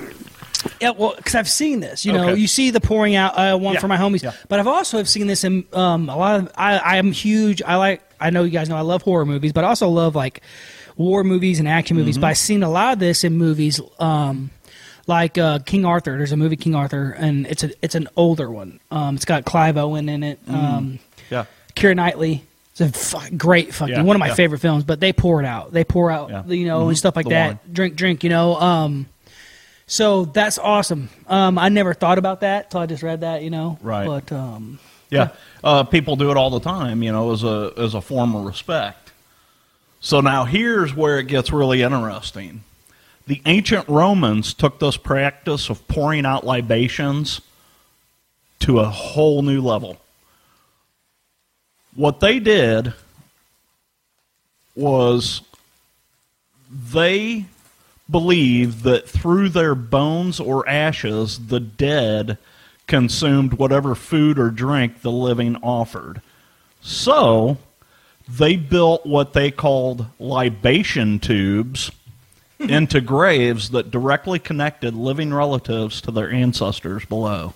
Yeah, 0.81 0.91
well, 0.91 1.13
because 1.15 1.35
I've 1.35 1.49
seen 1.49 1.79
this. 1.79 2.05
You 2.05 2.13
know, 2.13 2.29
Okay. 2.29 2.39
you 2.41 2.47
see 2.47 2.69
the 2.71 2.81
pouring 2.81 3.15
out 3.15 3.37
uh, 3.37 3.57
one 3.57 3.75
Yeah, 3.75 3.79
for 3.79 3.87
my 3.87 3.97
homies, 3.97 4.23
yeah. 4.23 4.33
but 4.49 4.59
I've 4.59 4.67
also 4.67 4.97
have 4.97 5.07
seen 5.09 5.27
this 5.27 5.43
in 5.43 5.65
um, 5.73 6.09
a 6.09 6.15
lot 6.17 6.39
of. 6.39 6.51
I, 6.55 6.77
I 6.77 6.97
am 6.97 7.11
huge. 7.11 7.61
I 7.61 7.75
like. 7.75 8.01
I 8.19 8.29
know 8.29 8.43
you 8.43 8.51
guys 8.51 8.69
know 8.69 8.77
I 8.77 8.81
love 8.81 9.01
horror 9.01 9.25
movies, 9.25 9.51
but 9.53 9.63
I 9.63 9.67
also 9.67 9.89
love 9.89 10.15
like 10.15 10.41
war 10.97 11.23
movies 11.23 11.59
and 11.59 11.67
action 11.67 11.97
movies. 11.97 12.15
Mm-hmm. 12.15 12.21
But 12.21 12.27
I've 12.27 12.37
seen 12.37 12.63
a 12.63 12.69
lot 12.69 12.93
of 12.93 12.99
this 12.99 13.23
in 13.23 13.37
movies, 13.37 13.79
um, 13.99 14.49
like 15.07 15.37
uh, 15.37 15.59
King 15.59 15.85
Arthur. 15.85 16.17
There's 16.17 16.31
a 16.31 16.37
movie 16.37 16.55
King 16.55 16.75
Arthur, 16.75 17.11
and 17.17 17.45
it's 17.47 17.63
a 17.63 17.71
it's 17.83 17.95
an 17.95 18.07
older 18.15 18.49
one. 18.49 18.79
Um, 18.91 19.15
it's 19.15 19.25
got 19.25 19.45
Clive 19.45 19.77
Owen 19.77 20.09
in 20.09 20.23
it. 20.23 20.39
Um, 20.47 20.99
yeah, 21.29 21.45
Keira 21.75 21.95
Knightley. 21.95 22.43
It's 22.77 23.13
a 23.13 23.31
great 23.31 23.73
fucking 23.73 23.95
Yeah, 23.95 24.01
one 24.01 24.17
of 24.17 24.19
my 24.19 24.27
yeah. 24.27 24.33
favorite 24.33 24.59
films. 24.59 24.83
But 24.83 24.99
they 24.99 25.13
pour 25.13 25.39
it 25.41 25.45
out. 25.45 25.71
They 25.71 25.85
pour 25.85 26.11
out, 26.11 26.29
Yeah. 26.29 26.43
you 26.45 26.65
know, 26.65 26.87
and 26.89 26.95
Mhm. 26.95 26.97
stuff 26.99 27.15
like 27.15 27.23
The 27.25 27.29
that. 27.29 27.47
wine. 27.47 27.59
Drink, 27.71 27.95
drink. 27.95 28.23
You 28.25 28.29
know. 28.29 28.55
Um, 28.59 29.05
so 29.87 30.25
that's 30.25 30.57
awesome. 30.57 31.09
Um, 31.27 31.57
I 31.57 31.69
never 31.69 31.93
thought 31.93 32.17
about 32.17 32.41
that 32.41 32.71
till 32.71 32.81
I 32.81 32.85
just 32.85 33.03
read 33.03 33.21
that. 33.21 33.43
You 33.43 33.49
know. 33.49 33.77
Right. 33.81 34.05
But 34.05 34.31
um, 34.31 34.79
yeah. 35.09 35.29
Uh, 35.63 35.83
people 35.83 36.15
do 36.15 36.31
it 36.31 36.37
all 36.37 36.49
the 36.49 36.59
time, 36.59 37.03
you 37.03 37.11
know, 37.11 37.31
as 37.31 37.43
a 37.43 37.73
as 37.77 37.93
a 37.93 38.01
form 38.01 38.35
of 38.35 38.45
respect. 38.45 39.11
So 39.99 40.21
now 40.21 40.45
here's 40.45 40.95
where 40.95 41.19
it 41.19 41.27
gets 41.27 41.51
really 41.51 41.81
interesting. 41.81 42.63
The 43.27 43.41
ancient 43.45 43.89
Romans 43.89 44.53
took 44.53 44.79
this 44.79 44.97
practice 44.97 45.69
of 45.69 45.87
pouring 45.87 46.25
out 46.25 46.45
libations 46.45 47.41
to 48.59 48.79
a 48.79 48.85
whole 48.85 49.41
new 49.41 49.61
level. 49.61 49.99
What 51.95 52.19
they 52.19 52.39
did 52.39 52.93
was 54.75 55.41
they 56.69 57.45
believed 58.09 58.83
that 58.83 59.07
through 59.09 59.49
their 59.49 59.75
bones 59.75 60.39
or 60.39 60.67
ashes, 60.67 61.47
the 61.47 61.59
dead 61.59 62.37
consumed 62.87 63.53
whatever 63.53 63.95
food 63.95 64.37
or 64.37 64.51
drink 64.51 65.01
the 65.01 65.11
living 65.11 65.55
offered. 65.57 66.21
So 66.81 67.57
they 68.27 68.55
built 68.55 69.05
what 69.05 69.33
they 69.33 69.51
called 69.51 70.05
libation 70.19 71.19
tubes 71.19 71.91
into 72.59 73.01
graves 73.01 73.71
that 73.71 73.91
directly 73.91 74.39
connected 74.39 74.93
living 74.93 75.33
relatives 75.33 76.01
to 76.01 76.11
their 76.11 76.31
ancestors 76.31 77.05
below. 77.05 77.53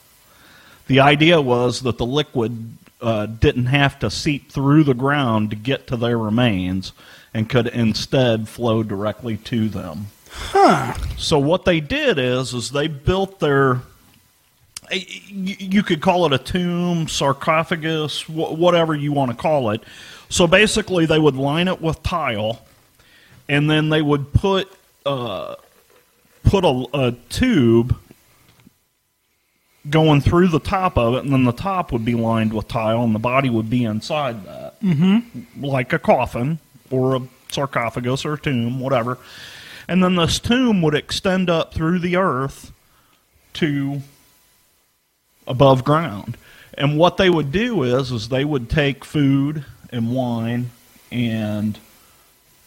The 0.88 1.00
idea 1.00 1.40
was 1.40 1.82
that 1.82 2.00
the 2.00 2.06
liquid 2.06 2.76
uh, 3.02 3.28
didn't 3.28 3.68
have 3.68 4.00
to 4.00 4.10
seep 4.10 4.52
through 4.52 4.84
the 4.84 4.94
ground 4.94 5.52
to 5.52 5.56
get 5.56 5.88
to 5.88 5.96
their 5.96 6.18
remains 6.18 6.92
and 7.34 7.48
could 7.48 7.68
instead 7.68 8.50
flow 8.50 8.82
directly 8.84 9.38
to 9.38 9.70
them. 9.70 10.08
Huh. 10.30 10.94
So 11.18 11.40
what 11.40 11.66
they 11.66 11.80
did 11.80 12.20
is 12.20 12.54
is 12.54 12.72
they 12.72 12.88
built 12.88 13.40
their 13.40 13.82
you 14.92 15.84
could 15.84 16.02
call 16.02 16.26
it 16.26 16.34
a 16.34 16.38
tomb, 16.38 17.08
sarcophagus, 17.08 18.28
whatever 18.28 18.96
you 18.96 19.12
want 19.12 19.32
to 19.32 19.38
call 19.38 19.70
it. 19.72 19.82
So 20.30 20.48
basically, 20.48 21.06
they 21.06 21.20
would 21.20 21.36
line 21.36 21.68
it 21.68 21.82
with 21.82 22.02
tile, 22.04 22.66
and 23.48 23.70
then 23.70 23.90
they 23.90 24.02
would 24.02 24.34
put 24.34 24.72
uh, 25.06 25.56
put 26.44 26.66
a, 26.66 26.88
a 26.94 27.12
tube 27.30 27.96
going 29.90 30.22
through 30.22 30.50
the 30.50 30.60
top 30.60 30.98
of 30.98 31.16
it, 31.16 31.24
and 31.24 31.34
then 31.34 31.44
the 31.44 31.52
top 31.52 31.92
would 31.92 32.06
be 32.06 32.16
lined 32.16 32.54
with 32.54 32.68
tile, 32.68 33.04
and 33.04 33.16
the 33.16 33.20
body 33.20 33.50
would 33.50 33.70
be 33.70 33.84
inside 33.84 34.46
that, 34.46 34.80
mm-hmm. 34.82 35.64
like 35.64 35.94
a 35.94 36.00
coffin 36.00 36.60
or 36.92 37.16
a 37.16 37.22
sarcophagus 37.50 38.26
or 38.26 38.34
a 38.34 38.40
tomb, 38.40 38.80
whatever. 38.80 39.18
And 39.90 40.04
then 40.04 40.16
this 40.16 40.38
tomb 40.38 40.84
would 40.84 40.94
extend 40.94 41.50
up 41.50 41.74
through 41.74 41.98
the 41.98 42.16
earth 42.16 42.72
to 43.54 44.02
above 45.48 45.84
ground. 45.84 46.38
And 46.76 46.96
what 46.96 47.18
they 47.18 47.28
would 47.28 47.52
do 47.52 47.82
is 47.82 48.12
is 48.12 48.30
they 48.30 48.46
would 48.46 48.70
take 48.70 49.04
food 49.04 49.66
and 49.92 50.14
wine 50.14 50.70
and 51.12 51.80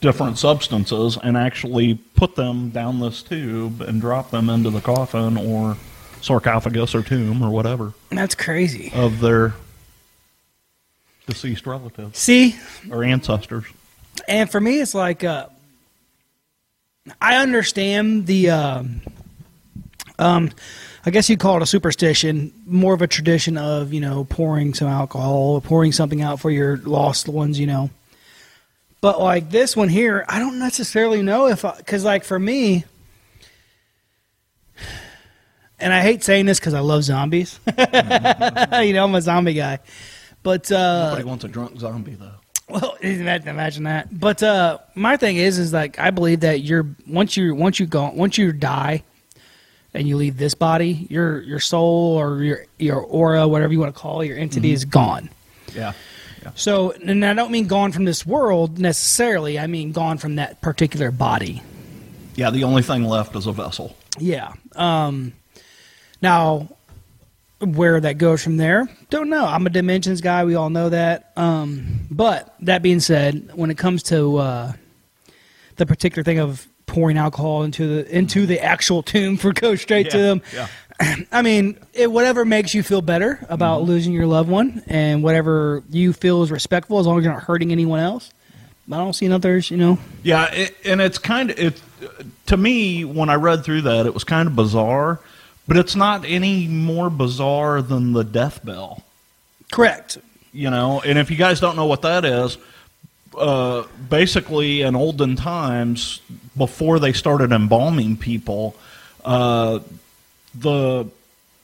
different 0.01 0.37
substances 0.37 1.17
and 1.23 1.37
actually 1.37 1.95
put 1.95 2.35
them 2.35 2.71
down 2.71 2.99
this 2.99 3.23
tube 3.23 3.81
and 3.81 4.01
drop 4.01 4.33
them 4.33 4.51
into 4.51 4.71
the 4.71 4.81
coffin 4.81 5.37
or 5.37 5.77
sarcophagus 6.21 6.93
or 6.93 7.03
tomb 7.05 7.41
or 7.41 7.51
whatever 7.51 7.93
That's 8.11 8.35
crazy. 8.35 8.91
of 8.97 9.21
their 9.21 9.55
deceased 11.29 11.69
relatives 11.69 12.19
See, 12.19 12.57
or 12.91 13.05
ancestors. 13.05 13.65
and 14.27 14.51
for 14.51 14.61
me, 14.61 14.81
it's 14.81 14.93
like 14.95 15.23
uh, 15.23 15.47
I 17.21 17.37
understand 17.37 18.27
the. 18.27 18.51
Um, 18.51 19.01
um, 20.19 20.51
I 21.05 21.11
guess 21.11 21.29
you'd 21.29 21.41
call 21.41 21.57
it 21.57 21.63
a 21.63 21.67
superstition, 21.67 22.53
more 22.65 22.95
of 22.95 23.03
a 23.03 23.09
tradition 23.09 23.59
of 23.59 23.93
you 23.93 24.01
know 24.01 24.25
pouring 24.25 24.73
some 24.75 24.89
alcohol, 24.89 25.55
or 25.55 25.61
pouring 25.61 25.93
something 25.93 26.23
out 26.23 26.41
for 26.41 26.51
your 26.51 26.77
lost 26.79 27.29
ones, 27.29 27.59
you 27.59 27.67
know. 27.67 27.91
But 29.01 29.21
like 29.21 29.51
this 29.51 29.77
one 29.77 29.89
here, 29.89 30.25
I 30.29 30.39
don't 30.39 30.61
necessarily 30.61 31.23
know 31.23 31.49
if 31.49 31.65
because 31.77 32.05
like 32.05 32.23
for 32.23 32.39
me, 32.39 32.85
and 35.81 35.93
I 35.93 36.03
hate 36.03 36.23
saying 36.23 36.47
this 36.47 36.61
because 36.61 36.75
I 36.75 36.81
love 36.81 37.03
zombies. 37.03 37.59
you 37.67 38.93
know, 38.93 39.05
I'm 39.05 39.15
a 39.15 39.21
zombie 39.21 39.55
guy. 39.55 39.81
But 40.45 40.71
uh, 40.71 41.09
Nobody 41.11 41.25
wants 41.25 41.45
a 41.45 41.49
drunk 41.49 41.81
zombie 41.81 42.15
though. 42.15 42.42
Well, 42.73 42.97
imagine 43.01 43.49
imagine 43.49 43.85
that. 43.85 44.09
But 44.19 44.43
uh, 44.43 44.79
my 44.95 45.17
thing 45.17 45.37
is, 45.37 45.59
is 45.59 45.73
like 45.73 45.99
I 45.99 46.11
believe 46.11 46.41
that 46.41 46.61
you're 46.63 46.87
once 47.07 47.37
you 47.37 47.55
once 47.55 47.79
you 47.79 47.87
go 47.87 48.11
once 48.15 48.39
you 48.39 48.53
die, 48.53 49.03
and 49.95 50.09
you 50.09 50.17
leave 50.17 50.37
this 50.37 50.55
body, 50.55 51.07
your 51.11 51.41
your 51.43 51.61
soul 51.61 52.17
or 52.17 52.43
your 52.43 52.67
your 52.79 53.01
aura, 53.01 53.47
whatever 53.47 53.73
you 53.73 53.81
want 53.81 53.95
to 53.95 54.01
call 54.01 54.21
it, 54.21 54.27
your 54.27 54.39
entity 54.39 54.73
is 54.73 54.85
gone. 54.85 55.29
Yeah. 55.75 55.93
So, 56.57 56.91
and 56.91 57.25
I 57.25 57.35
don't 57.35 57.53
mean 57.53 57.69
gone 57.69 57.93
from 57.93 58.05
this 58.05 58.27
world 58.27 58.79
necessarily. 58.79 59.59
I 59.59 59.69
mean 59.69 59.93
gone 59.93 60.19
from 60.19 60.37
that 60.37 60.61
particular 60.61 61.13
body. 61.13 61.63
Yeah, 62.35 62.51
the 62.51 62.65
only 62.65 62.83
thing 62.83 63.05
left 63.05 63.37
is 63.37 63.47
a 63.47 63.53
vessel. 63.53 63.97
Yeah. 64.19 64.53
Um, 64.75 65.35
now, 66.21 66.69
where 67.63 68.01
that 68.01 68.19
goes 68.19 68.43
from 68.43 68.57
there, 68.57 68.89
don't 69.11 69.29
know. 69.31 69.45
I'm 69.47 69.67
a 69.67 69.71
dimensions 69.71 70.21
guy. 70.21 70.45
We 70.45 70.55
all 70.55 70.71
know 70.71 70.89
that. 70.89 71.33
Um, 71.37 72.07
but 72.11 72.55
that 72.61 72.83
being 72.83 73.01
said, 73.01 73.51
when 73.55 73.71
it 73.71 73.79
comes 73.79 74.03
to 74.05 74.37
uh, 74.39 74.73
the 75.77 75.87
particular 75.87 76.23
thing 76.25 76.39
of 76.39 76.67
pouring 76.87 77.17
alcohol 77.17 77.63
into 77.63 77.87
the 77.87 78.17
into 78.17 78.45
the 78.47 78.61
actual 78.61 79.03
tomb 79.13 79.37
for 79.37 79.53
go 79.53 79.75
straight 79.77 80.11
to 80.11 80.19
them, 80.19 80.43
yeah. 80.55 80.69
I 81.33 81.43
mean, 81.43 81.79
it, 81.95 82.11
whatever 82.11 82.45
makes 82.45 82.75
you 82.75 82.83
feel 82.83 83.03
better 83.03 83.45
about 83.49 83.81
Mm-hmm. 83.81 83.89
losing 83.91 84.13
your 84.13 84.27
loved 84.27 84.51
one, 84.51 84.83
and 84.87 85.23
whatever 85.23 85.83
you 85.91 86.13
feel 86.13 86.43
is 86.43 86.51
respectful, 86.51 86.99
as 86.99 87.07
long 87.07 87.19
as 87.19 87.25
you're 87.25 87.33
not 87.33 87.45
hurting 87.45 87.73
anyone 87.73 88.01
else. 88.01 88.31
I 88.91 88.97
don't 88.97 89.13
see 89.15 89.31
others, 89.33 89.71
you 89.71 89.77
know. 89.77 89.97
Yeah, 90.25 90.53
it, 90.53 90.77
and 90.85 91.01
it's 91.01 91.17
kind 91.17 91.51
of 91.51 91.59
it 91.59 91.81
to 92.47 92.57
me 92.57 93.05
when 93.05 93.31
I 93.31 93.37
read 93.37 93.65
through 93.65 93.83
that 93.83 94.07
it 94.07 94.13
was 94.13 94.25
kind 94.25 94.49
of 94.49 94.57
bizarre, 94.57 95.21
but 95.67 95.77
it's 95.77 95.95
not 95.97 96.25
any 96.25 96.67
more 96.67 97.11
bizarre 97.11 97.83
than 97.83 98.13
the 98.13 98.25
death 98.25 98.65
bell, 98.65 99.03
Correct. 99.71 100.19
you 100.53 100.71
know. 100.71 101.01
And 101.01 101.19
if 101.19 101.31
you 101.31 101.37
guys 101.37 101.61
don't 101.61 101.77
know 101.77 101.87
what 101.87 102.03
that 102.03 102.25
is, 102.25 102.59
uh, 103.37 103.85
basically 104.11 104.83
in 104.83 104.95
olden 104.97 105.37
times 105.37 106.21
before 106.57 106.99
they 106.99 107.13
started 107.13 107.53
embalming 107.53 108.17
people, 108.17 108.77
uh, 109.25 109.79
the 110.55 111.07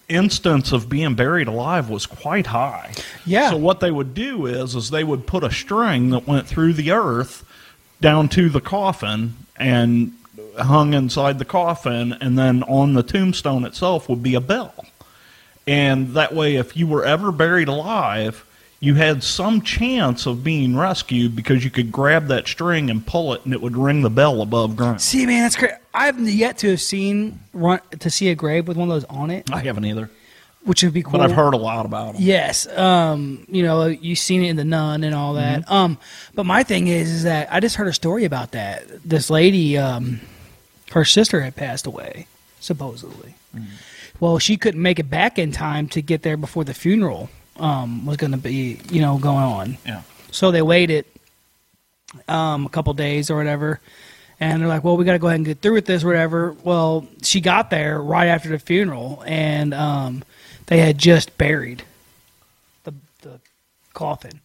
instance 0.09 0.73
of 0.73 0.89
being 0.89 1.15
buried 1.15 1.49
alive 1.49 1.91
was 1.91 2.07
quite 2.07 2.47
high. 2.47 2.93
Yeah. 3.27 3.51
So 3.51 3.57
what 3.59 3.81
they 3.81 3.91
would 3.91 4.15
do 4.15 4.47
is 4.47 4.75
is 4.75 4.91
they 4.91 5.05
would 5.05 5.27
put 5.27 5.45
a 5.45 5.51
string 5.51 6.11
that 6.11 6.27
went 6.27 6.47
through 6.47 6.73
the 6.75 6.93
earth 6.93 7.45
down 8.01 8.29
to 8.31 8.49
the 8.49 8.61
coffin 8.61 9.35
and 9.57 10.13
hung 10.59 10.95
inside 10.95 11.39
the 11.39 11.45
coffin 11.45 12.13
and 12.15 12.39
then 12.39 12.63
on 12.65 12.95
the 12.95 13.03
tombstone 13.03 13.65
itself 13.65 14.09
would 14.09 14.23
be 14.23 14.35
a 14.35 14.41
bell. 14.41 14.75
And 15.67 16.15
that 16.15 16.35
way 16.35 16.57
if 16.57 16.77
you 16.77 16.87
were 16.87 17.05
ever 17.05 17.31
buried 17.31 17.69
alive, 17.69 18.45
you 18.81 18.95
had 18.95 19.25
some 19.25 19.61
chance 19.63 20.25
of 20.25 20.45
being 20.45 20.77
rescued 20.77 21.35
because 21.35 21.65
you 21.65 21.71
could 21.71 21.91
grab 21.91 22.29
that 22.29 22.47
string 22.47 22.91
and 22.91 23.05
pull 23.05 23.35
it 23.35 23.45
and 23.45 23.53
it 23.53 23.61
would 23.61 23.77
ring 23.77 24.03
the 24.03 24.11
bell 24.11 24.41
above 24.41 24.77
ground. 24.77 25.01
See, 25.01 25.27
man, 25.27 25.43
that's 25.43 25.57
great. 25.57 25.73
I've 25.93 26.19
yet 26.21 26.59
to 26.59 26.71
have 26.71 26.81
seen 26.81 27.41
run 27.53 27.81
to 27.99 28.09
see 28.11 28.29
a 28.29 28.35
grave 28.35 28.69
with 28.69 28.77
one 28.77 28.89
of 28.89 28.95
those 28.95 29.05
on 29.05 29.31
it, 29.31 29.51
I 29.53 29.61
haven't 29.61 29.85
either, 29.85 30.11
which 30.65 30.83
would 30.83 30.93
be 30.93 31.03
cool. 31.03 31.13
but 31.13 31.21
I've 31.23 31.33
heard 31.33 31.55
a 31.55 31.59
lot 31.59 31.87
about 31.87 32.15
them. 32.15 32.23
Yes, 32.23 32.67
um, 32.77 33.47
you 33.49 33.63
know, 33.63 33.87
you've 33.87 34.19
seen 34.19 34.45
it 34.45 34.51
in 34.51 34.57
the 34.57 34.65
Nun 34.65 35.05
and 35.05 35.15
all 35.15 35.35
that. 35.35 35.63
Mm-hmm. 35.63 35.73
Um, 35.73 35.99
but 36.35 36.45
my 36.45 36.63
thing 36.63 36.89
is, 36.89 37.11
is 37.11 37.23
that 37.25 37.53
I 37.53 37.61
just 37.61 37.77
heard 37.77 37.89
a 37.89 37.93
story 37.93 38.25
about 38.25 38.53
that. 38.53 38.85
This 39.05 39.31
lady, 39.31 39.79
um, 39.79 40.21
her 40.93 41.05
sister 41.05 41.41
had 41.41 41.57
passed 41.57 41.87
away, 41.87 42.27
supposedly. 42.61 43.35
Mm-hmm. 43.57 43.75
Well, 44.21 44.39
she 44.39 44.57
couldn't 44.57 44.83
make 44.83 44.99
it 44.99 45.09
back 45.09 45.39
in 45.39 45.53
time 45.53 45.89
to 45.89 46.03
get 46.03 46.23
there 46.23 46.37
before 46.37 46.65
the 46.65 46.75
funeral 46.75 47.31
um, 47.57 48.05
was 48.05 48.17
going 48.17 48.33
to 48.33 48.39
be, 48.39 48.81
you 48.91 49.01
know, 49.01 49.19
going 49.19 49.37
on. 49.37 49.79
Yeah. 49.87 50.03
So 50.31 50.51
they 50.51 50.63
waited 50.63 51.05
um, 52.27 52.67
a 52.67 52.69
couple 52.69 52.93
days 52.95 53.31
or 53.31 53.37
whatever. 53.37 53.81
And 54.41 54.61
they're 54.61 54.69
like, 54.69 54.85
well, 54.85 54.97
we 54.97 55.05
got 55.05 55.13
to 55.13 55.19
go 55.19 55.27
ahead 55.27 55.41
and 55.41 55.47
get 55.47 55.61
through 55.61 55.75
with 55.75 55.87
this, 55.87 56.05
or 56.05 56.09
whatever. 56.09 56.55
Well, 56.63 57.09
she 57.23 57.41
got 57.41 57.71
there 57.71 58.01
right 58.01 58.29
after 58.29 58.49
the 58.49 58.61
funeral, 58.61 59.25
and 59.27 59.75
um, 59.75 60.23
they 60.69 60.79
had 60.79 60.97
just 60.97 61.37
buried 61.37 61.83
the, 62.85 62.95
the 63.23 63.41
coffin. 63.95 64.41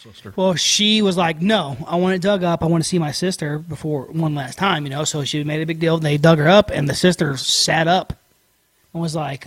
Sister. 0.00 0.32
Well, 0.34 0.54
she 0.54 1.00
was 1.00 1.16
like, 1.16 1.40
no, 1.40 1.76
I 1.86 1.94
want 1.94 2.16
it 2.16 2.22
dug 2.22 2.42
up. 2.42 2.64
I 2.64 2.66
want 2.66 2.82
to 2.82 2.88
see 2.88 2.98
my 2.98 3.12
sister 3.12 3.58
before 3.60 4.06
one 4.06 4.34
last 4.34 4.58
time, 4.58 4.84
you 4.84 4.90
know. 4.90 5.04
So 5.04 5.22
she 5.22 5.44
made 5.44 5.62
a 5.62 5.66
big 5.66 5.78
deal. 5.78 5.96
They 5.96 6.18
dug 6.18 6.38
her 6.38 6.48
up, 6.48 6.70
and 6.70 6.88
the 6.88 6.94
sister 6.94 7.36
sat 7.36 7.86
up 7.86 8.12
and 8.92 9.00
was 9.00 9.14
like, 9.14 9.46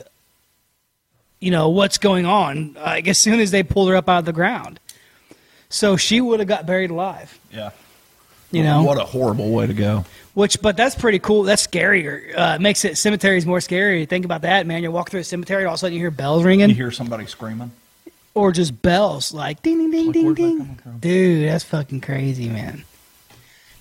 you 1.42 1.52
know, 1.52 1.68
what's 1.70 1.98
going 1.98 2.26
on? 2.26 2.74
Like, 2.76 3.08
as 3.10 3.18
soon 3.18 3.42
as 3.42 3.52
they 3.52 3.64
pulled 3.64 3.90
her 3.90 3.98
up 3.98 4.08
out 4.08 4.20
of 4.20 4.26
the 4.26 4.32
ground. 4.34 4.80
So 5.68 5.98
she 5.98 6.22
would 6.22 6.40
have 6.40 6.48
got 6.48 6.66
buried 6.66 6.90
alive, 6.90 7.38
Yeah. 7.52 7.72
You 8.56 8.64
know. 8.64 8.84
What 8.84 8.98
a 9.00 9.04
horrible 9.06 9.52
way 9.52 9.68
to 9.68 9.74
go. 9.74 10.06
Which, 10.34 10.62
but 10.62 10.76
that's 10.76 10.96
pretty 10.96 11.20
cool. 11.20 11.44
That's 11.44 11.66
scarier. 11.66 12.38
Uh, 12.38 12.56
it 12.56 12.62
makes 12.62 12.84
it 12.84 12.98
cemeteries 12.98 13.46
more 13.46 13.62
scary. 13.62 14.06
Think 14.06 14.26
about 14.26 14.42
that, 14.42 14.68
man. 14.68 14.84
You 14.84 14.92
walk 14.92 15.10
through 15.10 15.22
a 15.22 15.24
cemetery, 15.24 15.64
all 15.66 15.74
of 15.74 15.76
a 15.76 15.78
sudden 15.80 15.94
you 15.94 16.00
hear 16.00 16.12
bells 16.12 16.44
ringing, 16.44 16.70
You 16.70 16.76
hear 16.76 16.92
somebody 16.92 17.26
screaming. 17.26 17.72
or 18.34 18.52
just 18.52 18.82
bells 18.82 19.34
like 19.34 19.62
ding, 19.62 19.78
ding, 19.78 19.92
ding, 19.92 20.06
Like, 20.08 20.14
ding, 20.14 20.58
where's 20.58 20.78
that 20.78 20.84
ding. 20.84 21.00
Dude, 21.00 21.48
that's 21.48 21.64
fucking 21.64 22.02
crazy, 22.02 22.50
man. 22.50 22.84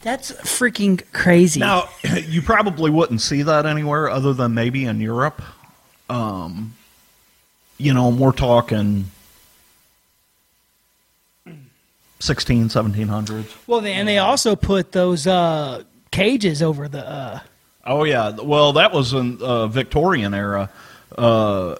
That's 0.03 0.33
freaking 0.33 1.03
crazy. 1.13 1.61
Now, 1.61 1.89
you 2.29 2.43
probably 2.43 2.91
wouldn't 2.91 3.21
see 3.23 3.43
that 3.43 3.65
anywhere 3.67 4.09
other 4.11 4.33
than 4.35 4.55
maybe 4.55 4.85
in 4.85 5.01
Europe. 5.01 5.41
Um, 6.11 6.75
you 7.79 7.95
know, 7.95 8.11
we're 8.11 8.33
talking 8.33 9.07
16, 12.21 12.69
1700s. 12.69 13.55
well, 13.67 13.81
they, 13.81 13.93
and 13.93 14.09
they 14.09 14.19
also 14.19 14.57
put 14.57 14.93
those 14.93 15.27
uh, 15.27 15.83
cages 16.11 16.63
over 16.63 16.89
the. 16.89 17.07
Uh, 17.07 17.41
Oh 17.87 18.05
yeah, 18.05 18.31
well 18.31 18.73
that 18.75 18.93
was 18.93 19.13
in 19.13 19.43
uh, 19.43 19.67
Victorian 19.67 20.33
era, 20.33 20.71
uh, 21.19 21.77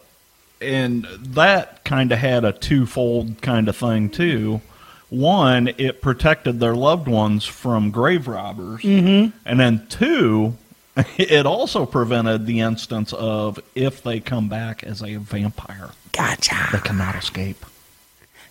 and 0.61 1.07
that 1.19 1.83
kind 1.85 2.13
of 2.13 2.19
had 2.19 2.45
a 2.45 2.53
twofold 2.53 3.41
kind 3.41 3.69
of 3.69 3.77
thing 3.77 4.11
too, 4.11 4.61
one, 5.09 5.69
it 5.79 6.03
protected 6.03 6.61
their 6.61 6.75
loved 6.75 7.09
ones 7.09 7.45
from 7.45 7.91
grave 7.91 8.29
robbers, 8.29 8.83
mm-hmm. 8.83 9.37
and 9.47 9.61
then 9.61 9.87
two, 9.89 10.57
it 11.17 11.47
also 11.47 11.87
prevented 11.87 12.47
the 12.47 12.61
instance 12.61 13.13
of 13.13 13.59
if 13.75 14.03
they 14.03 14.21
come 14.21 14.49
back 14.49 14.85
as 14.85 15.03
a 15.03 15.17
vampire, 15.17 15.91
Gotcha. 16.13 16.69
they 16.73 16.81
cannot 16.81 17.15
escape. 17.15 17.65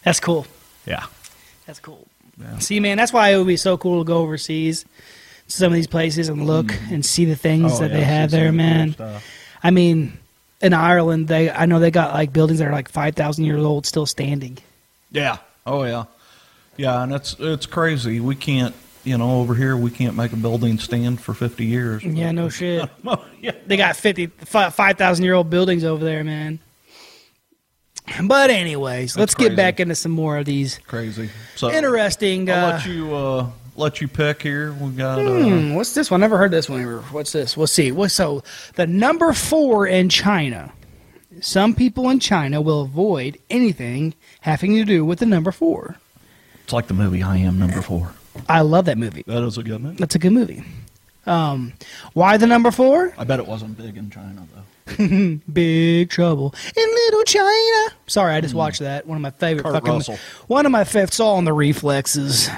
That's 0.04 0.20
cool. 0.20 0.48
Yeah. 0.86 1.06
That's 1.66 1.80
cool. 1.80 2.08
Yeah. 2.40 2.58
See, 2.60 2.80
man, 2.80 2.98
that's 2.98 3.14
why 3.14 3.30
it 3.30 3.38
would 3.38 3.48
be 3.48 3.58
so 3.58 3.78
cool 3.78 4.04
to 4.04 4.08
go 4.08 4.18
overseas 4.18 4.84
to 4.84 5.52
some 5.52 5.68
of 5.68 5.74
these 5.74 5.88
places 5.88 6.30
and 6.30 6.46
look 6.46 6.68
mm. 6.68 6.92
and 6.92 7.06
see 7.06 7.26
the 7.26 7.36
things 7.36 7.74
Oh, 7.74 7.80
that 7.80 7.92
yeah, 7.92 7.98
they 7.98 8.04
have 8.04 8.32
there, 8.32 8.52
man. 8.52 8.96
I 9.62 9.72
mean, 9.72 10.18
in 10.62 10.74
Ireland, 10.74 11.28
they 11.28 11.52
I 11.52 11.66
know 11.66 11.80
they 11.80 11.92
got 11.92 12.14
like 12.14 12.34
buildings 12.34 12.60
that 12.60 12.68
are 12.68 12.72
like 12.72 12.90
five 12.90 13.16
thousand 13.16 13.46
years 13.46 13.64
old 13.64 13.86
still 13.86 14.06
standing. 14.06 14.58
Yeah. 15.12 15.38
Oh 15.66 15.84
yeah. 15.84 16.06
Yeah, 16.76 17.04
and 17.04 17.14
it's 17.14 17.36
it's 17.40 17.66
crazy. 17.66 18.20
We 18.20 18.36
can't, 18.36 18.74
you 19.04 19.18
know, 19.18 19.42
over 19.42 19.54
here 19.54 19.78
we 19.78 19.92
can't 19.92 20.16
make 20.16 20.34
a 20.34 20.38
building 20.38 20.80
stand 20.80 21.22
for 21.22 21.34
50 21.34 21.66
years. 21.66 22.04
Yeah, 22.04 22.32
no 22.32 22.50
shit. 22.50 22.90
yeah. 23.42 23.52
They 23.68 23.78
got 23.78 23.96
50, 23.96 24.28
5,000 24.28 25.24
year 25.24 25.36
old 25.36 25.50
buildings 25.50 25.84
over 25.84 26.04
there, 26.04 26.24
man. 26.24 26.60
But 28.24 28.50
anyways, 28.50 29.18
let's 29.18 29.34
get 29.36 29.56
back 29.56 29.80
into 29.80 29.96
some 29.96 30.12
more 30.12 30.38
of 30.38 30.46
these 30.46 30.80
Crazy. 30.88 31.30
So 31.56 31.72
interesting. 31.72 32.50
I'll 32.50 32.66
Uh, 32.66 32.72
let 32.74 32.86
you 32.86 33.16
uh 33.16 33.48
let 33.76 34.02
you 34.02 34.08
pick 34.08 34.42
here. 34.44 34.74
We 34.74 34.92
got 34.92 35.20
uh 35.20 35.44
hmm, 35.44 35.74
what's 35.74 35.94
this 35.94 36.12
one? 36.12 36.20
Never 36.20 36.38
heard 36.38 36.52
this 36.52 36.70
one. 36.70 36.82
ever. 36.82 37.00
What's 37.12 37.32
this? 37.32 37.56
We'll 37.58 37.68
see. 37.68 37.92
What 37.92 38.12
so 38.12 38.44
the 38.76 38.86
number 38.88 39.34
four 39.34 39.88
in 39.88 40.10
China. 40.10 40.72
Some 41.42 41.74
people 41.74 42.10
in 42.10 42.20
China 42.20 42.62
will 42.62 42.82
avoid 42.84 43.40
anything 43.50 44.14
having 44.42 44.76
to 44.76 44.86
do 44.86 45.04
with 45.04 45.18
the 45.20 45.26
number 45.26 45.52
four. 45.52 45.96
it's 46.64 46.74
like 46.74 46.86
the 46.88 46.94
movie 46.94 47.24
I 47.24 47.38
Am 47.38 47.58
Number 47.58 47.82
4. 47.82 48.14
I 48.48 48.62
love 48.62 48.86
that 48.86 49.00
movie. 49.00 49.24
That 49.26 49.42
is 49.44 49.58
a 49.58 49.64
good 49.64 49.82
movie. 49.82 49.96
That's 49.98 50.14
a 50.14 50.20
good 50.20 50.32
movie. 50.32 50.64
Um, 51.26 51.74
why 52.14 52.38
the 52.38 52.46
number 52.48 52.70
four? 52.70 53.14
I 53.18 53.24
bet 53.24 53.40
it 53.40 53.48
wasn't 53.48 53.78
big 53.78 53.98
in 53.98 54.10
China 54.12 54.46
though. 54.54 54.62
Big 55.54 56.10
Trouble 56.10 56.54
in 56.76 56.90
Little 56.90 57.24
China. 57.24 57.96
Sorry, 58.08 58.34
I 58.34 58.42
just 58.42 58.54
watched 58.54 58.80
that. 58.80 59.08
One 59.08 59.16
of 59.16 59.22
my 59.22 59.32
favorite 59.32 59.64
Kurt 59.64 59.74
fucking. 59.76 59.94
Russell. 59.94 60.18
One 60.48 60.66
of 60.66 60.72
my 60.72 60.84
favorite. 60.84 61.14
Saw 61.14 61.34
on 61.36 61.46
the 61.46 61.54
reflexes. 61.54 62.50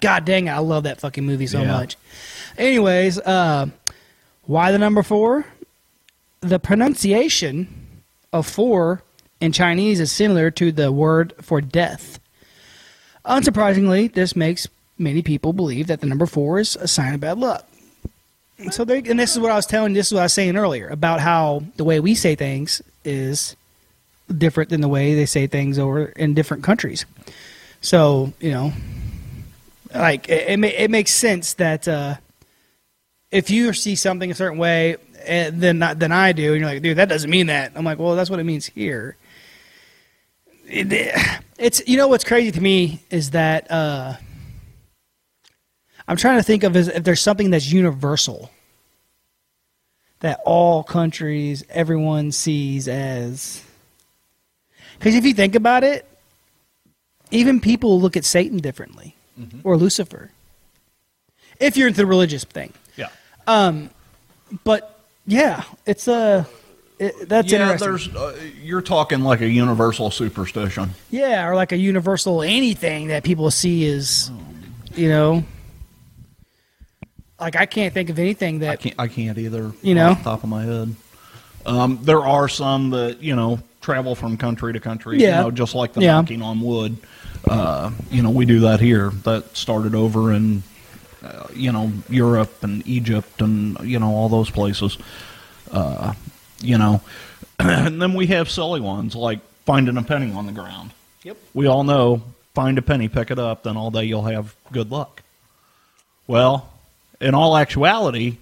God 0.00 0.24
dang 0.24 0.48
it, 0.48 0.50
I 0.50 0.58
love 0.58 0.82
that 0.84 1.00
fucking 1.00 1.24
movie 1.24 1.46
so 1.46 1.62
Yeah. 1.62 1.72
much. 1.72 1.96
Anyways, 2.58 3.18
uh, 3.20 3.66
why 4.44 4.72
the 4.72 4.78
number 4.78 5.02
four? 5.02 5.46
The 6.40 6.58
pronunciation 6.58 8.02
of 8.32 8.46
four 8.46 9.02
in 9.40 9.52
Chinese 9.52 10.00
is 10.00 10.10
similar 10.12 10.50
to 10.52 10.72
the 10.72 10.90
word 10.92 11.34
for 11.40 11.60
death. 11.60 12.18
Unsurprisingly, 13.24 14.12
this 14.12 14.34
makes 14.34 14.66
many 14.98 15.22
people 15.22 15.52
believe 15.52 15.86
that 15.86 16.00
the 16.00 16.06
number 16.06 16.26
four 16.26 16.58
is 16.58 16.76
a 16.76 16.88
sign 16.88 17.14
of 17.14 17.20
bad 17.20 17.38
luck. 17.38 17.66
So, 18.70 18.84
they, 18.84 18.98
and 18.98 19.18
this 19.18 19.32
is 19.32 19.40
what 19.40 19.50
I 19.50 19.56
was 19.56 19.66
telling. 19.66 19.92
This 19.92 20.06
is 20.06 20.14
what 20.14 20.20
I 20.20 20.24
was 20.24 20.32
saying 20.32 20.56
earlier 20.56 20.88
about 20.88 21.20
how 21.20 21.64
the 21.76 21.84
way 21.84 22.00
we 22.00 22.14
say 22.14 22.34
things 22.34 22.80
is 23.04 23.56
different 24.36 24.70
than 24.70 24.80
the 24.80 24.88
way 24.88 25.14
they 25.14 25.26
say 25.26 25.46
things 25.46 25.78
over 25.78 26.06
in 26.06 26.34
different 26.34 26.62
countries. 26.62 27.04
So 27.80 28.32
you 28.40 28.50
know, 28.50 28.72
like 29.94 30.28
it, 30.28 30.48
it, 30.48 30.64
it 30.64 30.90
makes 30.90 31.10
sense 31.10 31.54
that 31.54 31.88
uh, 31.88 32.16
if 33.30 33.50
you 33.50 33.72
see 33.72 33.96
something 33.96 34.30
a 34.30 34.34
certain 34.34 34.58
way 34.58 34.96
eh, 35.24 35.50
than 35.52 35.80
than 35.80 36.12
I 36.12 36.32
do, 36.32 36.52
and 36.52 36.60
you're 36.60 36.70
like, 36.70 36.82
dude, 36.82 36.98
that 36.98 37.08
doesn't 37.08 37.30
mean 37.30 37.46
that. 37.46 37.72
I'm 37.74 37.84
like, 37.84 37.98
well, 37.98 38.14
that's 38.14 38.30
what 38.30 38.38
it 38.38 38.44
means 38.44 38.66
here. 38.66 39.16
It, 40.66 40.86
it's 41.58 41.82
you 41.86 41.96
know 41.96 42.08
what's 42.08 42.24
crazy 42.24 42.52
to 42.52 42.60
me 42.60 43.00
is 43.10 43.30
that 43.30 43.70
uh, 43.70 44.14
I'm 46.12 46.18
trying 46.18 46.36
to 46.36 46.42
think 46.42 46.62
of 46.62 46.76
is 46.76 46.88
if 46.88 47.04
there's 47.04 47.22
something 47.22 47.48
that's 47.48 47.72
universal 47.72 48.50
that 50.20 50.40
all 50.44 50.84
countries, 50.84 51.64
everyone 51.70 52.32
sees 52.32 52.86
as. 52.86 53.64
Because 54.98 55.14
if 55.14 55.24
you 55.24 55.32
think 55.32 55.54
about 55.54 55.84
it, 55.84 56.06
even 57.30 57.60
people 57.60 57.98
look 57.98 58.14
at 58.18 58.26
Satan 58.26 58.58
differently 58.58 59.16
or 59.64 59.78
Lucifer. 59.78 60.30
If 61.58 61.78
you're 61.78 61.88
into 61.88 61.96
the 62.02 62.06
religious 62.06 62.44
thing, 62.44 62.74
Yeah. 62.94 63.08
Um, 63.46 63.88
but 64.64 65.00
yeah, 65.26 65.64
it's 65.86 66.08
a. 66.08 66.46
It, 66.98 67.26
that's 67.26 67.50
yeah, 67.50 67.72
interesting. 67.72 67.88
there's 67.88 68.14
uh, 68.14 68.38
you're 68.62 68.82
talking 68.82 69.22
like 69.22 69.40
a 69.40 69.48
universal 69.48 70.10
superstition. 70.10 70.90
Yeah, 71.10 71.48
or 71.48 71.54
like 71.54 71.72
a 71.72 71.78
universal 71.78 72.42
anything 72.42 73.08
that 73.08 73.24
people 73.24 73.50
see 73.50 73.86
is, 73.86 74.30
you 74.94 75.08
know, 75.08 75.42
like 77.42 77.56
I 77.56 77.66
can't 77.66 77.92
think 77.92 78.10
of 78.10 78.18
anything 78.18 78.60
that 78.60 78.68
I 78.68 78.70
that 78.76 78.80
can't 78.80 78.94
I 78.98 79.08
can't 79.08 79.38
either 79.38 79.72
You 79.82 79.94
know? 79.94 80.10
off 80.10 80.18
the 80.18 80.24
top 80.24 80.42
of 80.44 80.48
my 80.48 80.62
head. 80.64 80.94
Um, 81.64 81.98
there 82.02 82.20
are 82.20 82.48
some 82.48 82.90
that, 82.90 83.22
you 83.22 83.36
know, 83.36 83.60
travel 83.80 84.14
from 84.14 84.36
country 84.36 84.72
to 84.72 84.80
country, 84.80 85.18
Yeah. 85.18 85.38
you 85.38 85.42
know, 85.44 85.50
just 85.50 85.74
like 85.74 85.92
the 85.92 86.00
Yeah. 86.02 86.12
knocking 86.20 86.42
on 86.42 86.60
wood. 86.60 86.96
Uh, 87.48 87.90
you 88.10 88.22
know, 88.22 88.30
we 88.30 88.46
do 88.46 88.60
that 88.60 88.80
here. 88.80 89.10
That 89.24 89.56
started 89.56 89.94
over 89.94 90.32
in 90.32 90.62
uh, 91.24 91.46
you 91.54 91.70
know, 91.70 91.92
Europe 92.08 92.64
and 92.64 92.84
Egypt 92.86 93.40
and 93.42 93.78
you 93.84 93.98
know, 94.00 94.08
all 94.12 94.28
those 94.28 94.50
places. 94.50 94.98
Uh, 95.70 96.14
you 96.60 96.76
know, 96.78 97.00
and 97.60 98.02
then 98.02 98.14
we 98.14 98.26
have 98.28 98.50
silly 98.50 98.80
ones 98.80 99.14
like 99.14 99.38
finding 99.64 99.96
a 99.96 100.02
penny 100.02 100.32
on 100.32 100.46
the 100.46 100.52
ground. 100.52 100.90
Yep. 101.22 101.36
We 101.54 101.66
all 101.68 101.84
know 101.84 102.22
find 102.54 102.76
a 102.76 102.82
penny, 102.82 103.08
pick 103.08 103.30
it 103.30 103.38
up, 103.38 103.62
then 103.62 103.76
all 103.76 103.90
day 103.92 104.04
you'll 104.04 104.24
have 104.24 104.54
good 104.72 104.90
luck. 104.90 105.22
Well, 106.26 106.68
in 107.22 107.34
all 107.34 107.56
actuality, 107.56 108.36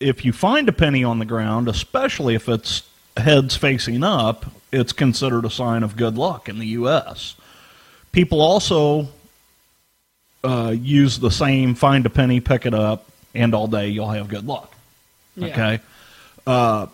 if 0.00 0.24
you 0.24 0.32
find 0.32 0.68
a 0.68 0.72
penny 0.72 1.04
on 1.04 1.18
the 1.18 1.24
ground, 1.24 1.68
especially 1.68 2.34
if 2.34 2.48
it's 2.48 2.82
heads 3.16 3.56
facing 3.56 4.02
up, 4.02 4.44
it's 4.72 4.92
considered 4.92 5.44
a 5.44 5.50
sign 5.50 5.82
of 5.82 5.96
good 5.96 6.16
luck 6.16 6.48
in 6.48 6.58
the 6.58 6.66
U.S. 6.66 7.36
People 8.12 8.40
also 8.40 9.08
uh, 10.42 10.74
use 10.76 11.18
the 11.20 11.30
same 11.30 11.74
find 11.74 12.04
a 12.04 12.10
penny, 12.10 12.40
pick 12.40 12.66
it 12.66 12.74
up, 12.74 13.08
and 13.34 13.54
all 13.54 13.68
day 13.68 13.88
you'll 13.88 14.10
have 14.10 14.28
good 14.28 14.46
luck. 14.46 14.74
Yeah. 15.36 15.46
Okay. 15.46 15.80
Uh, 16.46 16.86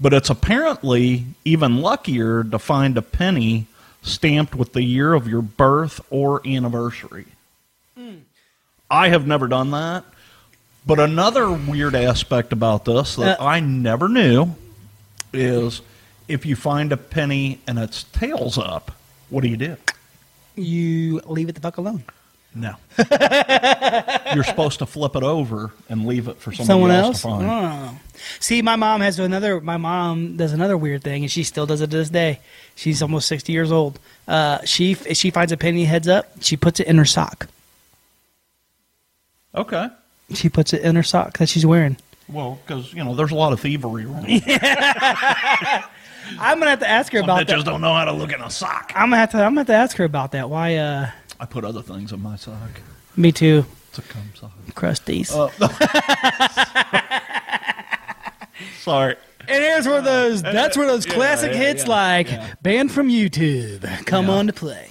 but 0.00 0.12
it's 0.12 0.28
apparently 0.28 1.24
even 1.44 1.80
luckier 1.80 2.42
to 2.42 2.58
find 2.58 2.98
a 2.98 3.02
penny 3.02 3.66
stamped 4.02 4.54
with 4.54 4.72
the 4.72 4.82
year 4.82 5.14
of 5.14 5.28
your 5.28 5.40
birth 5.40 6.00
or 6.10 6.46
anniversary. 6.46 7.26
I 8.94 9.08
have 9.08 9.26
never 9.26 9.48
done 9.48 9.72
that. 9.72 10.04
But 10.86 11.00
another 11.00 11.50
weird 11.50 11.94
aspect 11.94 12.52
about 12.52 12.84
this 12.84 13.16
that 13.16 13.40
Uh, 13.40 13.44
I 13.44 13.60
never 13.60 14.08
knew 14.08 14.54
is 15.32 15.80
if 16.28 16.46
you 16.46 16.54
find 16.56 16.92
a 16.92 16.96
penny 16.96 17.60
and 17.66 17.78
its 17.78 18.04
tail's 18.04 18.56
up, 18.58 18.92
what 19.30 19.42
do 19.42 19.48
you 19.48 19.56
do? 19.56 19.76
you 20.56 21.20
leave 21.26 21.48
it 21.48 21.56
the 21.56 21.60
fuck 21.60 21.78
alone. 21.78 22.04
No. 22.54 22.76
You're 24.34 24.44
supposed 24.44 24.78
to 24.78 24.86
flip 24.86 25.16
it 25.16 25.24
over 25.24 25.72
and 25.88 26.06
leave 26.06 26.28
it 26.28 26.38
for 26.38 26.52
Someone 26.52 26.92
else, 26.92 27.22
to 27.22 27.28
find. 27.28 27.44
Oh. 27.50 27.98
See, 28.38 28.62
my 28.62 28.76
mom 28.76 29.00
has 29.00 29.18
another. 29.18 29.60
My 29.60 29.76
mom 29.76 30.36
does 30.36 30.52
another 30.52 30.76
weird 30.76 31.02
thing, 31.02 31.24
and 31.24 31.30
she 31.32 31.42
still 31.42 31.66
does 31.66 31.80
it 31.80 31.90
to 31.90 31.96
this 31.96 32.10
day. 32.10 32.38
She's 32.76 33.02
almost 33.02 33.26
sixty 33.26 33.52
years 33.52 33.72
old. 33.72 33.98
Uh, 34.28 34.58
she 34.64 34.94
she 34.94 35.30
finds 35.30 35.50
a 35.50 35.56
penny 35.56 35.84
heads 35.84 36.06
up, 36.06 36.26
she 36.40 36.56
puts 36.56 36.78
it 36.78 36.86
in 36.86 36.96
her 36.98 37.04
sock. 37.04 37.48
Okay. 39.54 39.88
She 40.34 40.48
puts 40.48 40.72
it 40.72 40.82
in 40.82 40.96
her 40.96 41.02
sock 41.02 41.38
that 41.38 41.48
she's 41.48 41.66
wearing. 41.66 41.96
Well, 42.28 42.58
because, 42.66 42.92
you 42.94 43.04
know, 43.04 43.14
there's 43.14 43.30
a 43.30 43.34
lot 43.36 43.52
of 43.52 43.60
thievery 43.60 44.04
around. 44.06 44.24
I'm 46.40 46.58
gonna 46.58 46.70
have 46.70 46.80
to 46.80 46.88
ask 46.88 47.12
her 47.12 47.18
Some 47.20 47.28
about 47.28 47.46
bitches 47.46 47.58
that. 47.58 47.64
don't 47.66 47.82
know 47.82 47.92
how 47.92 48.06
to 48.06 48.12
look 48.12 48.32
in 48.32 48.40
a 48.40 48.48
sock. 48.50 48.92
I'm 48.94 49.10
gonna 49.10 49.18
have 49.18 49.30
to. 49.32 49.36
I'm 49.38 49.50
gonna 49.50 49.60
have 49.60 49.66
to 49.66 49.74
ask 49.74 49.96
her 49.98 50.04
about 50.04 50.32
that. 50.32 50.48
Why? 50.48 50.76
Uh, 50.76 51.10
I 51.38 51.44
put 51.44 51.64
other 51.66 51.82
things 51.82 52.12
in 52.12 52.22
my 52.22 52.36
sock. 52.36 52.80
me 53.16 53.30
too. 53.30 53.66
It's 53.90 53.98
a 53.98 54.02
cum 54.02 54.22
sock. 54.34 54.52
Crusties. 54.70 55.28
Sorry. 58.80 59.16
And 59.46 59.62
here's 59.62 59.86
where 59.86 60.00
those 60.00 60.42
that's 60.42 60.78
where 60.78 60.86
those 60.86 61.04
Yeah, 61.06 61.12
classic 61.14 61.52
yeah, 61.52 61.58
hits 61.58 61.82
yeah, 61.84 61.90
like 61.90 62.30
yeah. 62.30 62.54
banned 62.62 62.90
from 62.92 63.08
YouTube 63.08 63.82
come 64.06 64.26
Yeah. 64.28 64.32
on 64.32 64.46
to 64.46 64.52
play. 64.54 64.88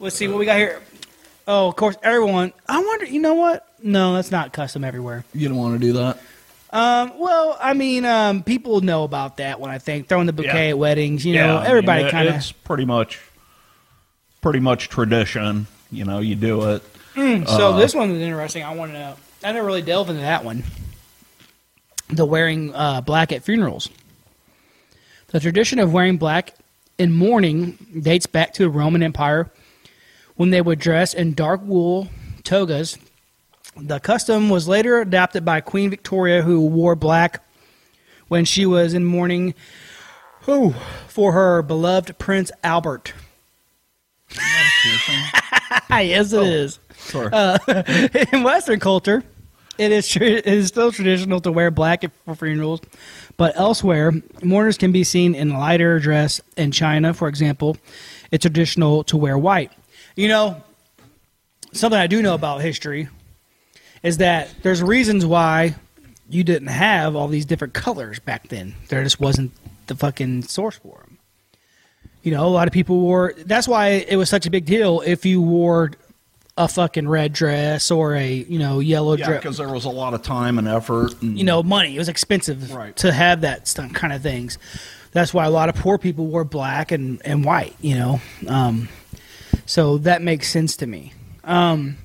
Let's 0.00 0.16
see 0.16 0.26
what 0.28 0.38
we 0.38 0.46
got 0.46 0.56
here. 0.58 0.80
Oh, 1.50 1.66
of 1.68 1.76
course, 1.76 1.96
everyone. 2.02 2.52
I 2.68 2.78
wonder. 2.84 3.06
You 3.06 3.20
know 3.20 3.34
what? 3.34 3.66
No, 3.82 4.14
that's 4.14 4.30
not 4.30 4.52
custom 4.52 4.84
everywhere. 4.84 5.24
You 5.34 5.48
don't 5.48 5.56
want 5.56 5.80
to 5.80 5.86
do 5.86 5.94
that? 5.94 6.18
Um, 6.70 7.18
well, 7.18 7.56
I 7.58 7.72
mean, 7.72 8.04
um, 8.04 8.42
people 8.42 8.82
know 8.82 9.04
about 9.04 9.38
that 9.38 9.58
when 9.58 9.70
I 9.70 9.78
think 9.78 10.08
throwing 10.08 10.26
the 10.26 10.34
bouquet 10.34 10.66
Yeah. 10.66 10.70
at 10.72 10.78
weddings. 10.78 11.24
You 11.24 11.36
know, 11.36 11.56
I 11.56 11.60
mean, 11.62 11.66
everybody 11.70 12.10
kind 12.10 12.28
of. 12.28 12.34
It's 12.34 12.52
pretty 12.52 12.84
much, 12.84 13.18
pretty 14.42 14.60
much 14.60 14.90
tradition. 14.90 15.66
You 15.90 16.04
know, 16.04 16.18
you 16.18 16.34
do 16.34 16.70
it. 16.70 16.82
So 17.16 17.72
uh, 17.72 17.78
this 17.78 17.94
one 17.94 18.10
is 18.10 18.20
interesting. 18.20 18.62
I 18.62 18.74
want 18.74 18.92
to 18.92 18.98
know. 18.98 19.14
I 19.42 19.52
never 19.52 19.66
really 19.66 19.82
delved 19.82 20.10
into 20.10 20.20
that 20.22 20.44
one. 20.44 20.62
The 22.10 22.26
wearing 22.26 22.74
uh, 22.74 23.00
black 23.00 23.32
at 23.32 23.42
funerals. 23.42 23.88
The 25.28 25.40
tradition 25.40 25.78
of 25.78 25.92
wearing 25.92 26.18
black 26.18 26.54
in 26.98 27.12
mourning 27.12 27.78
dates 28.02 28.26
back 28.26 28.52
to 28.54 28.62
the 28.64 28.70
Roman 28.70 29.02
Empire 29.02 29.50
when 30.38 30.50
they 30.50 30.62
would 30.62 30.78
dress 30.78 31.12
in 31.12 31.34
dark 31.34 31.60
wool 31.64 32.08
togas. 32.44 32.96
The 33.76 33.98
custom 33.98 34.48
was 34.48 34.66
later 34.66 35.00
adopted 35.00 35.44
by 35.44 35.60
Queen 35.60 35.90
Victoria, 35.90 36.42
who 36.42 36.64
wore 36.66 36.94
black 36.94 37.44
when 38.28 38.44
she 38.44 38.64
was 38.64 38.94
in 38.94 39.04
mourning 39.04 39.54
whew, 40.44 40.74
for 41.08 41.32
her 41.32 41.60
beloved 41.62 42.18
Prince 42.18 42.52
Albert. 42.62 43.12
yes, 45.90 46.32
it 46.32 46.36
oh, 46.36 46.44
is. 46.44 46.78
Sorry. 46.96 47.30
Uh, 47.32 47.58
in 48.32 48.44
Western 48.44 48.78
culture, 48.78 49.24
it 49.76 49.90
is 49.90 50.08
tr- 50.08 50.22
it 50.22 50.46
is 50.46 50.68
still 50.68 50.92
traditional 50.92 51.40
to 51.40 51.50
wear 51.50 51.72
black 51.72 52.04
for 52.24 52.34
funerals, 52.36 52.80
but 53.36 53.56
elsewhere, 53.56 54.12
mourners 54.42 54.78
can 54.78 54.92
be 54.92 55.02
seen 55.02 55.34
in 55.34 55.50
lighter 55.50 55.98
dress. 55.98 56.40
In 56.56 56.70
China, 56.70 57.12
for 57.12 57.26
example, 57.26 57.76
it's 58.30 58.42
traditional 58.42 59.02
to 59.04 59.16
wear 59.16 59.36
white. 59.36 59.72
You 60.18 60.26
know, 60.26 60.60
something 61.72 61.96
I 61.96 62.08
do 62.08 62.20
know 62.22 62.34
about 62.34 62.60
history 62.60 63.08
is 64.02 64.16
that 64.16 64.52
there's 64.64 64.82
reasons 64.82 65.24
why 65.24 65.76
you 66.28 66.42
didn't 66.42 66.66
have 66.66 67.14
all 67.14 67.28
these 67.28 67.44
different 67.44 67.72
colors 67.72 68.18
back 68.18 68.48
then. 68.48 68.74
There 68.88 69.04
just 69.04 69.20
wasn't 69.20 69.52
the 69.86 69.94
fucking 69.94 70.42
source 70.42 70.74
for 70.74 70.98
them. 71.04 71.18
You 72.24 72.32
know, 72.32 72.44
a 72.44 72.48
lot 72.48 72.66
of 72.66 72.74
people 72.74 72.98
wore. 72.98 73.32
That's 73.46 73.68
why 73.68 73.90
it 74.08 74.16
was 74.16 74.28
such 74.28 74.44
a 74.44 74.50
big 74.50 74.64
deal 74.64 75.02
if 75.06 75.24
you 75.24 75.40
wore 75.40 75.92
a 76.56 76.66
fucking 76.66 77.08
red 77.08 77.32
dress 77.32 77.92
or 77.92 78.16
a 78.16 78.28
you 78.28 78.58
know 78.58 78.80
yellow 78.80 79.16
yeah, 79.16 79.24
dress. 79.26 79.42
because 79.42 79.58
there 79.58 79.68
was 79.72 79.84
a 79.84 79.88
lot 79.90 80.14
of 80.14 80.22
time 80.22 80.58
and 80.58 80.66
effort. 80.66 81.14
And, 81.22 81.38
You 81.38 81.44
know, 81.44 81.62
money. 81.62 81.94
It 81.94 81.98
was 81.98 82.08
expensive 82.08 82.74
Right. 82.74 82.96
to 82.96 83.12
have 83.12 83.42
that 83.42 83.68
stuff, 83.68 83.92
kind 83.92 84.12
of 84.12 84.20
things. 84.20 84.58
That's 85.12 85.32
why 85.32 85.44
a 85.44 85.50
lot 85.50 85.68
of 85.68 85.76
poor 85.76 85.96
people 85.96 86.26
wore 86.26 86.42
black 86.42 86.90
and, 86.90 87.22
and 87.24 87.44
white. 87.44 87.76
You 87.80 87.94
know, 87.94 88.20
um, 88.48 88.88
so 89.68 89.98
that 89.98 90.22
makes 90.22 90.48
sense 90.50 90.76
to 90.78 90.86
me. 90.86 91.12
Um, 91.44 91.98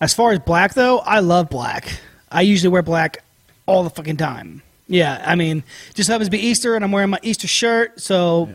as 0.00 0.12
far 0.12 0.32
as 0.32 0.40
black 0.40 0.74
though, 0.74 0.98
I 0.98 1.20
love 1.20 1.48
black. 1.48 2.00
I 2.30 2.42
usually 2.42 2.70
wear 2.72 2.82
black 2.82 3.22
all 3.66 3.84
the 3.84 3.90
fucking 3.90 4.16
time. 4.16 4.62
Yeah, 4.88 5.22
I 5.24 5.34
mean, 5.36 5.62
just 5.94 6.10
happens 6.10 6.26
to 6.26 6.30
be 6.30 6.40
Easter, 6.40 6.74
and 6.74 6.84
I'm 6.84 6.92
wearing 6.92 7.08
my 7.10 7.20
Easter 7.22 7.46
shirt, 7.48 8.00
so 8.00 8.50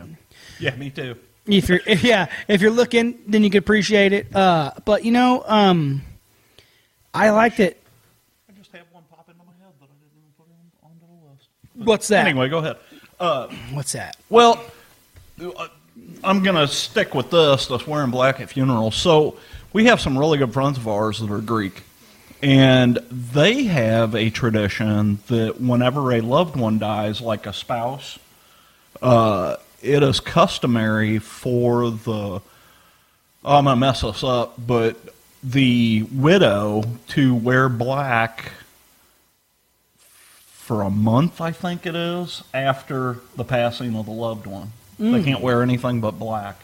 yeah, 0.60 0.76
me 0.76 0.90
too. 0.90 1.16
if 1.46 1.68
you're 1.68 1.80
if, 1.86 2.04
yeah 2.12 2.26
if 2.48 2.60
you're 2.60 2.70
looking 2.70 3.18
then 3.26 3.42
you 3.42 3.48
can 3.50 3.58
appreciate 3.58 4.12
it 4.12 4.36
uh 4.36 4.70
but 4.84 5.04
you 5.06 5.10
know 5.10 5.42
um 5.46 6.02
i 7.14 7.30
liked 7.30 7.58
it 7.60 7.82
I 8.46 8.52
just 8.52 8.70
had 8.70 8.82
one 8.92 9.02
pop 9.10 9.26
into 9.28 9.38
my 9.42 9.52
head 9.58 9.72
that 9.80 9.86
I 9.86 9.96
didn't 9.98 10.20
even 10.20 10.30
put 10.36 10.46
it 10.48 10.54
on, 10.84 10.90
onto 10.90 11.06
the 11.06 11.30
list. 11.32 11.48
what's 11.88 12.08
that 12.08 12.26
Anyway, 12.26 12.48
go 12.50 12.58
ahead. 12.58 12.76
Uh, 13.18 13.48
what's 13.72 13.92
that 13.92 14.16
Well, 14.28 14.62
uh, 15.42 15.68
I'm 16.22 16.42
going 16.42 16.56
to 16.56 16.68
stick 16.68 17.14
with 17.14 17.30
this, 17.30 17.66
this 17.66 17.86
wearing 17.86 18.10
black 18.10 18.40
at 18.40 18.50
funerals. 18.50 18.94
So 18.94 19.36
we 19.72 19.86
have 19.86 20.00
some 20.00 20.18
really 20.18 20.38
good 20.38 20.52
friends 20.52 20.78
of 20.78 20.86
ours 20.86 21.20
that 21.20 21.30
are 21.30 21.40
Greek. 21.40 21.82
And 22.42 22.96
they 23.10 23.64
have 23.64 24.14
a 24.14 24.30
tradition 24.30 25.18
that 25.28 25.60
whenever 25.60 26.12
a 26.12 26.20
loved 26.20 26.56
one 26.56 26.78
dies, 26.78 27.20
like 27.20 27.46
a 27.46 27.52
spouse, 27.52 28.18
uh, 29.02 29.56
it 29.82 30.02
is 30.02 30.20
customary 30.20 31.18
for 31.18 31.90
the. 31.90 32.40
Oh, 33.42 33.56
I'm 33.56 33.64
going 33.64 33.76
to 33.76 33.80
mess 33.80 34.02
this 34.02 34.22
up, 34.22 34.54
but 34.58 34.96
the 35.42 36.06
widow 36.12 36.84
to 37.08 37.34
wear 37.34 37.68
black 37.70 38.52
for 40.46 40.82
a 40.82 40.90
month, 40.90 41.40
I 41.40 41.50
think 41.50 41.86
it 41.86 41.94
is, 41.94 42.42
after 42.52 43.16
the 43.36 43.44
passing 43.44 43.96
of 43.96 44.06
the 44.06 44.12
loved 44.12 44.46
one. 44.46 44.72
They 45.00 45.22
can't 45.22 45.40
wear 45.40 45.62
anything 45.62 46.00
but 46.00 46.12
black. 46.18 46.56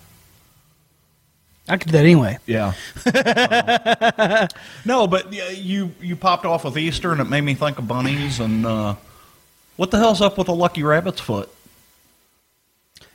i 1.68 1.76
could 1.76 1.88
do 1.88 1.92
that 1.92 2.04
anyway 2.04 2.38
Yeah. 2.46 2.74
no, 4.84 5.06
but 5.06 5.32
yeah, 5.32 5.48
you 5.50 5.92
you 6.00 6.14
popped 6.16 6.44
off 6.44 6.64
with 6.64 6.76
Easter, 6.78 7.12
and 7.12 7.20
it 7.20 7.24
made 7.28 7.40
me 7.40 7.54
think 7.54 7.78
of 7.78 7.88
bunnies. 7.88 8.38
And 8.40 8.64
uh, 8.66 8.94
what 9.76 9.90
the 9.90 9.98
hell's 9.98 10.20
up 10.20 10.38
with 10.38 10.48
a 10.48 10.52
lucky 10.52 10.82
rabbit's 10.82 11.20
foot? 11.20 11.48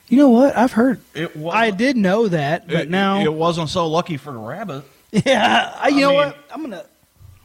you 0.08 0.18
know 0.18 0.28
what 0.30 0.58
i've 0.58 0.74
heard 0.74 1.00
It 1.16 1.38
was. 1.38 1.54
i 1.56 1.72
did 1.72 1.96
know 1.96 2.28
that 2.28 2.68
but 2.68 2.76
it, 2.82 2.90
now 2.90 3.22
it 3.22 3.34
wasn't 3.34 3.70
so 3.70 3.88
lucky 3.88 4.18
for 4.18 4.34
the 4.34 4.40
rabbit. 4.40 4.84
yeah 5.14 5.74
I, 5.80 5.88
you 5.88 6.00
I 6.00 6.02
know 6.02 6.08
mean- 6.10 6.18
what 6.18 6.38
i'm 6.54 6.62
gonna 6.64 6.84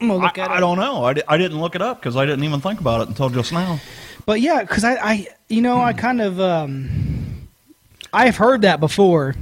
i'm 0.01 0.07
gonna 0.09 0.19
look 0.25 0.37
I, 0.37 0.41
at 0.41 0.51
it 0.51 0.53
I 0.55 0.59
don't 0.59 0.77
know. 0.77 1.05
I, 1.05 1.13
di- 1.13 1.23
I 1.29 1.37
didn't 1.37 1.61
look 1.61 1.75
it 1.75 1.81
up 1.81 2.01
because 2.01 2.17
I 2.17 2.25
didn't 2.25 2.43
even 2.43 2.59
think 2.59 2.81
about 2.81 2.99
it 3.03 3.07
until 3.07 3.29
just 3.29 3.53
now. 3.53 3.79
but 4.25 4.41
yeah 4.41 4.63
because 4.63 4.83
I, 4.83 4.95
I 4.95 5.27
you 5.47 5.61
know 5.61 5.79
i 5.79 5.93
kind 5.93 6.19
of 6.19 6.41
um 6.41 7.16
i've 8.17 8.37
heard 8.37 8.61
that 8.63 8.79
before 8.79 9.35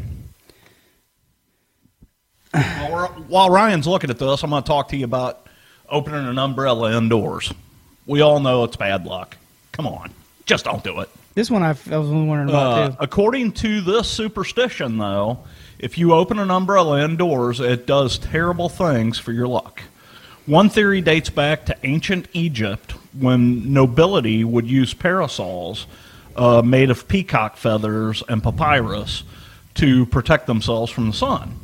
While, 2.53 3.07
while 3.27 3.49
Ryan's 3.49 3.85
looking 3.85 4.09
at 4.09 4.17
this, 4.17 4.43
I'm 4.43 4.49
going 4.49 4.63
to 4.63 4.67
talk 4.67 4.87
to 4.89 4.97
you 4.97 5.03
about 5.03 5.45
opening 5.89 6.25
an 6.25 6.37
umbrella 6.37 6.95
indoors. 6.97 7.53
We 8.05 8.21
all 8.21 8.39
know 8.39 8.63
it's 8.63 8.77
bad 8.77 9.05
luck. 9.05 9.35
Come 9.73 9.87
on, 9.87 10.11
just 10.45 10.63
don't 10.63 10.81
do 10.83 11.01
it. 11.01 11.09
this 11.33 11.51
one 11.51 11.63
I've, 11.63 11.91
i 11.91 11.97
was 11.97 12.07
wondering 12.07 12.47
about 12.47 12.77
Uh, 12.77 12.89
too 12.89 12.95
according 13.01 13.51
to 13.53 13.81
this 13.81 14.07
superstition, 14.09 14.97
though, 14.97 15.39
if 15.79 15.97
you 15.97 16.13
open 16.13 16.39
an 16.39 16.49
umbrella 16.49 17.03
indoors, 17.03 17.59
it 17.59 17.85
does 17.85 18.17
terrible 18.17 18.69
things 18.69 19.19
for 19.19 19.33
your 19.33 19.47
luck. 19.47 19.81
One 20.45 20.69
theory 20.69 21.01
dates 21.01 21.29
back 21.29 21.65
to 21.65 21.75
ancient 21.83 22.29
Egypt 22.31 22.93
when 23.19 23.73
nobility 23.73 24.45
would 24.45 24.69
use 24.69 24.93
parasols 24.93 25.87
uh, 26.35 26.61
made 26.61 26.89
of 26.89 27.07
peacock 27.07 27.57
feathers 27.57 28.23
and 28.27 28.43
papyrus 28.43 29.23
to 29.75 30.05
protect 30.05 30.47
themselves 30.47 30.91
from 30.91 31.07
the 31.07 31.13
sun. 31.13 31.59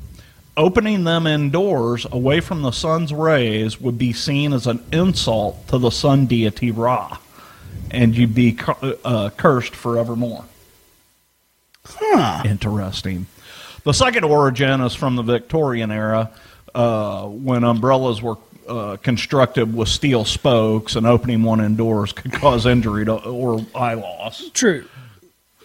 Opening 0.57 1.05
them 1.05 1.27
indoors 1.27 2.05
away 2.11 2.41
from 2.41 2.61
the 2.61 2.71
sun's 2.71 3.13
rays 3.13 3.79
would 3.79 3.97
be 3.97 4.11
seen 4.11 4.51
as 4.53 4.67
an 4.67 4.83
insult 4.91 5.67
to 5.69 5.77
the 5.77 5.89
sun 5.89 6.25
deity 6.25 6.71
Ra, 6.71 7.17
and 7.89 8.15
you'd 8.15 8.35
be 8.35 8.57
uh, 9.05 9.29
cursed 9.37 9.73
forevermore. 9.75 10.45
Interesting. 12.45 13.27
The 13.83 13.93
second 13.93 14.25
origin 14.25 14.81
is 14.81 14.93
from 14.93 15.15
the 15.15 15.23
Victorian 15.23 15.89
era, 15.89 16.31
uh, 16.75 17.25
when 17.25 17.63
umbrellas 17.63 18.21
were 18.21 18.37
uh, 18.67 18.97
constructed 18.97 19.75
with 19.75 19.89
steel 19.89 20.25
spokes, 20.25 20.95
and 20.95 21.05
opening 21.05 21.43
one 21.43 21.59
indoors 21.59 22.13
could 22.13 22.33
cause 22.33 22.65
injury 22.65 23.05
to, 23.05 23.15
or 23.23 23.65
eye 23.75 23.93
loss. 23.93 24.49
True. 24.53 24.85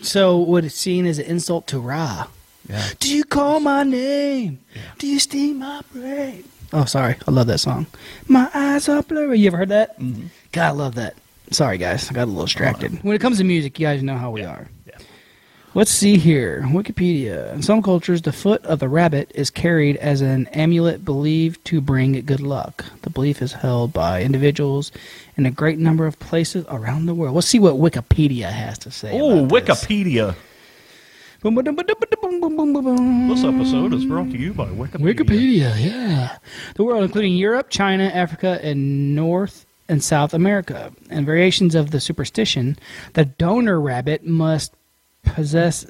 So, 0.02 0.36
what 0.36 0.64
it's 0.64 0.74
seen 0.74 1.06
as 1.06 1.18
an 1.18 1.26
insult 1.26 1.66
to 1.68 1.78
Ra. 1.80 2.26
Yeah. 2.68 2.88
Do 2.98 3.14
you 3.14 3.24
call 3.24 3.60
my 3.60 3.82
name? 3.82 4.60
Do 4.98 5.06
you 5.06 5.18
steam 5.18 5.60
my 5.60 5.82
brain? 5.92 6.44
Oh, 6.72 6.84
sorry. 6.84 7.16
I 7.26 7.30
love 7.30 7.46
that 7.46 7.58
song. 7.58 7.86
My 8.26 8.50
eyes 8.52 8.88
are 8.88 9.02
blurry. 9.02 9.38
You 9.38 9.46
ever 9.48 9.56
heard 9.56 9.68
that? 9.68 9.98
Mm-hmm. 9.98 10.26
God, 10.52 10.66
I 10.66 10.70
love 10.70 10.94
that. 10.96 11.14
Sorry, 11.50 11.78
guys. 11.78 12.10
I 12.10 12.14
got 12.14 12.24
a 12.24 12.26
little 12.26 12.44
distracted. 12.44 13.02
When 13.04 13.14
it 13.14 13.20
comes 13.20 13.38
to 13.38 13.44
music, 13.44 13.78
you 13.78 13.86
guys 13.86 14.02
know 14.02 14.16
how 14.16 14.32
we 14.32 14.42
are. 14.42 14.68
Let's 15.76 15.90
see 15.90 16.16
here. 16.16 16.62
Wikipedia. 16.62 17.52
In 17.52 17.62
some 17.62 17.82
cultures, 17.82 18.22
the 18.22 18.32
foot 18.32 18.64
of 18.64 18.78
the 18.78 18.88
rabbit 18.88 19.30
is 19.34 19.50
carried 19.50 19.98
as 19.98 20.22
an 20.22 20.46
amulet 20.46 21.04
believed 21.04 21.62
to 21.66 21.82
bring 21.82 22.12
good 22.24 22.40
luck. 22.40 22.86
The 23.02 23.10
belief 23.10 23.42
is 23.42 23.52
held 23.52 23.92
by 23.92 24.22
individuals 24.22 24.90
in 25.36 25.44
a 25.44 25.50
great 25.50 25.78
number 25.78 26.06
of 26.06 26.18
places 26.18 26.64
around 26.70 27.04
the 27.04 27.14
world. 27.14 27.34
Let's 27.34 27.48
see 27.48 27.58
what 27.58 27.74
Wikipedia 27.74 28.50
has 28.50 28.78
to 28.78 28.90
say. 28.90 29.20
Oh, 29.20 29.44
this. 29.44 29.52
Wikipedia. 29.52 30.34
This 31.42 31.52
episode 33.44 33.92
is 33.92 34.06
brought 34.06 34.30
to 34.30 34.38
you 34.38 34.54
by 34.54 34.68
Wikipedia. 34.68 35.14
Wikipedia, 35.14 35.84
yeah. 35.84 36.38
The 36.76 36.84
world, 36.84 37.04
including 37.04 37.36
Europe, 37.36 37.68
China, 37.68 38.04
Africa, 38.04 38.58
and 38.62 39.14
North 39.14 39.66
and 39.90 40.02
South 40.02 40.32
America. 40.32 40.90
And 41.10 41.26
variations 41.26 41.74
of 41.74 41.90
the 41.90 42.00
superstition, 42.00 42.78
the 43.12 43.26
donor 43.26 43.78
rabbit 43.78 44.24
must 44.24 44.74
possess 45.26 45.84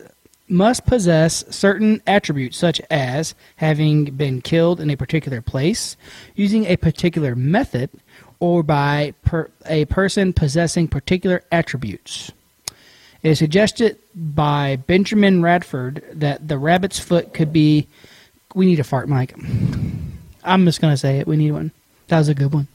must 0.48 0.86
possess 0.86 1.44
certain 1.54 2.00
attributes 2.06 2.56
such 2.56 2.80
as 2.90 3.34
having 3.56 4.04
been 4.04 4.40
killed 4.40 4.80
in 4.80 4.90
a 4.90 4.96
particular 4.96 5.40
place, 5.40 5.96
using 6.34 6.66
a 6.66 6.76
particular 6.76 7.34
method, 7.34 7.90
or 8.38 8.62
by 8.62 9.12
per, 9.24 9.50
a 9.66 9.84
person 9.86 10.32
possessing 10.32 10.86
particular 10.86 11.42
attributes. 11.50 12.30
It 13.22 13.30
is 13.30 13.38
suggested 13.38 13.98
by 14.14 14.76
Benjamin 14.76 15.42
Radford 15.42 16.04
that 16.12 16.46
the 16.46 16.58
rabbit's 16.58 16.98
foot 16.98 17.34
could 17.34 17.52
be. 17.52 17.88
We 18.54 18.66
need 18.66 18.78
a 18.78 18.84
fart 18.84 19.08
mic. 19.08 19.34
I'm 20.44 20.64
just 20.64 20.80
going 20.80 20.92
to 20.92 20.96
say 20.96 21.18
it. 21.18 21.26
We 21.26 21.36
need 21.36 21.50
one. 21.50 21.72
That 22.08 22.18
was 22.18 22.28
a 22.28 22.34
good 22.34 22.52
one. 22.52 22.68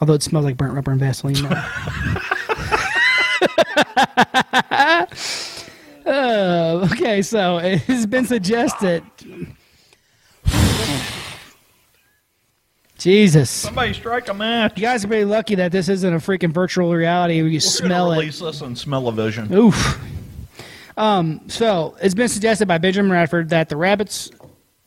Although 0.00 0.14
it 0.14 0.22
smells 0.22 0.44
like 0.44 0.56
burnt 0.56 0.74
rubber 0.74 0.90
and 0.90 1.00
Vaseline. 1.00 1.36
Uh, 6.06 6.88
okay, 6.92 7.22
so 7.22 7.58
it 7.58 7.82
has 7.82 8.06
been 8.06 8.26
suggested. 8.26 9.02
Jesus. 12.98 13.50
Somebody 13.50 13.94
strike 13.94 14.28
a 14.28 14.34
match. 14.34 14.76
You 14.76 14.82
guys 14.82 15.04
are 15.04 15.08
pretty 15.08 15.24
lucky 15.24 15.54
that 15.54 15.72
this 15.72 15.88
isn't 15.88 16.14
a 16.14 16.18
freaking 16.18 16.52
virtual 16.52 16.92
reality 16.92 17.40
where 17.40 17.48
you 17.48 17.58
We're 17.58 17.60
gonna 17.60 17.60
smell 17.60 18.12
it. 18.12 18.18
Release 18.18 18.40
this 18.40 18.62
on 18.62 18.76
Smell-O-Vision. 18.76 19.52
Oof. 19.54 19.98
So 21.48 21.96
it's 22.02 22.14
been 22.14 22.28
suggested 22.28 22.68
by 22.68 22.78
Benjamin 22.78 23.10
Radford 23.10 23.48
that 23.50 23.68
the 23.70 23.76
rabbit's 23.76 24.30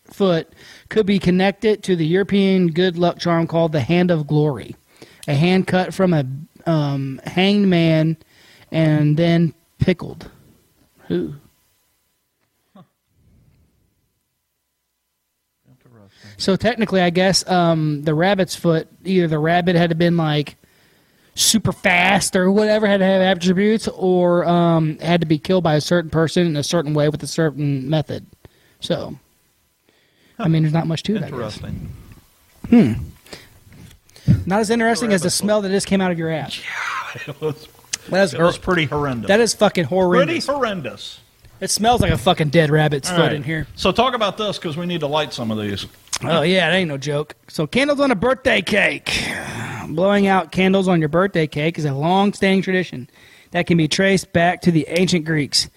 foot 0.06 0.54
could 0.90 1.06
be 1.06 1.18
connected 1.18 1.84
to 1.84 1.96
the 1.96 2.06
European 2.06 2.68
good 2.68 2.98
luck 2.98 3.18
charm 3.18 3.48
called 3.48 3.72
the 3.72 3.82
Hand 3.82 4.12
of 4.12 4.28
Glory, 4.28 4.76
a 5.28 5.34
hand 5.34 5.66
cut 5.68 5.94
from 5.94 6.14
a 6.14 6.26
um, 6.70 7.20
hanged 7.26 7.68
man 7.68 8.18
and 8.74 9.16
then 9.16 9.54
pickled. 9.78 10.30
Who? 11.08 11.36
So 16.38 16.56
technically, 16.56 17.00
I 17.00 17.12
guess 17.12 17.48
um, 17.48 18.04
the 18.04 18.14
rabbit's 18.14 18.56
foot, 18.56 18.88
either 19.06 19.28
the 19.28 19.38
rabbit 19.38 19.76
had 19.76 19.92
to 19.92 19.96
been 19.96 20.18
like 20.18 20.56
super 21.36 21.72
fast 21.72 22.36
or 22.36 22.52
whatever, 22.52 22.88
had 22.88 22.98
to 22.98 23.06
have 23.06 23.22
attributes, 23.22 23.88
or 23.88 24.46
um, 24.46 24.98
had 24.98 25.22
to 25.22 25.28
be 25.28 25.38
killed 25.38 25.64
by 25.64 25.76
a 25.76 25.82
certain 25.82 26.10
person 26.10 26.48
in 26.48 26.56
a 26.58 26.64
certain 26.64 26.94
way 26.94 27.08
with 27.08 27.22
a 27.24 27.28
certain 27.28 27.88
method. 27.90 28.26
So, 28.80 29.18
I 30.40 30.48
mean, 30.48 30.64
there's 30.64 30.74
not 30.74 30.88
much 30.88 31.04
to 31.04 31.14
that. 31.20 31.30
Interesting. 31.30 31.92
Not 34.46 34.60
as 34.60 34.70
interesting 34.70 35.14
as 35.14 35.22
the 35.22 35.30
smell 35.30 35.62
that 35.62 35.70
just 35.70 35.88
came 35.88 36.02
out 36.02 36.12
of 36.12 36.18
your 36.18 36.30
ass. 36.30 36.60
Yeah, 37.28 37.34
It 37.34 37.42
was, 37.42 37.68
That 38.10 38.24
is, 38.24 38.34
it 38.34 38.42
was 38.42 38.58
pretty 38.58 38.86
horrendous. 38.86 39.28
that 39.28 39.40
is 39.40 39.54
fucking 39.54 39.86
horrendous. 39.86 40.46
pretty 40.46 40.58
horrendous. 40.58 41.20
It 41.60 41.70
smells 41.70 42.02
like 42.02 42.12
a 42.12 42.18
fucking 42.18 42.50
dead 42.50 42.70
rabbit's 42.70 43.10
All 43.10 43.16
foot 43.16 43.22
right. 43.28 43.34
in 43.34 43.44
here. 43.44 43.68
So 43.76 43.92
talk 43.92 44.14
about 44.16 44.38
this 44.38 44.58
because 44.58 44.76
we 44.76 44.86
need 44.86 45.00
to 45.00 45.08
light 45.08 45.32
some 45.34 45.50
of 45.52 45.58
these. 45.58 45.86
Oh 46.24 46.42
yeah, 46.42 46.70
it 46.70 46.76
ain't 46.76 46.90
no 46.90 46.98
joke. 46.98 47.36
So 47.48 47.66
candles 47.68 48.00
on 48.00 48.12
a 48.12 48.16
birthday 48.16 48.62
cake. 48.62 49.30
Blowing 49.88 50.28
out 50.28 50.52
candles 50.52 50.88
on 50.88 51.00
your 51.00 51.10
birthday 51.10 51.48
cake 51.48 51.78
is 51.78 51.86
a 51.86 51.94
long-standing 51.94 52.62
tradition 52.62 53.10
that 53.52 53.68
can 53.68 53.78
be 53.78 53.88
traced 53.88 54.34
back 54.34 54.62
to 54.62 54.72
the 54.72 54.86
ancient 54.90 55.26
Greeks. 55.26 55.70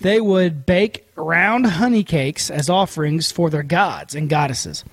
They 0.00 0.20
would 0.20 0.64
bake 0.66 1.06
round 1.16 1.66
honey 1.66 2.04
cakes 2.04 2.50
as 2.50 2.70
offerings 2.70 3.30
for 3.32 3.50
their 3.50 3.62
gods 3.62 4.14
and 4.14 4.28
goddesses, 4.30 4.84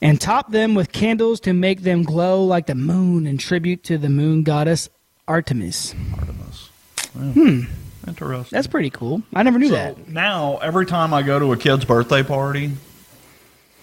and 0.00 0.20
top 0.20 0.50
them 0.50 0.74
with 0.74 0.92
candles 0.92 1.40
to 1.40 1.52
make 1.52 1.82
them 1.82 2.02
glow 2.02 2.44
like 2.44 2.66
the 2.66 2.74
moon 2.74 3.26
in 3.26 3.38
tribute 3.38 3.84
to 3.84 3.98
the 3.98 4.08
moon 4.08 4.42
goddess 4.42 4.88
Artemis. 5.28 5.94
Artemis. 6.18 6.68
Hmm. 7.12 7.60
Interesting. 8.06 8.56
That's 8.56 8.66
pretty 8.66 8.90
cool. 8.90 9.22
I 9.34 9.42
never 9.44 9.58
knew 9.58 9.68
so 9.68 9.74
that. 9.74 10.08
now 10.08 10.58
every 10.58 10.86
time 10.86 11.14
I 11.14 11.22
go 11.22 11.38
to 11.38 11.52
a 11.52 11.56
kid's 11.56 11.84
birthday 11.84 12.22
party 12.24 12.72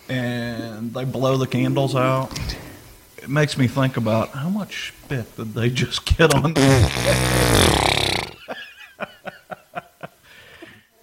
and 0.09 0.93
they 0.93 1.05
blow 1.05 1.37
the 1.37 1.47
candles 1.47 1.95
out, 1.95 2.37
it 3.17 3.29
makes 3.29 3.57
me 3.57 3.67
think 3.67 3.95
about 3.95 4.29
how 4.29 4.49
much 4.49 4.93
spit 5.05 5.35
did 5.37 5.53
they 5.53 5.69
just 5.69 6.05
get 6.17 6.33
on. 6.33 6.53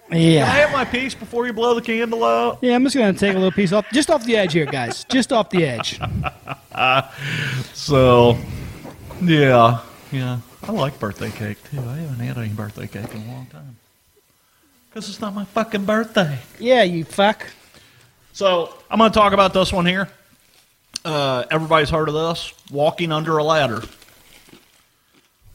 Yeah. 0.09 0.45
Can 0.45 0.55
I 0.55 0.59
have 0.59 0.71
my 0.71 0.85
piece 0.85 1.13
before 1.13 1.47
you 1.47 1.51
blow 1.53 1.75
the 1.75 1.81
candle 1.81 2.23
out? 2.23 2.59
Yeah, 2.61 2.75
I'm 2.75 2.83
just 2.85 2.95
gonna 2.95 3.11
take 3.11 3.31
a 3.31 3.37
little 3.37 3.51
piece 3.51 3.73
off, 3.73 3.85
just 3.91 4.09
off 4.09 4.23
the 4.23 4.37
edge 4.37 4.53
here, 4.53 4.65
guys. 4.65 5.03
Just 5.09 5.33
off 5.33 5.49
the 5.49 5.65
edge. 5.65 5.99
So, 7.73 8.37
yeah, 9.21 9.81
yeah. 10.11 10.39
I 10.63 10.71
like 10.71 10.99
birthday 10.99 11.31
cake 11.31 11.57
too. 11.69 11.79
I 11.79 11.97
haven't 11.97 12.19
had 12.19 12.37
any 12.37 12.49
birthday 12.49 12.87
cake 12.87 13.13
in 13.13 13.21
a 13.21 13.31
long 13.31 13.47
time. 13.47 13.77
Because 14.89 15.09
it's 15.09 15.21
not 15.21 15.33
my 15.33 15.45
fucking 15.45 15.85
birthday. 15.85 16.39
Yeah, 16.59 16.83
you 16.83 17.03
fuck. 17.03 17.45
So, 18.33 18.73
I'm 18.89 18.99
going 18.99 19.11
to 19.11 19.17
talk 19.17 19.33
about 19.33 19.53
this 19.53 19.73
one 19.73 19.85
here. 19.85 20.09
Uh, 21.03 21.43
everybody's 21.51 21.89
heard 21.89 22.07
of 22.09 22.13
this 22.13 22.53
walking 22.71 23.11
under 23.11 23.37
a 23.37 23.43
ladder. 23.43 23.81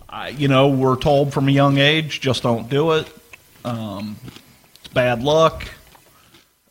I, 0.08 0.28
you 0.28 0.48
know, 0.48 0.68
we're 0.68 0.96
told 0.96 1.32
from 1.32 1.48
a 1.48 1.50
young 1.50 1.78
age 1.78 2.20
just 2.20 2.42
don't 2.42 2.68
do 2.68 2.92
it. 2.92 3.08
Um, 3.64 4.16
it's 4.80 4.88
bad 4.88 5.22
luck. 5.22 5.66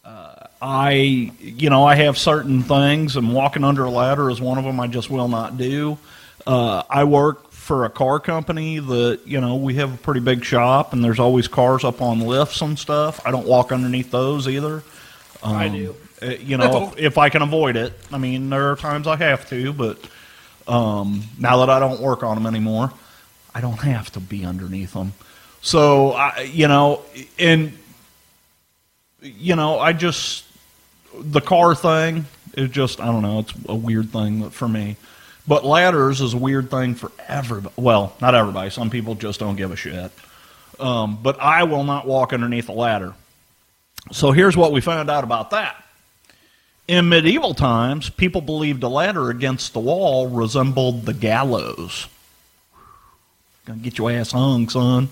Uh, 0.06 0.48
I, 0.62 0.92
you 1.40 1.70
know, 1.70 1.84
I 1.84 1.96
have 1.96 2.18
certain 2.18 2.62
things, 2.62 3.16
and 3.16 3.34
walking 3.34 3.64
under 3.64 3.84
a 3.86 3.90
ladder 3.90 4.30
is 4.30 4.40
one 4.40 4.58
of 4.58 4.64
them 4.64 4.80
I 4.80 4.88
just 4.88 5.10
will 5.10 5.28
not 5.28 5.58
do. 5.58 5.98
Uh, 6.46 6.84
I 6.90 7.04
work 7.04 7.51
for 7.62 7.86
a 7.86 7.92
car 7.92 8.20
company 8.20 8.80
that, 8.80 9.20
you 9.24 9.40
know, 9.40 9.56
we 9.56 9.76
have 9.76 9.94
a 9.94 9.98
pretty 9.98 10.20
big 10.20 10.44
shop, 10.44 10.94
and 10.94 11.04
there's 11.04 11.20
always 11.20 11.48
cars 11.48 11.84
up 11.84 12.02
on 12.02 12.20
lifts 12.20 12.60
and 12.62 12.78
stuff. 12.78 13.22
I 13.24 13.30
don't 13.30 13.46
walk 13.46 13.72
underneath 13.72 14.10
those 14.10 14.48
either. 14.48 14.82
I 15.44 15.70
do. 15.70 15.96
Uh, 16.20 16.26
you 16.26 16.58
know, 16.58 16.88
if, 16.88 16.98
if 16.98 17.18
I 17.20 17.30
can 17.30 17.44
avoid 17.44 17.76
it. 17.76 17.94
I 18.12 18.18
mean, 18.18 18.50
there 18.50 18.72
are 18.72 18.76
times 18.76 19.06
I 19.06 19.16
have 19.18 19.48
to, 19.50 19.74
but 19.74 20.00
um, 20.68 21.24
now 21.38 21.58
that 21.58 21.70
I 21.70 21.80
don't 21.80 22.02
work 22.02 22.24
on 22.24 22.36
them 22.36 22.48
anymore, 22.48 22.92
I 23.54 23.62
don't 23.62 23.80
have 23.82 24.12
to 24.14 24.20
be 24.20 24.44
underneath 24.44 24.94
them. 24.94 25.14
So, 25.62 26.14
I, 26.14 26.50
you 26.52 26.68
know, 26.68 27.04
and 27.38 27.78
you 29.22 29.56
know, 29.56 29.78
I 29.80 29.94
just 29.94 30.46
the 31.16 31.42
car 31.42 31.76
thing 31.76 32.26
is 32.56 32.72
just 32.72 33.00
I 33.00 33.06
don't 33.06 33.22
know. 33.22 33.40
It's 33.40 33.54
a 33.70 33.76
weird 33.76 34.10
thing 34.10 34.50
for 34.50 34.68
me. 34.68 34.98
But 35.52 35.66
ladders 35.66 36.22
is 36.22 36.34
a 36.34 36.38
weird 36.38 36.72
thing 36.72 36.96
for 36.96 37.12
everybody. 37.28 37.74
Well, 37.76 38.16
not 38.22 38.36
everybody. 38.36 38.70
Some 38.70 38.90
people 38.90 39.16
just 39.16 39.38
don't 39.38 39.58
give 39.58 39.74
a 39.74 39.76
shit. 39.76 40.10
Um, 40.80 41.20
but 41.22 41.42
I 41.42 41.64
will 41.66 41.84
not 41.84 42.08
walk 42.08 42.32
underneath 42.32 42.70
a 42.70 42.72
ladder. 42.72 43.16
So 44.14 44.32
here's 44.32 44.56
what 44.56 44.72
we 44.72 44.80
found 44.80 45.10
out 45.10 45.26
about 45.26 45.50
that. 45.50 45.76
In 46.88 47.10
medieval 47.10 47.54
times, 47.54 48.10
people 48.10 48.40
believed 48.40 48.82
a 48.84 48.88
ladder 48.88 49.30
against 49.30 49.74
the 49.74 49.82
wall 49.82 50.30
resembled 50.30 51.06
the 51.06 51.14
gallows. 51.14 52.08
Gonna 53.66 53.80
get 53.80 53.98
your 53.98 54.10
ass 54.10 54.32
hung, 54.32 54.70
son. 54.70 55.10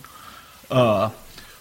Uh, 0.71 1.09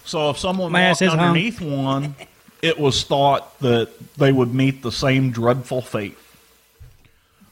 so 0.04 0.30
if 0.30 0.38
someone 0.38 0.70
My 0.70 0.90
walked 0.90 1.02
is 1.02 1.10
hung. 1.10 1.18
underneath 1.18 1.60
one, 1.60 2.14
it 2.62 2.78
was 2.78 3.02
thought 3.02 3.58
that 3.58 3.90
they 4.16 4.30
would 4.30 4.54
meet 4.54 4.82
the 4.82 4.92
same 4.92 5.32
dreadful 5.32 5.82
fate. 5.82 6.16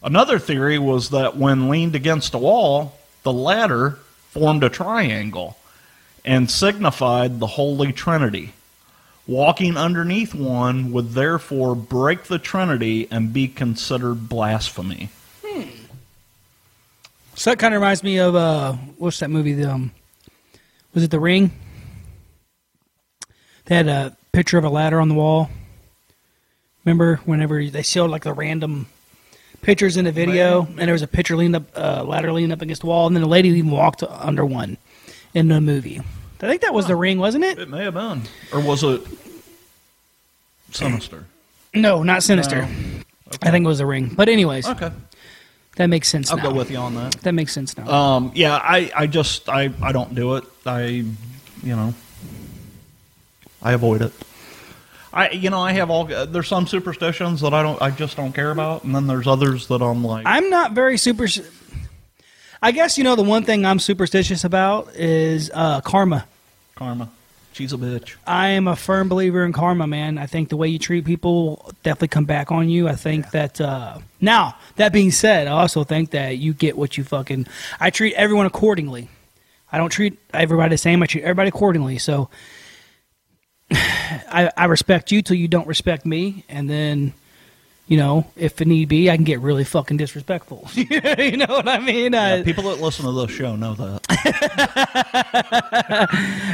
Another 0.06 0.38
theory 0.38 0.78
was 0.78 1.10
that 1.10 1.36
when 1.36 1.68
leaned 1.68 1.96
against 1.96 2.32
a 2.32 2.38
wall, 2.38 2.96
the 3.24 3.32
ladder 3.32 3.98
formed 4.30 4.62
a 4.62 4.68
triangle 4.68 5.56
and 6.24 6.48
signified 6.48 7.40
the 7.40 7.48
Holy 7.48 7.92
Trinity. 7.92 8.52
Walking 9.26 9.76
underneath 9.76 10.32
one 10.32 10.92
would 10.92 11.14
therefore 11.14 11.74
break 11.74 12.24
the 12.24 12.38
Trinity 12.38 13.08
and 13.10 13.32
be 13.32 13.48
considered 13.48 14.28
blasphemy. 14.28 15.08
Hmm. 15.44 15.70
So 17.34 17.50
that 17.50 17.58
kind 17.58 17.74
of 17.74 17.80
reminds 17.80 18.04
me 18.04 18.18
of 18.18 18.36
uh, 18.36 18.74
what's 18.98 19.18
that 19.18 19.30
movie? 19.30 19.54
The, 19.54 19.72
um, 19.72 19.90
was 20.94 21.02
it 21.02 21.10
The 21.10 21.18
Ring? 21.18 21.50
They 23.64 23.74
had 23.74 23.88
a 23.88 24.16
picture 24.30 24.56
of 24.56 24.62
a 24.62 24.70
ladder 24.70 25.00
on 25.00 25.08
the 25.08 25.16
wall. 25.16 25.50
Remember 26.84 27.16
whenever 27.24 27.64
they 27.64 27.82
showed 27.82 28.12
like 28.12 28.22
the 28.22 28.32
random 28.32 28.86
pictures 29.62 29.96
in 29.96 30.04
the 30.04 30.12
video, 30.12 30.62
and 30.66 30.78
there 30.78 30.92
was 30.92 31.02
a 31.02 31.06
picture 31.08 31.36
leaning 31.36 31.56
up, 31.56 31.64
uh, 31.76 32.04
ladder 32.04 32.32
leaning 32.32 32.52
up 32.52 32.62
against 32.62 32.82
the 32.82 32.86
wall, 32.86 33.06
and 33.06 33.16
then 33.16 33.22
a 33.22 33.28
lady 33.28 33.48
even 33.50 33.70
walked 33.70 34.02
under 34.02 34.44
one 34.44 34.76
in 35.34 35.48
the 35.48 35.60
movie. 35.60 36.00
I 36.40 36.48
think 36.48 36.62
that 36.62 36.74
was 36.74 36.86
The 36.86 36.96
Ring, 36.96 37.18
wasn't 37.18 37.44
it? 37.44 37.58
It 37.58 37.68
may 37.68 37.84
have 37.84 37.94
been. 37.94 38.22
Or 38.52 38.60
was 38.60 38.84
it 38.84 39.02
Sinister? 40.70 41.24
No, 41.74 42.02
not 42.02 42.22
Sinister. 42.22 42.62
No. 42.62 42.68
I 43.42 43.50
think 43.50 43.64
it 43.64 43.68
was 43.68 43.78
The 43.78 43.86
Ring. 43.86 44.12
But 44.14 44.28
anyways, 44.28 44.68
Okay. 44.68 44.90
that 45.76 45.86
makes 45.86 46.08
sense 46.08 46.30
I'll 46.30 46.36
now. 46.36 46.50
go 46.50 46.54
with 46.54 46.70
you 46.70 46.76
on 46.78 46.94
that. 46.94 47.12
That 47.22 47.32
makes 47.32 47.52
sense 47.52 47.76
now. 47.76 47.88
Um, 47.90 48.32
yeah, 48.34 48.56
I, 48.56 48.90
I 48.94 49.06
just 49.06 49.48
I, 49.48 49.70
I 49.82 49.92
don't 49.92 50.14
do 50.14 50.36
it. 50.36 50.44
I 50.64 50.80
you 50.84 51.06
know 51.62 51.94
I 53.62 53.72
avoid 53.72 54.02
it. 54.02 54.12
I 55.16 55.30
you 55.30 55.48
know 55.48 55.60
I 55.60 55.72
have 55.72 55.88
all 55.88 56.04
there's 56.04 56.46
some 56.46 56.66
superstitions 56.66 57.40
that 57.40 57.54
I 57.54 57.62
don't 57.62 57.80
I 57.80 57.90
just 57.90 58.16
don't 58.16 58.32
care 58.32 58.50
about, 58.50 58.84
and 58.84 58.94
then 58.94 59.06
there's 59.06 59.26
others 59.26 59.66
that 59.68 59.80
I'm 59.80 60.04
like 60.04 60.26
I'm 60.26 60.50
not 60.50 60.72
very 60.72 60.98
super. 60.98 61.26
I 62.62 62.70
guess 62.70 62.98
you 62.98 63.04
know 63.04 63.16
the 63.16 63.22
one 63.22 63.42
thing 63.42 63.64
I'm 63.64 63.78
superstitious 63.78 64.44
about 64.44 64.94
is 64.94 65.50
uh, 65.54 65.80
karma. 65.80 66.26
karma. 66.74 67.08
She's 67.52 67.72
a 67.72 67.78
bitch. 67.78 68.16
I 68.26 68.48
am 68.48 68.68
a 68.68 68.76
firm 68.76 69.08
believer 69.08 69.42
in 69.42 69.54
karma, 69.54 69.86
man. 69.86 70.18
I 70.18 70.26
think 70.26 70.50
the 70.50 70.58
way 70.58 70.68
you 70.68 70.78
treat 70.78 71.06
people 71.06 71.72
definitely 71.82 72.08
come 72.08 72.26
back 72.26 72.52
on 72.52 72.68
you. 72.68 72.86
I 72.86 72.96
think 72.96 73.30
that 73.30 73.58
uh, 73.58 74.00
now 74.20 74.56
that 74.76 74.92
being 74.92 75.10
said, 75.10 75.46
I 75.46 75.52
also 75.52 75.82
think 75.82 76.10
that 76.10 76.36
you 76.36 76.52
get 76.52 76.76
what 76.76 76.98
you 76.98 77.04
fucking. 77.04 77.46
I 77.80 77.88
treat 77.88 78.12
everyone 78.12 78.44
accordingly. 78.44 79.08
I 79.72 79.78
don't 79.78 79.88
treat 79.88 80.18
everybody 80.34 80.74
the 80.74 80.78
same. 80.78 81.02
I 81.02 81.06
treat 81.06 81.22
everybody 81.22 81.48
accordingly. 81.48 81.96
So 81.96 82.28
I, 83.72 84.50
I 84.56 84.64
respect 84.66 85.10
you 85.12 85.22
till 85.22 85.36
you 85.36 85.48
don't 85.48 85.66
respect 85.66 86.06
me, 86.06 86.44
and 86.48 86.68
then 86.70 87.12
you 87.88 87.96
know 87.96 88.26
if 88.36 88.60
it 88.60 88.66
need 88.68 88.88
be, 88.88 89.10
I 89.10 89.16
can 89.16 89.24
get 89.24 89.40
really 89.40 89.64
fucking 89.64 89.96
disrespectful. 89.96 90.68
you 90.74 91.36
know 91.36 91.46
what 91.48 91.68
I 91.68 91.78
mean? 91.80 92.12
Yeah, 92.12 92.34
I, 92.36 92.42
people 92.42 92.64
that 92.64 92.80
listen 92.80 93.04
to 93.06 93.12
this 93.26 93.30
show 93.36 93.56
know 93.56 93.74
that. 93.74 94.02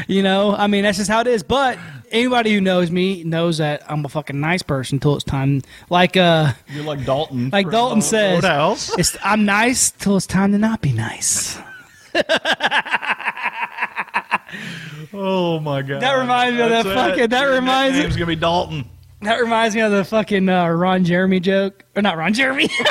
You 0.08 0.22
know, 0.22 0.54
I 0.54 0.66
mean, 0.66 0.82
that's 0.82 0.98
just 0.98 1.08
how 1.10 1.20
it 1.20 1.26
is. 1.26 1.42
But 1.42 1.78
anybody 2.10 2.52
who 2.52 2.60
knows 2.60 2.90
me 2.90 3.22
knows 3.24 3.58
that 3.58 3.82
I'm 3.90 4.04
a 4.04 4.08
fucking 4.08 4.38
nice 4.40 4.60
person 4.62 4.98
till 4.98 5.14
it's 5.14 5.24
time. 5.24 5.62
Like, 5.90 6.16
uh, 6.16 6.52
You're 6.68 6.84
like 6.84 7.04
Dalton. 7.04 7.50
like 7.50 7.70
Dalton 7.70 7.98
Old 7.98 8.04
says, 8.04 8.42
Roadhouse. 8.42 8.98
it's 8.98 9.16
I'm 9.22 9.44
nice 9.44 9.90
till 9.92 10.16
it's 10.16 10.26
time 10.26 10.52
to 10.52 10.58
not 10.58 10.80
be 10.80 10.92
nice. 10.92 11.56
Oh 15.14 15.61
my 15.61 15.82
god! 15.82 16.00
That 16.00 16.14
reminds 16.14 16.57
me 16.57 16.62
of 16.64 16.70
that 16.70 16.84
fucking- 16.84 17.28
that 17.28 17.44
reminds- 17.44 17.96
nickname's 17.96 18.16
gonna 18.16 18.26
be 18.26 18.36
Dalton. 18.36 18.84
That 19.22 19.40
reminds 19.40 19.74
me 19.76 19.82
of 19.82 19.92
the 19.92 20.05
fucking 20.05 20.48
uh, 20.48 20.68
Ron 20.68 21.05
Jeremy 21.05 21.38
joke, 21.38 21.84
or 21.94 22.03
not 22.03 22.16
Ron 22.16 22.32
Jeremy, 22.34 22.66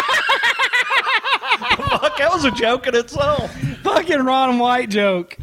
Fuck, 1.77 2.17
that 2.17 2.29
was 2.31 2.45
a 2.45 2.51
joke 2.51 2.87
in 2.87 2.95
itself. 2.95 3.53
fucking 3.83 4.19
Ron 4.23 4.57
White 4.59 4.89
joke. 4.89 5.37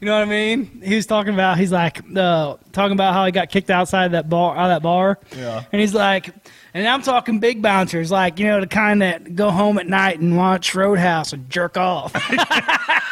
You 0.00 0.06
know 0.06 0.14
what 0.18 0.22
I 0.22 0.30
mean? 0.30 0.82
He 0.84 0.94
was 0.94 1.06
talking 1.06 1.32
about 1.34 1.58
he's 1.58 1.72
like 1.72 2.00
uh, 2.16 2.56
talking 2.72 2.92
about 2.92 3.14
how 3.14 3.24
he 3.26 3.32
got 3.32 3.48
kicked 3.50 3.70
outside 3.70 4.12
that 4.12 4.28
bar 4.28 4.56
out 4.56 4.70
of 4.70 4.76
that 4.76 4.82
bar. 4.82 5.18
Yeah. 5.36 5.64
And 5.72 5.80
he's 5.80 5.94
like, 5.94 6.28
and 6.74 6.86
I'm 6.86 7.02
talking 7.02 7.38
big 7.40 7.62
bouncers, 7.62 8.10
like 8.10 8.38
you 8.38 8.46
know 8.46 8.60
the 8.60 8.66
kind 8.66 9.02
that 9.02 9.34
go 9.34 9.50
home 9.50 9.78
at 9.78 9.86
night 9.86 10.20
and 10.20 10.36
watch 10.36 10.74
Roadhouse 10.74 11.32
and 11.32 11.48
jerk 11.50 11.76
off. 11.76 12.12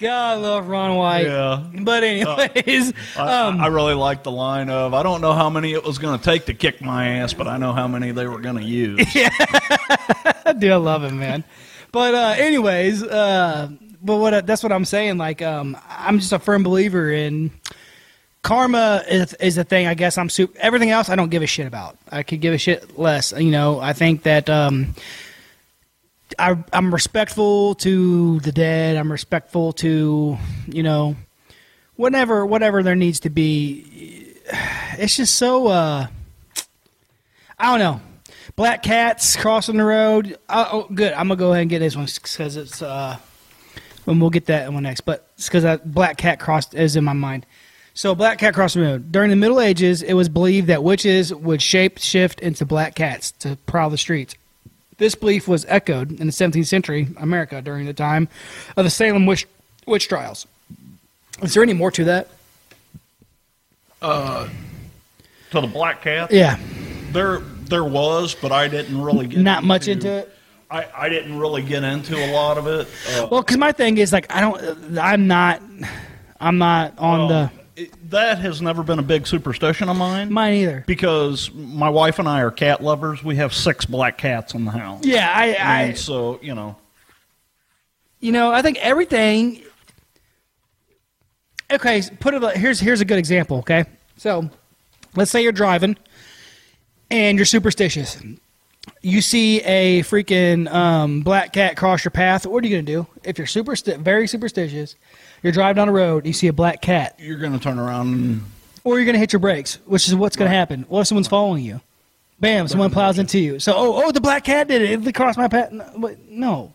God, 0.00 0.30
I 0.30 0.34
love 0.36 0.66
Ron 0.66 0.96
White. 0.96 1.26
Yeah. 1.26 1.62
But 1.82 2.04
anyways, 2.04 2.92
I, 3.16 3.42
um, 3.42 3.60
I 3.60 3.66
really 3.66 3.92
like 3.92 4.22
the 4.22 4.30
line 4.30 4.70
of 4.70 4.94
I 4.94 5.02
don't 5.02 5.20
know 5.20 5.34
how 5.34 5.50
many 5.50 5.74
it 5.74 5.84
was 5.84 5.98
going 5.98 6.18
to 6.18 6.24
take 6.24 6.46
to 6.46 6.54
kick 6.54 6.80
my 6.80 7.18
ass, 7.18 7.34
but 7.34 7.46
I 7.46 7.58
know 7.58 7.74
how 7.74 7.86
many 7.86 8.10
they 8.10 8.26
were 8.26 8.40
going 8.40 8.56
to 8.56 8.64
use. 8.64 8.98
I 9.14 10.54
do. 10.58 10.72
I 10.72 10.76
love 10.76 11.04
him, 11.04 11.18
man. 11.18 11.44
But 11.92 12.14
uh, 12.14 12.34
anyways, 12.38 13.02
uh, 13.02 13.68
but 14.02 14.16
what 14.16 14.46
that's 14.46 14.62
what 14.62 14.72
I'm 14.72 14.86
saying. 14.86 15.18
Like, 15.18 15.42
um, 15.42 15.76
I'm 15.88 16.18
just 16.18 16.32
a 16.32 16.38
firm 16.38 16.62
believer 16.62 17.10
in 17.10 17.50
karma 18.42 19.04
is, 19.06 19.34
is 19.34 19.58
a 19.58 19.64
thing. 19.64 19.86
I 19.86 19.92
guess 19.92 20.16
I'm 20.16 20.30
super. 20.30 20.58
Everything 20.60 20.90
else, 20.90 21.10
I 21.10 21.16
don't 21.16 21.28
give 21.28 21.42
a 21.42 21.46
shit 21.46 21.66
about. 21.66 21.98
I 22.10 22.22
could 22.22 22.40
give 22.40 22.54
a 22.54 22.58
shit 22.58 22.98
less. 22.98 23.32
You 23.36 23.50
know, 23.50 23.80
I 23.80 23.92
think 23.92 24.22
that 24.22 24.48
um, 24.48 24.94
I, 26.40 26.64
I'm 26.72 26.92
respectful 26.92 27.74
to 27.76 28.40
the 28.40 28.52
dead. 28.52 28.96
I'm 28.96 29.12
respectful 29.12 29.72
to 29.74 30.38
you 30.66 30.82
know, 30.82 31.16
whatever 31.96 32.46
whatever 32.46 32.82
there 32.82 32.96
needs 32.96 33.20
to 33.20 33.30
be. 33.30 34.34
It's 34.98 35.16
just 35.16 35.36
so. 35.36 35.68
Uh, 35.68 36.06
I 37.58 37.70
don't 37.70 37.78
know. 37.78 38.00
Black 38.56 38.82
cats 38.82 39.36
crossing 39.36 39.76
the 39.76 39.84
road. 39.84 40.38
Uh, 40.48 40.68
oh, 40.72 40.88
good. 40.92 41.12
I'm 41.12 41.28
gonna 41.28 41.36
go 41.36 41.52
ahead 41.52 41.62
and 41.62 41.70
get 41.70 41.80
this 41.80 41.94
one 41.96 42.06
because 42.06 42.56
it's. 42.56 42.82
Uh, 42.82 43.18
and 44.06 44.20
we'll 44.20 44.30
get 44.30 44.46
that 44.46 44.72
one 44.72 44.82
next. 44.82 45.02
But 45.02 45.28
it's 45.36 45.48
because 45.48 45.80
black 45.84 46.16
cat 46.16 46.40
crossed 46.40 46.74
is 46.74 46.96
in 46.96 47.04
my 47.04 47.12
mind. 47.12 47.46
So 47.94 48.14
black 48.14 48.38
cat 48.38 48.54
crossing 48.54 48.82
the 48.82 48.88
road. 48.88 49.12
During 49.12 49.30
the 49.30 49.36
Middle 49.36 49.60
Ages, 49.60 50.02
it 50.02 50.14
was 50.14 50.28
believed 50.28 50.68
that 50.68 50.82
witches 50.82 51.34
would 51.34 51.60
shape 51.60 51.98
shift 51.98 52.40
into 52.40 52.64
black 52.64 52.94
cats 52.94 53.32
to 53.32 53.56
prowl 53.66 53.90
the 53.90 53.98
streets. 53.98 54.34
This 55.00 55.14
belief 55.14 55.48
was 55.48 55.64
echoed 55.66 56.20
in 56.20 56.26
the 56.26 56.32
17th 56.32 56.66
century 56.66 57.08
America 57.16 57.62
during 57.62 57.86
the 57.86 57.94
time 57.94 58.28
of 58.76 58.84
the 58.84 58.90
Salem 58.90 59.24
witch, 59.24 59.46
witch 59.86 60.08
trials. 60.08 60.46
Is 61.42 61.54
there 61.54 61.62
any 61.62 61.72
more 61.72 61.90
to 61.92 62.04
that? 62.04 62.28
Uh, 64.02 64.46
To 65.52 65.60
the 65.62 65.66
black 65.66 66.02
cat, 66.02 66.30
Yeah, 66.30 66.58
there 67.12 67.38
there 67.40 67.84
was, 67.84 68.34
but 68.34 68.52
I 68.52 68.68
didn't 68.68 69.00
really 69.00 69.26
get 69.26 69.40
not 69.40 69.64
much 69.64 69.88
into 69.88 70.08
it. 70.10 70.36
I, 70.70 70.86
I 70.94 71.08
didn't 71.08 71.38
really 71.38 71.62
get 71.62 71.82
into 71.82 72.14
a 72.16 72.28
lot 72.32 72.58
of 72.58 72.66
it. 72.66 72.86
Uh, 73.16 73.26
Well, 73.30 73.40
because 73.40 73.56
my 73.56 73.72
thing 73.72 73.96
is 73.96 74.12
like 74.12 74.26
I 74.30 74.42
don't, 74.42 74.98
I'm 74.98 75.26
not, 75.26 75.62
I'm 76.38 76.58
not 76.58 76.98
on 76.98 77.28
the 77.28 77.50
it- 77.82 78.10
that 78.10 78.38
has 78.38 78.60
never 78.60 78.82
been 78.82 78.98
a 78.98 79.02
big 79.02 79.26
superstition 79.26 79.88
of 79.88 79.96
mine. 79.96 80.32
mine 80.32 80.54
either. 80.54 80.84
because 80.86 81.50
my 81.54 81.88
wife 81.88 82.18
and 82.18 82.28
I 82.28 82.40
are 82.42 82.50
cat 82.50 82.82
lovers. 82.82 83.22
We 83.24 83.36
have 83.36 83.54
six 83.54 83.84
black 83.84 84.18
cats 84.18 84.54
in 84.54 84.64
the 84.64 84.70
house. 84.72 85.04
Yeah, 85.04 85.32
I, 85.34 85.56
I, 85.60 85.92
so, 85.94 86.38
you 86.42 86.54
know, 86.54 86.76
you 88.20 88.32
know, 88.32 88.52
I 88.52 88.62
think 88.62 88.78
everything. 88.78 89.62
Okay, 91.72 92.02
put 92.18 92.34
it. 92.34 92.56
Here's 92.56 92.80
here's 92.80 93.00
a 93.00 93.04
good 93.04 93.18
example. 93.18 93.58
Okay, 93.58 93.84
so 94.16 94.50
let's 95.14 95.30
say 95.30 95.42
you're 95.42 95.52
driving 95.52 95.96
and 97.10 97.38
you're 97.38 97.44
superstitious. 97.46 98.20
You 99.02 99.20
see 99.20 99.60
a 99.62 100.00
freaking 100.02 100.70
um, 100.72 101.20
black 101.20 101.52
cat 101.52 101.76
cross 101.76 102.04
your 102.04 102.10
path. 102.10 102.44
What 102.46 102.64
are 102.64 102.66
you 102.66 102.74
gonna 102.76 102.82
do 102.82 103.06
if 103.22 103.38
you're 103.38 103.46
super 103.46 103.76
very 103.98 104.26
superstitious? 104.26 104.96
You're 105.42 105.52
driving 105.52 105.76
down 105.76 105.86
the 105.88 105.94
road. 105.94 106.26
You 106.26 106.32
see 106.32 106.48
a 106.48 106.52
black 106.52 106.82
cat, 106.82 107.16
you're 107.18 107.38
going 107.38 107.52
to 107.52 107.58
turn 107.58 107.78
around 107.78 108.14
and 108.14 108.44
or 108.84 108.96
you're 108.96 109.06
gonna 109.06 109.18
hit 109.18 109.32
your 109.32 109.40
brakes, 109.40 109.78
which 109.86 110.08
is 110.08 110.14
what's 110.14 110.36
gonna 110.36 110.50
happen. 110.50 110.84
What 110.88 111.00
if 111.00 111.06
someone's 111.06 111.28
following 111.28 111.64
you? 111.64 111.80
Bam! 112.38 112.68
Someone 112.68 112.90
plows 112.90 113.18
into 113.18 113.38
you. 113.38 113.58
So, 113.58 113.74
oh, 113.76 114.02
oh, 114.04 114.12
the 114.12 114.20
black 114.20 114.44
cat 114.44 114.68
did 114.68 114.80
it. 114.82 115.06
It 115.06 115.14
crossed 115.14 115.36
my 115.36 115.48
path. 115.48 115.70
No, 115.72 115.84
but 115.98 116.18
no, 116.28 116.72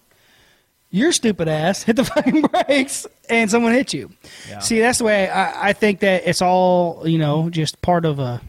your 0.91 1.11
stupid 1.11 1.47
ass 1.47 1.81
hit 1.83 1.95
the 1.95 2.03
fucking 2.05 2.41
brakes, 2.43 3.07
and 3.29 3.49
someone 3.49 3.73
hit 3.73 3.93
you. 3.93 4.11
Yeah. 4.47 4.59
See, 4.59 4.79
that's 4.79 4.99
the 4.99 5.05
way 5.05 5.29
I, 5.29 5.69
I 5.69 5.73
think 5.73 6.01
that 6.01 6.27
it's 6.27 6.41
all 6.41 7.03
you 7.07 7.17
know, 7.17 7.49
just 7.49 7.81
part 7.81 8.05
of 8.05 8.19
a. 8.19 8.41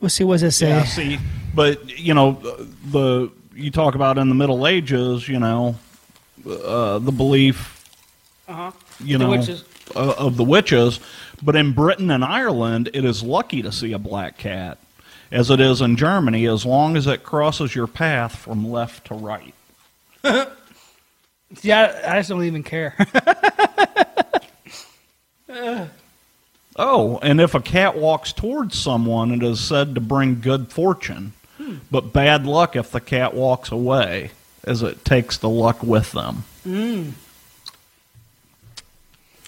Let's 0.00 0.14
see, 0.14 0.22
what 0.22 0.34
does 0.34 0.44
it 0.44 0.52
say? 0.52 0.68
Yeah, 0.68 0.84
see, 0.84 1.18
but 1.54 1.98
you 1.98 2.14
know, 2.14 2.34
the 2.92 3.32
you 3.52 3.72
talk 3.72 3.96
about 3.96 4.16
in 4.16 4.28
the 4.28 4.36
Middle 4.36 4.68
Ages, 4.68 5.28
you 5.28 5.40
know, 5.40 5.74
uh, 6.48 7.00
the 7.00 7.10
belief, 7.10 7.77
Uh-huh. 8.48 8.70
you 9.04 9.18
The 9.18 9.24
know, 9.24 9.30
witches. 9.30 9.64
Uh, 9.94 10.14
of 10.18 10.36
the 10.36 10.44
witches. 10.44 11.00
But 11.42 11.54
in 11.54 11.72
Britain 11.72 12.10
and 12.10 12.24
Ireland, 12.24 12.90
it 12.94 13.04
is 13.04 13.22
lucky 13.22 13.62
to 13.62 13.70
see 13.70 13.92
a 13.92 13.98
black 13.98 14.38
cat, 14.38 14.78
as 15.30 15.50
it 15.50 15.60
is 15.60 15.80
in 15.80 15.96
Germany, 15.96 16.46
as 16.46 16.64
long 16.66 16.96
as 16.96 17.06
it 17.06 17.22
crosses 17.22 17.74
your 17.74 17.86
path 17.86 18.34
from 18.36 18.70
left 18.70 19.06
to 19.08 19.14
right. 19.14 19.54
Yeah, 21.62 22.02
I 22.06 22.18
just 22.18 22.28
don't 22.28 22.44
even 22.44 22.62
care. 22.62 22.94
Oh, 26.80 27.18
and 27.22 27.40
if 27.40 27.54
a 27.56 27.60
cat 27.60 27.96
walks 27.96 28.32
towards 28.32 28.78
someone, 28.78 29.32
it 29.32 29.42
is 29.42 29.58
said 29.60 29.94
to 29.96 30.00
bring 30.00 30.40
good 30.40 30.70
fortune, 30.70 31.32
but 31.90 32.12
bad 32.12 32.46
luck 32.46 32.76
if 32.76 32.92
the 32.92 33.00
cat 33.00 33.34
walks 33.34 33.72
away, 33.72 34.30
as 34.62 34.82
it 34.82 35.04
takes 35.04 35.38
the 35.38 35.48
luck 35.48 35.82
with 35.82 36.12
them. 36.12 36.44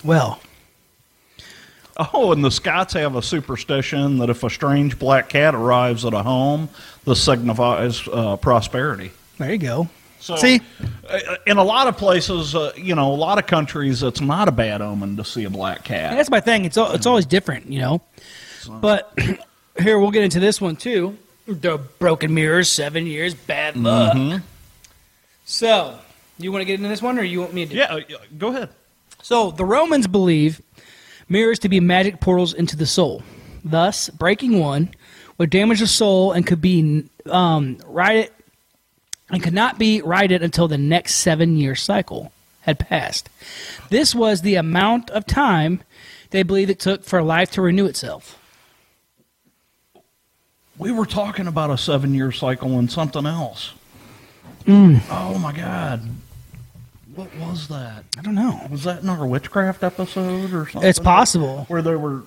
Well, 0.04 0.40
Oh, 2.14 2.32
and 2.32 2.42
the 2.42 2.50
Scots 2.50 2.94
have 2.94 3.14
a 3.14 3.20
superstition 3.20 4.18
that 4.18 4.30
if 4.30 4.42
a 4.42 4.48
strange 4.48 4.98
black 4.98 5.28
cat 5.28 5.54
arrives 5.54 6.04
at 6.06 6.14
a 6.14 6.22
home, 6.22 6.70
this 7.04 7.22
signifies 7.22 8.08
uh, 8.08 8.36
prosperity. 8.36 9.10
there 9.36 9.52
you 9.52 9.58
go. 9.58 9.88
So, 10.18 10.36
See, 10.36 10.60
uh, 11.08 11.18
in 11.46 11.58
a 11.58 11.64
lot 11.64 11.88
of 11.88 11.96
places, 11.98 12.54
uh, 12.54 12.72
you 12.76 12.94
know, 12.94 13.12
a 13.12 13.16
lot 13.16 13.38
of 13.38 13.46
countries, 13.46 14.02
it's 14.02 14.20
not 14.20 14.48
a 14.48 14.52
bad 14.52 14.80
omen 14.80 15.16
to 15.16 15.24
see 15.24 15.44
a 15.44 15.50
black 15.50 15.84
cat. 15.84 16.10
And 16.10 16.18
that's 16.18 16.30
my 16.30 16.40
thing. 16.40 16.64
It's 16.64 16.76
it's 16.78 17.06
always 17.06 17.26
different, 17.26 17.66
you 17.66 17.80
know. 17.80 18.02
But 18.68 19.12
here 19.78 19.98
we'll 19.98 20.10
get 20.10 20.24
into 20.24 20.40
this 20.40 20.60
one 20.60 20.76
too. 20.76 21.18
The 21.46 21.78
broken 21.98 22.32
mirrors, 22.32 22.70
seven 22.70 23.06
years, 23.06 23.34
bad 23.34 23.76
luck. 23.76 24.42
So, 25.44 25.98
you 26.38 26.52
want 26.52 26.62
to 26.62 26.66
get 26.66 26.74
into 26.74 26.88
this 26.88 27.02
one, 27.02 27.18
or 27.18 27.22
you 27.24 27.40
want 27.40 27.52
me 27.52 27.66
to? 27.66 27.74
yeah, 27.74 27.94
uh, 27.94 28.00
go 28.38 28.48
ahead. 28.48 28.68
So 29.22 29.50
the 29.50 29.64
Romans 29.64 30.06
believe 30.06 30.60
mirrors 31.28 31.58
to 31.60 31.68
be 31.68 31.80
magic 31.80 32.20
portals 32.20 32.54
into 32.54 32.76
the 32.76 32.86
soul. 32.86 33.22
Thus, 33.64 34.08
breaking 34.08 34.58
one 34.58 34.90
would 35.38 35.50
damage 35.50 35.80
the 35.80 35.86
soul 35.86 36.32
and 36.32 36.46
could 36.46 36.60
be 36.60 37.08
um, 37.26 37.78
righted 37.86 38.30
and 39.30 39.42
could 39.42 39.54
not 39.54 39.78
be 39.78 40.02
righted 40.02 40.42
until 40.42 40.68
the 40.68 40.78
next 40.78 41.16
seven 41.16 41.56
year 41.56 41.74
cycle 41.74 42.32
had 42.62 42.78
passed. 42.78 43.28
This 43.88 44.14
was 44.14 44.42
the 44.42 44.56
amount 44.56 45.10
of 45.10 45.26
time 45.26 45.82
they 46.30 46.42
believed 46.42 46.70
it 46.70 46.78
took 46.78 47.04
for 47.04 47.22
life 47.22 47.50
to 47.52 47.62
renew 47.62 47.86
itself. 47.86 48.38
We 50.78 50.92
were 50.92 51.06
talking 51.06 51.46
about 51.46 51.70
a 51.70 51.78
seven 51.78 52.14
year 52.14 52.32
cycle 52.32 52.78
and 52.78 52.90
something 52.90 53.26
else. 53.26 53.74
Mm. 54.64 55.02
Oh 55.10 55.38
my 55.38 55.52
God. 55.52 56.02
What 57.20 57.48
was 57.48 57.68
that? 57.68 58.04
I 58.16 58.22
don't 58.22 58.34
know. 58.34 58.66
Was 58.70 58.84
that 58.84 59.02
in 59.02 59.08
our 59.10 59.26
witchcraft 59.26 59.82
episode 59.82 60.54
or 60.54 60.66
something? 60.68 60.88
It's 60.88 60.98
possible. 60.98 61.64
Where 61.68 61.82
there 61.82 61.98
were. 61.98 62.22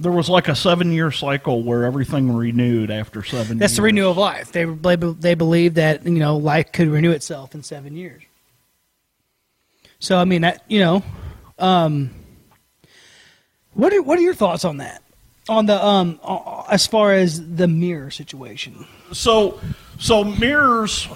There 0.00 0.10
was 0.10 0.28
like 0.28 0.48
a 0.48 0.56
seven 0.56 0.92
year 0.92 1.10
cycle 1.12 1.62
where 1.62 1.84
everything 1.84 2.34
renewed 2.34 2.90
after 2.90 3.22
seven 3.22 3.58
That's 3.58 3.72
years. 3.72 3.76
the 3.76 3.82
renewal 3.82 4.10
of 4.12 4.16
life. 4.16 4.50
They 4.50 4.64
they 4.64 4.96
they 4.96 5.34
believe 5.34 5.74
that 5.74 6.04
you 6.04 6.18
know 6.18 6.38
life 6.38 6.72
could 6.72 6.88
renew 6.88 7.12
itself 7.12 7.54
in 7.54 7.62
seven 7.62 7.94
years. 7.96 8.22
So 10.00 10.18
I 10.18 10.24
mean 10.24 10.40
that 10.42 10.64
you 10.68 10.80
know, 10.80 11.02
um, 11.58 12.10
what 13.74 13.92
are 13.92 14.02
what 14.02 14.18
are 14.18 14.22
your 14.22 14.34
thoughts 14.34 14.64
on 14.64 14.78
that? 14.78 15.02
On 15.48 15.66
the 15.66 15.84
um, 15.84 16.18
as 16.68 16.86
far 16.86 17.12
as 17.12 17.54
the 17.56 17.68
mirror 17.68 18.10
situation. 18.10 18.86
So, 19.12 19.60
so 19.98 20.24
mirrors, 20.24 21.08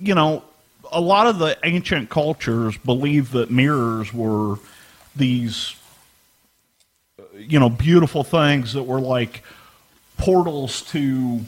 you 0.00 0.14
know, 0.14 0.42
a 0.90 1.00
lot 1.00 1.26
of 1.26 1.38
the 1.38 1.58
ancient 1.64 2.08
cultures 2.10 2.76
believed 2.78 3.32
that 3.32 3.50
mirrors 3.50 4.12
were 4.12 4.56
these, 5.16 5.74
uh, 7.18 7.22
you 7.36 7.58
know, 7.58 7.68
beautiful 7.68 8.24
things 8.24 8.72
that 8.72 8.84
were 8.84 9.00
like 9.00 9.42
portals 10.16 10.82
to 10.82 11.40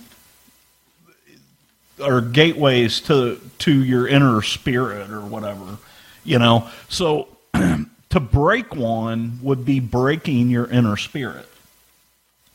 or 2.03 2.20
gateways 2.20 3.01
to 3.01 3.40
to 3.59 3.84
your 3.84 4.09
inner 4.09 4.42
spirit 4.42 5.11
or 5.11 5.20
whatever, 5.20 5.78
you 6.24 6.38
know. 6.38 6.68
So 6.88 7.28
to 8.11 8.20
break 8.20 8.74
one 8.74 9.38
would 9.42 9.64
be 9.64 9.80
breaking 9.80 10.51
your 10.51 10.66
inner 10.66 10.96
spirit, 10.96 11.48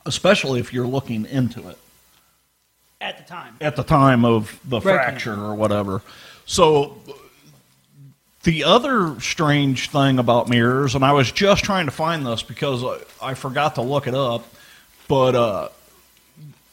especially 0.06 0.60
if 0.60 0.74
you're 0.74 0.88
looking 0.88 1.26
into 1.26 1.68
it 1.70 1.78
At 3.06 3.18
the 3.20 3.24
time. 3.24 3.56
at 3.62 3.76
the 3.76 3.84
time 3.84 4.26
of 4.26 4.60
the 4.66 4.80
Breaking 4.80 5.00
it. 5.00 5.04
fracture 5.04 5.34
or 5.36 5.54
whatever. 5.56 6.02
So 6.48 6.98
the 8.44 8.64
other 8.64 9.20
strange 9.20 9.90
thing 9.90 10.18
about 10.20 10.50
mirrors, 10.50 10.96
and 10.96 11.06
I 11.06 11.12
was 11.14 11.32
just 11.32 11.64
trying 11.64 11.86
to 11.86 11.92
find 11.92 12.26
this 12.26 12.42
because 12.44 12.84
I, 12.84 13.30
I 13.30 13.34
forgot 13.36 13.76
to 13.76 13.82
look 13.82 14.08
it 14.08 14.14
up, 14.16 14.46
but 15.08 15.36
uh, 15.36 15.70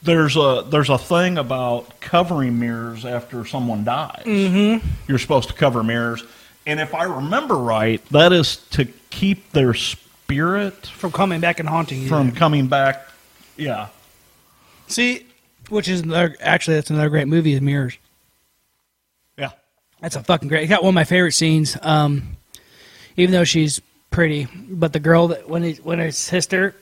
there's 0.02 0.36
a 0.36 0.64
there's 0.68 0.88
a 0.90 0.98
thing 0.98 1.36
about 1.38 2.00
covering 2.00 2.58
mirrors 2.58 3.04
after 3.04 3.44
someone 3.46 3.84
dies. 3.84 4.22
Mm-hmm. 4.24 4.86
You're 5.08 5.18
supposed 5.18 5.48
to 5.50 5.54
cover 5.54 5.82
mirrors, 5.82 6.24
and 6.66 6.80
if 6.80 6.94
I 6.94 7.04
remember 7.04 7.56
right, 7.56 8.04
that 8.06 8.32
is 8.32 8.56
to 8.70 8.86
keep 9.10 9.52
their 9.52 9.74
spirit 9.74 10.86
From 10.86 11.12
coming 11.12 11.40
back 11.40 11.60
and 11.60 11.68
haunting 11.68 12.02
you. 12.02 12.08
from 12.08 12.32
coming 12.32 12.66
back. 12.68 13.06
Yeah. 13.56 13.88
See, 14.88 15.26
which 15.72 15.88
is 15.88 16.02
another, 16.02 16.36
actually 16.40 16.76
that's 16.76 16.90
another 16.90 17.08
great 17.08 17.26
movie 17.28 17.52
is 17.54 17.60
Mirrors. 17.60 17.96
Yeah. 19.38 19.50
That's 20.00 20.16
a 20.16 20.22
fucking 20.22 20.48
great. 20.48 20.64
It 20.64 20.66
got 20.68 20.82
one 20.82 20.90
of 20.90 20.94
my 20.94 21.04
favorite 21.04 21.32
scenes. 21.32 21.76
Um, 21.82 22.36
even 23.16 23.32
though 23.32 23.44
she's 23.44 23.80
pretty, 24.10 24.46
but 24.68 24.92
the 24.92 25.00
girl 25.00 25.28
that 25.28 25.48
when 25.48 25.62
he, 25.62 25.72
when 25.74 25.98
his 25.98 26.16
sister, 26.18 26.74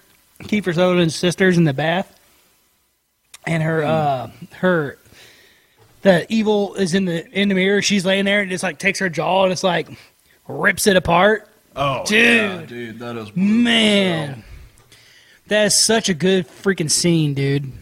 Kiefer 0.42 0.74
Sutherland's 0.74 1.14
sister's 1.14 1.56
in 1.58 1.64
the 1.64 1.72
bath, 1.72 2.18
and 3.46 3.62
her 3.62 3.82
uh 3.84 4.30
her 4.56 4.98
the 6.02 6.26
evil 6.32 6.74
is 6.74 6.94
in 6.94 7.04
the 7.04 7.26
in 7.30 7.48
the 7.48 7.54
mirror. 7.54 7.82
She's 7.82 8.04
laying 8.04 8.24
there 8.24 8.40
and 8.40 8.50
just 8.50 8.62
like 8.62 8.78
takes 8.78 8.98
her 9.00 9.08
jaw 9.08 9.44
and 9.44 9.52
it's 9.52 9.62
like 9.64 9.88
rips 10.48 10.86
it 10.86 10.96
apart. 10.96 11.48
Oh, 11.76 12.04
Dude. 12.04 12.20
yeah, 12.24 12.66
dude, 12.66 12.98
that 12.98 13.16
is 13.16 13.34
Man, 13.36 14.42
that 15.46 15.66
is 15.66 15.74
such 15.74 16.08
a 16.08 16.14
good 16.14 16.48
freaking 16.48 16.90
scene, 16.90 17.32
dude. 17.34 17.72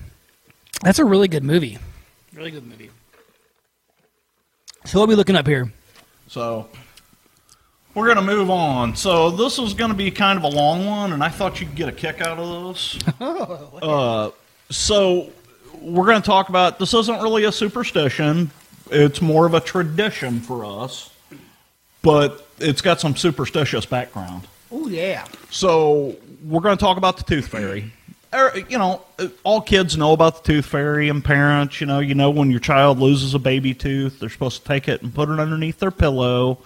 That's 0.82 0.98
a 0.98 1.04
really 1.04 1.28
good 1.28 1.44
movie. 1.44 1.78
Really 2.32 2.50
good 2.50 2.66
movie. 2.66 2.90
So 4.84 5.00
what 5.00 5.06
are 5.06 5.08
we 5.08 5.14
looking 5.16 5.36
up 5.36 5.46
here? 5.46 5.72
So 6.28 6.68
we're 7.94 8.06
going 8.06 8.16
to 8.16 8.22
move 8.22 8.50
on. 8.50 8.94
So 8.94 9.30
this 9.30 9.58
was 9.58 9.74
going 9.74 9.90
to 9.90 9.96
be 9.96 10.10
kind 10.10 10.38
of 10.38 10.44
a 10.44 10.48
long 10.48 10.86
one, 10.86 11.12
and 11.12 11.22
I 11.22 11.28
thought 11.28 11.60
you'd 11.60 11.74
get 11.74 11.88
a 11.88 11.92
kick 11.92 12.20
out 12.20 12.38
of 12.38 12.74
this. 12.74 12.98
uh, 13.20 14.30
so 14.70 15.32
we're 15.80 16.06
going 16.06 16.22
to 16.22 16.26
talk 16.26 16.48
about 16.48 16.78
this. 16.78 16.94
Isn't 16.94 17.20
really 17.22 17.44
a 17.44 17.52
superstition; 17.52 18.50
it's 18.90 19.20
more 19.20 19.46
of 19.46 19.54
a 19.54 19.60
tradition 19.60 20.40
for 20.40 20.64
us, 20.64 21.10
but 22.02 22.46
it's 22.58 22.82
got 22.82 23.00
some 23.00 23.16
superstitious 23.16 23.84
background. 23.84 24.46
Oh 24.70 24.88
yeah. 24.88 25.26
So 25.50 26.16
we're 26.44 26.60
going 26.60 26.76
to 26.76 26.80
talk 26.80 26.98
about 26.98 27.16
the 27.16 27.24
tooth 27.24 27.48
fairy. 27.48 27.92
Er, 28.32 28.52
You 28.68 28.78
know, 28.78 29.02
all 29.42 29.60
kids 29.60 29.96
know 29.96 30.12
about 30.12 30.42
the 30.42 30.52
tooth 30.52 30.66
fairy, 30.66 31.08
and 31.08 31.24
parents, 31.24 31.80
you 31.80 31.86
know, 31.86 32.00
you 32.00 32.14
know 32.14 32.30
when 32.30 32.50
your 32.50 32.60
child 32.60 32.98
loses 32.98 33.34
a 33.34 33.38
baby 33.38 33.74
tooth, 33.74 34.20
they're 34.20 34.28
supposed 34.28 34.62
to 34.62 34.68
take 34.68 34.88
it 34.88 35.02
and 35.02 35.14
put 35.14 35.28
it 35.28 35.40
underneath 35.40 35.78
their 35.78 35.90
pillow, 35.90 36.58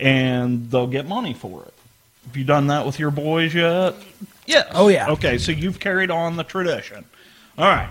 and 0.00 0.70
they'll 0.70 0.86
get 0.86 1.06
money 1.06 1.34
for 1.34 1.62
it. 1.64 1.74
Have 2.26 2.36
you 2.36 2.44
done 2.44 2.68
that 2.68 2.86
with 2.86 2.98
your 2.98 3.10
boys 3.10 3.54
yet? 3.54 3.94
Yes. 4.46 4.70
Oh, 4.74 4.88
yeah. 4.88 5.10
Okay, 5.10 5.38
so 5.38 5.52
you've 5.52 5.80
carried 5.80 6.10
on 6.10 6.36
the 6.36 6.44
tradition. 6.44 7.04
All 7.58 7.66
right. 7.66 7.90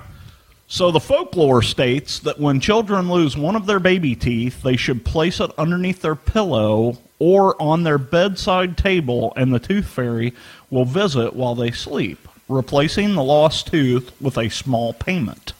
So 0.68 0.90
the 0.90 1.02
folklore 1.02 1.62
states 1.62 2.20
that 2.20 2.40
when 2.40 2.62
children 2.62 3.12
lose 3.12 3.36
one 3.38 3.58
of 3.58 3.66
their 3.66 3.80
baby 3.80 4.16
teeth, 4.16 4.64
they 4.64 4.78
should 4.78 5.04
place 5.04 5.42
it 5.42 5.52
underneath 5.58 6.02
their 6.02 6.16
pillow 6.16 6.98
or 7.20 7.62
on 7.62 7.84
their 7.84 7.98
bedside 7.98 8.78
table, 8.78 9.34
and 9.36 9.54
the 9.54 9.60
tooth 9.60 9.86
fairy 9.86 10.34
will 10.70 10.86
visit 10.86 11.36
while 11.36 11.56
they 11.56 11.72
sleep, 11.72 12.26
replacing 12.52 13.16
the 13.16 13.24
lost 13.24 13.68
tooth 13.68 14.12
with 14.22 14.38
a 14.38 14.50
small 14.50 14.94
payment. 14.94 15.54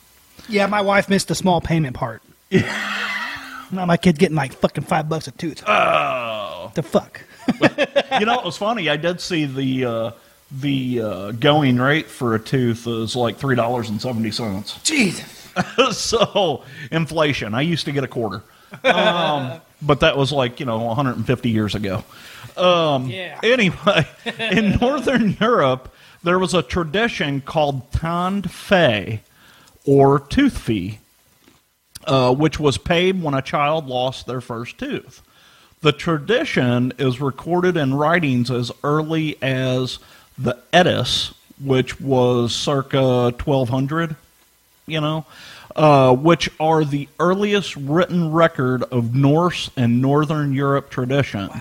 Yeah, 0.48 0.66
my 0.66 0.80
wife 0.80 1.08
missed 1.08 1.28
the 1.28 1.34
small 1.34 1.60
payment 1.60 1.96
part. 1.96 2.22
now 2.50 3.86
my 3.86 3.96
kid 3.96 4.18
getting 4.18 4.36
like 4.36 4.52
fucking 4.52 4.84
five 4.84 5.08
bucks 5.08 5.26
a 5.28 5.30
tooth. 5.32 5.62
Oh. 5.66 6.70
the 6.74 6.82
fuck? 6.82 7.22
you 7.60 8.26
know, 8.26 8.38
it 8.38 8.44
was 8.44 8.56
funny. 8.56 8.88
I 8.88 8.96
did 8.96 9.20
see 9.20 9.46
the 9.46 9.84
uh, 9.84 10.10
the 10.60 11.00
uh, 11.00 11.30
going 11.32 11.78
rate 11.78 12.06
for 12.06 12.34
a 12.34 12.38
tooth 12.38 12.86
is 12.86 13.16
like 13.16 13.36
three 13.36 13.56
dollars 13.56 13.88
and 13.88 14.00
seventy 14.00 14.30
cents. 14.30 14.80
Jesus. 14.82 15.50
so 15.92 16.64
inflation. 16.90 17.54
I 17.54 17.62
used 17.62 17.84
to 17.86 17.92
get 17.92 18.04
a 18.04 18.08
quarter, 18.08 18.42
um, 18.84 19.60
but 19.82 20.00
that 20.00 20.16
was 20.16 20.32
like 20.32 20.60
you 20.60 20.66
know 20.66 20.78
150 20.78 21.50
years 21.50 21.74
ago. 21.74 22.04
Um, 22.56 23.08
Yeah. 23.08 23.40
Anyway, 23.42 24.06
in 24.38 24.78
Northern 24.80 25.36
Europe, 25.40 25.91
there 26.22 26.38
was 26.38 26.54
a 26.54 26.62
tradition 26.62 27.40
called 27.40 27.90
tand 27.92 28.50
or 29.84 30.20
tooth 30.20 30.58
fee, 30.58 30.98
uh, 32.06 32.34
which 32.34 32.60
was 32.60 32.78
paid 32.78 33.22
when 33.22 33.34
a 33.34 33.42
child 33.42 33.86
lost 33.86 34.26
their 34.26 34.40
first 34.40 34.78
tooth. 34.78 35.22
The 35.80 35.92
tradition 35.92 36.92
is 36.98 37.20
recorded 37.20 37.76
in 37.76 37.94
writings 37.94 38.50
as 38.50 38.70
early 38.84 39.36
as 39.42 39.98
the 40.38 40.56
Eddas, 40.72 41.34
which 41.60 42.00
was 42.00 42.54
circa 42.54 43.32
1200 43.32 44.16
you 44.86 45.00
know, 45.00 45.24
uh, 45.76 46.14
which 46.14 46.50
are 46.60 46.84
the 46.84 47.08
earliest 47.18 47.76
written 47.76 48.32
record 48.32 48.82
of 48.84 49.14
Norse 49.14 49.70
and 49.76 50.02
Northern 50.02 50.52
Europe 50.52 50.90
traditions. 50.90 51.52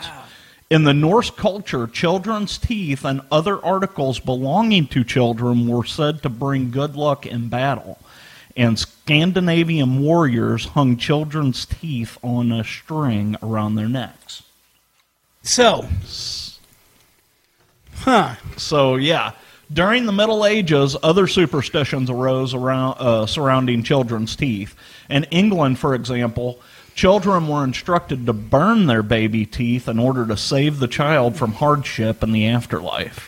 In 0.71 0.85
the 0.85 0.93
Norse 0.93 1.29
culture, 1.29 1.85
children's 1.85 2.57
teeth 2.57 3.03
and 3.03 3.19
other 3.29 3.61
articles 3.61 4.19
belonging 4.19 4.87
to 4.87 5.03
children 5.03 5.67
were 5.67 5.83
said 5.83 6.23
to 6.23 6.29
bring 6.29 6.71
good 6.71 6.95
luck 6.95 7.25
in 7.25 7.49
battle. 7.49 7.99
And 8.55 8.79
Scandinavian 8.79 9.99
warriors 9.99 10.67
hung 10.67 10.95
children's 10.95 11.65
teeth 11.65 12.17
on 12.23 12.53
a 12.53 12.63
string 12.63 13.35
around 13.43 13.75
their 13.75 13.89
necks. 13.89 14.43
So, 15.43 15.89
huh? 17.95 18.35
So 18.55 18.95
yeah, 18.95 19.33
during 19.73 20.05
the 20.05 20.13
Middle 20.13 20.45
Ages, 20.45 20.95
other 21.03 21.27
superstitions 21.27 22.09
arose 22.09 22.53
around 22.53 22.95
uh, 22.97 23.25
surrounding 23.25 23.83
children's 23.83 24.37
teeth. 24.37 24.73
In 25.09 25.25
England, 25.25 25.79
for 25.79 25.95
example, 25.95 26.61
children 26.95 27.47
were 27.47 27.63
instructed 27.63 28.25
to 28.25 28.33
burn 28.33 28.85
their 28.85 29.03
baby 29.03 29.45
teeth 29.45 29.87
in 29.87 29.99
order 29.99 30.25
to 30.25 30.37
save 30.37 30.79
the 30.79 30.87
child 30.87 31.35
from 31.35 31.53
hardship 31.53 32.23
in 32.23 32.31
the 32.31 32.47
afterlife. 32.47 33.27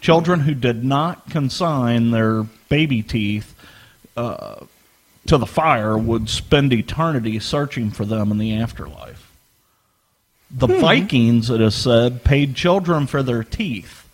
Children 0.00 0.40
who 0.40 0.54
did 0.54 0.84
not 0.84 1.28
consign 1.30 2.10
their 2.10 2.44
baby 2.68 3.02
teeth 3.02 3.54
uh, 4.16 4.64
to 5.26 5.36
the 5.36 5.46
fire 5.46 5.96
would 5.98 6.28
spend 6.28 6.72
eternity 6.72 7.38
searching 7.38 7.90
for 7.90 8.04
them 8.04 8.30
in 8.30 8.38
the 8.38 8.54
afterlife. 8.54 9.30
The 10.50 10.66
Vikings, 10.66 11.48
it 11.48 11.60
is 11.60 11.76
said, 11.76 12.24
paid 12.24 12.56
children 12.56 13.06
for 13.06 13.22
their 13.22 13.44
teeth. 13.44 14.08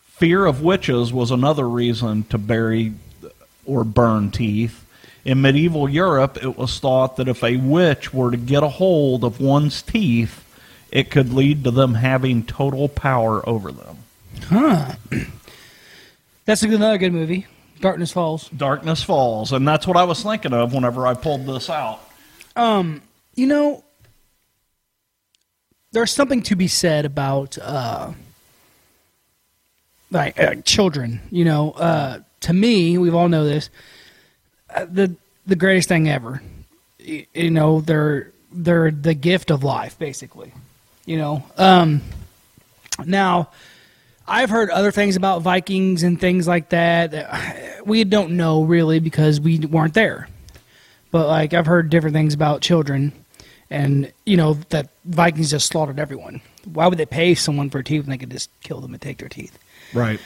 Fear 0.00 0.46
of 0.46 0.62
witches 0.62 1.12
was 1.12 1.30
another 1.30 1.68
reason 1.68 2.22
to 2.24 2.38
bury 2.38 2.94
or 3.66 3.84
burn 3.84 4.30
teeth. 4.30 4.79
In 5.24 5.42
medieval 5.42 5.88
Europe, 5.88 6.38
it 6.42 6.56
was 6.56 6.78
thought 6.78 7.16
that 7.16 7.28
if 7.28 7.44
a 7.44 7.56
witch 7.56 8.14
were 8.14 8.30
to 8.30 8.36
get 8.36 8.62
a 8.62 8.68
hold 8.68 9.22
of 9.24 9.40
one's 9.40 9.82
teeth, 9.82 10.44
it 10.90 11.10
could 11.10 11.32
lead 11.32 11.64
to 11.64 11.70
them 11.70 11.94
having 11.94 12.44
total 12.44 12.88
power 12.88 13.46
over 13.48 13.70
them. 13.70 13.98
Huh. 14.44 14.94
That's 16.44 16.62
another 16.62 16.98
good 16.98 17.12
movie. 17.12 17.46
Darkness 17.80 18.12
Falls. 18.12 18.48
Darkness 18.50 19.02
Falls, 19.02 19.52
and 19.52 19.66
that's 19.66 19.86
what 19.86 19.96
I 19.96 20.04
was 20.04 20.22
thinking 20.22 20.52
of 20.52 20.74
whenever 20.74 21.06
I 21.06 21.14
pulled 21.14 21.46
this 21.46 21.70
out. 21.70 22.00
Um, 22.54 23.00
you 23.34 23.46
know, 23.46 23.84
there's 25.92 26.10
something 26.10 26.42
to 26.42 26.56
be 26.56 26.68
said 26.68 27.06
about 27.06 27.56
uh, 27.58 28.12
like 30.10 30.38
uh, 30.38 30.56
children. 30.56 31.20
You 31.30 31.44
know, 31.44 31.70
uh, 31.72 32.18
to 32.40 32.52
me, 32.52 32.98
we've 32.98 33.14
all 33.14 33.28
know 33.28 33.44
this. 33.44 33.70
Uh, 34.74 34.86
the 34.90 35.14
the 35.46 35.56
greatest 35.56 35.88
thing 35.88 36.08
ever. 36.08 36.42
Y- 37.04 37.26
You 37.34 37.50
know, 37.50 37.80
they're 37.80 38.30
they're 38.52 38.90
the 38.90 39.14
gift 39.14 39.50
of 39.50 39.62
life, 39.64 39.98
basically. 39.98 40.52
You 41.06 41.18
know, 41.18 41.42
um, 41.56 42.02
now 43.04 43.48
I've 44.28 44.50
heard 44.50 44.70
other 44.70 44.90
things 44.92 45.16
about 45.16 45.42
Vikings 45.42 46.02
and 46.02 46.20
things 46.20 46.46
like 46.46 46.70
that. 46.70 47.56
We 47.86 48.04
don't 48.04 48.32
know 48.36 48.62
really 48.62 49.00
because 49.00 49.40
we 49.40 49.58
weren't 49.58 49.94
there. 49.94 50.28
But 51.10 51.26
like 51.28 51.54
I've 51.54 51.64
heard 51.66 51.88
different 51.88 52.14
things 52.14 52.34
about 52.34 52.60
children, 52.60 53.12
and 53.70 54.12
you 54.26 54.36
know 54.36 54.54
that 54.68 54.90
Vikings 55.06 55.50
just 55.50 55.66
slaughtered 55.66 55.98
everyone. 55.98 56.42
Why 56.66 56.86
would 56.86 56.98
they 56.98 57.06
pay 57.06 57.34
someone 57.34 57.70
for 57.70 57.82
teeth 57.82 58.02
when 58.02 58.10
they 58.10 58.18
could 58.18 58.30
just 58.30 58.50
kill 58.62 58.80
them 58.82 58.92
and 58.92 59.00
take 59.00 59.16
their 59.16 59.30
teeth? 59.30 59.58
Right. 59.94 60.20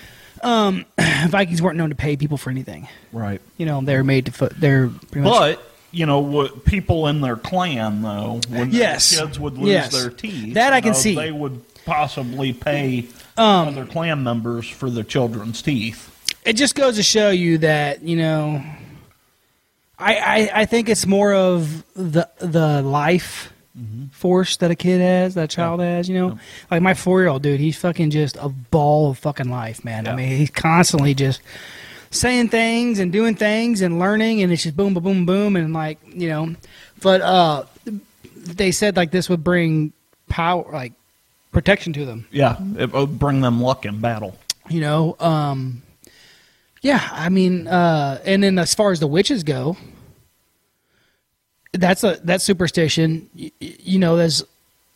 Vikings 1.28 1.62
weren't 1.62 1.76
known 1.78 1.88
to 1.90 1.94
pay 1.94 2.16
people 2.16 2.36
for 2.36 2.50
anything. 2.50 2.88
Right. 3.12 3.40
You 3.56 3.66
know, 3.66 3.80
they're 3.82 4.04
made 4.04 4.26
to 4.26 4.32
foot. 4.32 4.52
They're 4.58 4.88
pretty 4.88 5.20
much. 5.28 5.56
But 5.56 5.70
you 5.90 6.06
know, 6.06 6.18
what 6.20 6.64
people 6.64 7.06
in 7.06 7.20
their 7.20 7.36
clan 7.36 8.02
though, 8.02 8.40
when 8.48 8.70
Yes. 8.72 9.10
their 9.16 9.26
kids 9.26 9.38
would 9.40 9.56
lose 9.58 9.68
Yes. 9.70 9.92
their 9.92 10.10
teeth, 10.10 10.54
That 10.54 10.72
I 10.72 10.76
you 10.78 10.82
can 10.82 10.92
know, 10.92 10.98
see. 10.98 11.14
They 11.14 11.30
would 11.32 11.60
possibly 11.84 12.52
pay 12.52 13.06
Um, 13.36 13.68
other 13.68 13.84
clan 13.86 14.22
members 14.22 14.68
for 14.68 14.90
their 14.90 15.04
children's 15.04 15.60
teeth. 15.62 16.10
it 16.44 16.54
just 16.54 16.74
goes 16.74 16.96
to 16.96 17.02
show 17.02 17.30
you 17.30 17.58
that 17.58 18.02
you 18.02 18.16
know 18.16 18.62
I, 19.98 20.14
I 20.16 20.50
i 20.62 20.64
think 20.66 20.88
it's 20.88 21.06
more 21.06 21.32
of 21.32 21.84
the 21.94 22.28
the 22.38 22.82
life 22.82 23.52
force 24.12 24.56
that 24.58 24.70
a 24.70 24.74
kid 24.76 25.00
has 25.00 25.34
that 25.34 25.50
child 25.50 25.80
has 25.80 26.08
you 26.08 26.14
know? 26.16 26.38
Like 26.70 26.80
my 26.82 26.94
four 26.94 27.20
year 27.20 27.28
old 27.28 27.42
dude 27.42 27.58
he's 27.60 27.76
fucking 27.76 28.10
just 28.10 28.36
a 28.36 28.48
ball 28.48 29.10
of 29.10 29.18
fucking 29.18 29.50
life 29.50 29.84
man. 29.84 30.06
I 30.06 30.14
mean 30.14 30.36
he's 30.36 30.50
constantly 30.50 31.12
just 31.14 31.40
saying 32.10 32.48
things 32.50 33.00
and 33.00 33.10
doing 33.12 33.34
things 33.34 33.80
and 33.80 33.98
learning 33.98 34.42
and 34.42 34.52
it's 34.52 34.62
just 34.62 34.76
boom 34.76 34.94
boom 34.94 35.02
boom 35.02 35.26
boom 35.26 35.56
and 35.56 35.72
like 35.72 35.98
you 36.14 36.28
know. 36.28 36.54
But 37.02 37.20
uh 37.20 37.64
they 38.36 38.70
said 38.70 38.96
like 38.96 39.10
this 39.10 39.28
would 39.28 39.42
bring 39.42 39.92
power 40.28 40.64
like 40.72 40.92
protection 41.52 41.92
to 41.94 42.04
them. 42.04 42.26
Yeah, 42.30 42.56
it 42.78 42.92
would 42.92 43.18
bring 43.18 43.40
them 43.40 43.60
luck 43.60 43.84
in 43.86 44.00
battle. 44.00 44.36
you 44.68 44.80
know 44.80 45.14
um 45.20 45.82
yeah 46.80 47.06
i 47.12 47.28
mean 47.28 47.66
uh 47.66 48.18
and 48.24 48.42
then 48.42 48.58
as 48.58 48.74
far 48.74 48.92
as 48.92 49.00
the 49.00 49.06
witches 49.06 49.42
go 49.42 49.76
that's 51.74 52.02
a 52.04 52.18
that 52.24 52.40
superstition 52.42 53.28
y- 53.38 53.50
y- 53.60 53.76
you 53.80 53.98
know 53.98 54.16
there's 54.16 54.42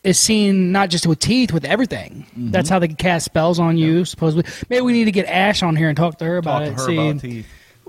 is 0.03 0.17
seen 0.19 0.71
not 0.71 0.89
just 0.89 1.05
with 1.05 1.19
teeth 1.19 1.51
with 1.51 1.65
everything 1.65 2.25
Mm-hmm. 2.31 2.51
that's 2.51 2.69
how 2.69 2.79
they 2.79 2.87
can 2.87 2.95
cast 2.95 3.25
spells 3.25 3.59
on 3.59 3.77
you 3.77 4.05
supposedly 4.05 4.45
maybe 4.69 4.81
we 4.81 4.93
need 4.93 5.05
to 5.05 5.11
get 5.11 5.25
ash 5.27 5.61
on 5.63 5.75
here 5.75 5.89
and 5.89 5.97
talk 5.97 6.17
to 6.19 6.25
her 6.25 6.37
about 6.37 6.59
Talk 6.59 6.67
to 6.67 6.71
it 6.71 6.73
her 6.77 6.85
see 6.85 6.97
about 7.09 7.21
teeth. 7.21 7.47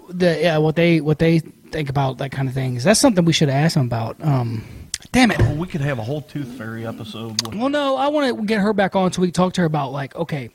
the 0.09 0.39
yeah 0.41 0.59
what 0.59 0.77
they 0.77 1.01
what 1.01 1.19
they 1.19 1.39
think 1.39 1.89
about 1.89 2.19
that 2.19 2.31
kind 2.33 2.49
of 2.49 2.55
things 2.55 2.83
that's 2.85 2.99
something 3.01 3.25
we 3.25 3.33
should 3.33 3.49
ask 3.49 3.75
them 3.75 3.87
about 3.87 4.17
um 4.25 4.65
damn 5.13 5.31
it 5.31 5.39
Well, 5.39 5.55
we 5.57 5.67
could 5.69 5.81
have 5.83 5.99
a 5.99 6.03
whole 6.03 6.21
tooth 6.23 6.49
fairy 6.59 6.87
episode. 6.87 7.55
Well, 7.57 7.69
no, 7.69 7.97
I 7.97 8.09
want 8.09 8.37
to 8.37 8.45
get 8.45 8.61
her 8.61 8.73
back 8.73 8.95
on 8.97 9.13
so 9.13 9.23
we 9.23 9.29
can 9.29 9.35
talk 9.35 9.53
to 9.55 9.61
her 9.63 9.67
about 9.67 9.93
like, 9.93 10.15
okay, 10.17 10.51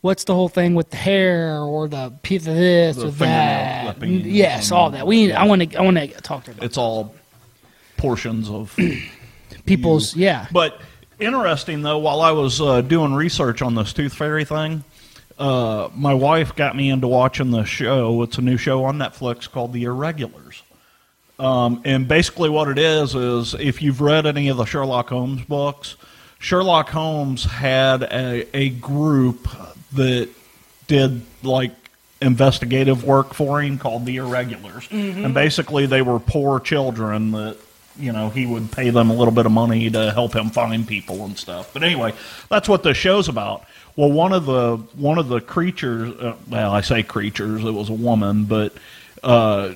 what's 0.00 0.24
the 0.24 0.34
whole 0.34 0.48
thing 0.48 0.74
with 0.74 0.90
the 0.90 0.96
hair 0.96 1.60
or 1.60 1.86
the 1.88 2.12
piece 2.22 2.46
of 2.46 2.54
this 2.54 2.96
The 2.96 3.08
or 3.08 3.10
that? 3.10 4.00
Yes, 4.02 4.72
all 4.72 4.90
that. 4.90 5.06
We 5.06 5.26
need. 5.26 5.32
I 5.32 5.44
want 5.44 5.70
to. 5.70 5.76
I 5.76 5.82
want 5.82 5.96
to 5.98 6.06
talk 6.08 6.44
to 6.44 6.50
her. 6.50 6.56
About 6.56 6.64
it's 6.64 6.78
all 6.78 7.14
portions 7.98 8.48
of 8.48 8.74
people's. 9.66 10.16
Yeah. 10.16 10.46
But 10.50 10.80
interesting 11.18 11.82
though, 11.82 11.98
while 11.98 12.20
I 12.20 12.30
was 12.30 12.60
uh, 12.60 12.80
doing 12.80 13.12
research 13.12 13.60
on 13.60 13.74
this 13.74 13.92
tooth 13.92 14.14
fairy 14.14 14.44
thing, 14.44 14.84
uh, 15.38 15.88
my 15.94 16.14
wife 16.14 16.56
got 16.56 16.74
me 16.74 16.90
into 16.90 17.06
watching 17.06 17.50
the 17.50 17.64
show. 17.64 18.22
It's 18.22 18.38
a 18.38 18.42
new 18.42 18.56
show 18.56 18.84
on 18.84 18.98
Netflix 18.98 19.50
called 19.50 19.72
The 19.72 19.84
Irregulars. 19.84 20.62
Um, 21.38 21.82
and 21.84 22.08
basically, 22.08 22.48
what 22.48 22.68
it 22.68 22.78
is 22.78 23.14
is 23.14 23.54
if 23.54 23.80
you've 23.80 24.00
read 24.00 24.26
any 24.26 24.48
of 24.48 24.56
the 24.56 24.64
Sherlock 24.64 25.10
Holmes 25.10 25.42
books, 25.42 25.96
Sherlock 26.40 26.88
Holmes 26.88 27.44
had 27.44 28.02
a, 28.02 28.56
a 28.56 28.70
group 28.70 29.48
that 29.92 30.28
did 30.88 31.22
like 31.44 31.70
investigative 32.20 33.04
work 33.04 33.34
for 33.34 33.62
him 33.62 33.78
called 33.78 34.04
the 34.06 34.16
Irregulars. 34.16 34.88
And 35.24 35.32
basically, 35.32 35.86
they 35.86 36.02
were 36.02 36.18
poor 36.18 36.58
children 36.58 37.30
that, 37.32 37.56
you 37.98 38.12
know, 38.12 38.30
he 38.30 38.46
would 38.46 38.70
pay 38.70 38.90
them 38.90 39.10
a 39.10 39.14
little 39.14 39.34
bit 39.34 39.46
of 39.46 39.52
money 39.52 39.90
to 39.90 40.12
help 40.12 40.34
him 40.34 40.50
find 40.50 40.86
people 40.86 41.24
and 41.24 41.36
stuff. 41.36 41.72
But 41.72 41.82
anyway, 41.82 42.14
that's 42.48 42.68
what 42.68 42.82
the 42.82 42.94
show's 42.94 43.28
about. 43.28 43.64
Well, 43.96 44.12
one 44.12 44.32
of 44.32 44.46
the 44.46 44.76
one 44.94 45.18
of 45.18 45.28
the 45.28 45.40
creatures, 45.40 46.14
uh, 46.20 46.36
well, 46.48 46.72
I 46.72 46.82
say 46.82 47.02
creatures, 47.02 47.64
it 47.64 47.70
was 47.70 47.88
a 47.88 47.94
woman, 47.94 48.44
but 48.44 48.72
uh, 49.22 49.74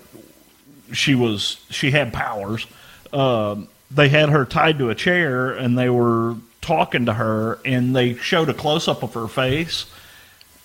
she 0.93 1.15
was 1.15 1.65
she 1.71 1.91
had 1.91 2.13
powers. 2.13 2.67
Um, 3.13 3.69
they 3.91 4.09
had 4.09 4.31
her 4.31 4.45
tied 4.45 4.79
to 4.79 4.91
a 4.91 4.95
chair 4.95 5.51
and 5.51 5.79
they 5.79 5.91
were 5.91 6.37
talking 6.61 7.07
to 7.07 7.13
her 7.15 7.59
and 7.65 7.95
they 7.95 8.15
showed 8.15 8.49
a 8.49 8.55
close 8.55 8.89
up 8.89 9.03
of 9.03 9.15
her 9.15 9.29
face 9.29 9.87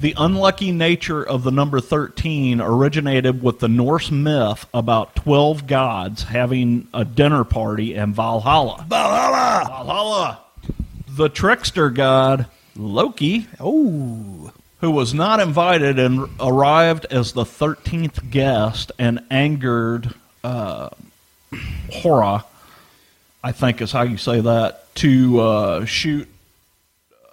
the 0.00 0.14
unlucky 0.16 0.72
nature 0.72 1.22
of 1.22 1.42
the 1.44 1.50
number 1.50 1.78
13 1.80 2.60
originated 2.60 3.42
with 3.42 3.58
the 3.60 3.68
Norse 3.68 4.10
myth 4.10 4.66
about 4.72 5.14
12 5.16 5.66
gods 5.66 6.22
having 6.24 6.88
a 6.94 7.04
dinner 7.04 7.44
party 7.44 7.94
in 7.94 8.14
Valhalla. 8.14 8.86
Valhalla! 8.88 9.64
Valhalla! 9.68 10.40
The 11.08 11.28
trickster 11.28 11.90
god, 11.90 12.46
Loki, 12.76 13.46
Oh. 13.60 14.52
who 14.80 14.90
was 14.90 15.12
not 15.12 15.38
invited 15.38 15.98
and 15.98 16.28
arrived 16.40 17.04
as 17.10 17.32
the 17.32 17.44
13th 17.44 18.30
guest 18.30 18.92
and 18.98 19.22
angered 19.30 20.14
uh, 20.42 20.88
Hora, 21.92 22.44
I 23.44 23.52
think 23.52 23.82
is 23.82 23.92
how 23.92 24.02
you 24.02 24.16
say 24.16 24.40
that, 24.40 24.94
to 24.96 25.40
uh, 25.40 25.84
shoot. 25.84 26.26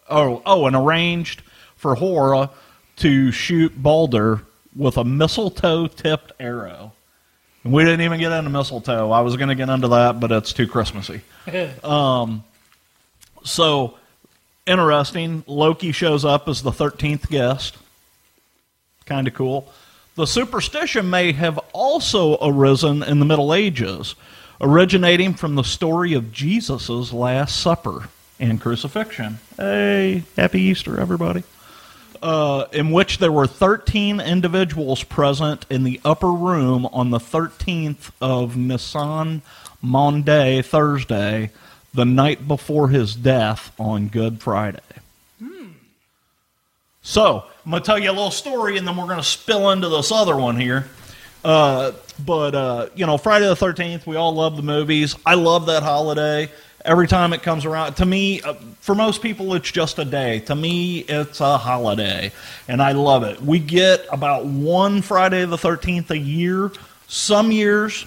Oh, 0.10 0.42
oh, 0.46 0.66
and 0.66 0.76
arranged 0.76 1.42
for 1.78 1.96
Hora 1.96 2.50
to 2.98 3.32
shoot 3.32 3.82
Balder 3.82 4.42
with 4.76 4.98
a 4.98 5.04
mistletoe 5.04 5.88
tipped 5.88 6.34
arrow. 6.40 6.92
And 7.64 7.74
we 7.74 7.84
didn't 7.84 8.02
even 8.02 8.20
get 8.20 8.32
into 8.32 8.50
mistletoe. 8.50 9.12
I 9.12 9.22
was 9.22 9.36
going 9.38 9.50
to 9.50 9.56
get 9.56 9.70
into 9.70 9.90
that, 9.90 10.20
but 10.20 10.32
it's 10.32 10.54
too 10.54 10.68
Christmassy. 10.68 11.22
um, 11.84 12.44
so 13.44 13.98
interesting. 14.66 15.44
Loki 15.48 15.92
shows 15.92 16.26
up 16.26 16.48
as 16.48 16.62
the 16.62 16.72
13th 16.72 17.30
guest. 17.30 17.78
Kind 19.06 19.28
of 19.28 19.34
cool. 19.34 19.72
The 20.16 20.26
superstition 20.26 21.10
may 21.10 21.32
have 21.34 21.60
also 21.74 22.38
arisen 22.42 23.04
in 23.04 23.20
the 23.20 23.26
Middle 23.26 23.54
Ages, 23.54 24.16
originating 24.60 25.34
from 25.34 25.56
the 25.56 25.64
story 25.64 26.14
of 26.14 26.32
Jesus' 26.32 27.14
Last 27.14 27.60
Supper 27.62 28.10
and 28.40 28.60
crucifixion. 28.60 29.40
Hey, 29.58 30.24
happy 30.36 30.62
Easter, 30.62 31.00
everybody. 31.00 31.44
Uh, 32.22 32.66
in 32.72 32.92
which 32.92 33.18
there 33.20 33.32
were 33.32 33.48
13 33.48 34.20
individuals 34.20 35.04
present 35.04 35.66
in 35.70 35.84
the 35.84 36.00
upper 36.04 36.32
room 36.32 36.86
on 36.88 37.10
the 37.10 37.20
13th 37.20 38.12
of 38.22 38.58
Nisan 38.58 39.42
Maundy, 39.82 40.62
Thursday, 40.62 41.52
the 41.94 42.06
night 42.06 42.48
before 42.48 42.90
his 42.90 43.16
death 43.16 43.72
on 43.80 44.08
Good 44.08 44.42
Friday. 44.42 44.80
So, 47.02 47.46
I'm 47.64 47.72
going 47.72 47.82
to 47.82 47.86
tell 47.88 47.98
you 47.98 48.10
a 48.10 48.12
little 48.12 48.32
story 48.32 48.78
and 48.78 48.86
then 48.86 48.98
we're 48.98 49.06
going 49.06 49.18
to 49.18 49.24
spill 49.24 49.72
into 49.72 49.88
this 49.88 50.12
other 50.12 50.36
one 50.36 50.60
here. 50.60 50.90
Uh, 51.44 51.94
but 52.26 52.54
uh, 52.54 52.90
you 52.96 53.06
know, 53.06 53.18
Friday 53.18 53.48
the 53.48 53.56
Thirteenth, 53.56 54.06
we 54.06 54.18
all 54.18 54.34
love 54.34 54.58
the 54.58 54.62
movies. 54.62 55.16
I 55.26 55.36
love 55.36 55.68
that 55.68 55.84
holiday. 55.84 56.52
Every 56.84 57.08
time 57.08 57.32
it 57.32 57.42
comes 57.44 57.64
around, 57.64 57.96
to 57.96 58.06
me, 58.06 58.42
uh, 58.42 58.56
for 58.88 58.96
most 58.96 59.22
people, 59.22 59.54
it's 59.54 59.70
just 59.70 60.00
a 60.00 60.06
day. 60.06 60.40
To 60.40 60.56
me, 60.56 61.00
it's 61.00 61.42
a 61.42 61.58
holiday, 61.58 62.32
and 62.70 62.82
I 62.82 62.94
love 62.94 63.24
it. 63.24 63.42
We 63.42 63.60
get 63.60 64.06
about 64.10 64.46
one 64.46 65.02
Friday 65.02 65.44
the 65.44 65.58
Thirteenth 65.58 66.10
a 66.10 66.18
year. 66.18 66.72
Some 67.10 67.52
years 67.52 68.06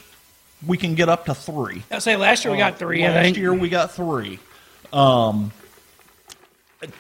we 0.67 0.79
can 0.79 0.95
get 0.95 1.11
up 1.11 1.27
to 1.27 1.35
three. 1.35 1.83
I 1.91 1.99
say 1.99 2.17
last 2.17 2.47
year 2.47 2.53
we 2.53 2.57
got 2.57 2.79
three. 2.79 3.03
Last 3.07 3.37
year 3.37 3.53
we 3.53 3.69
got 3.69 3.93
three. 3.93 4.39
Um, 4.91 5.53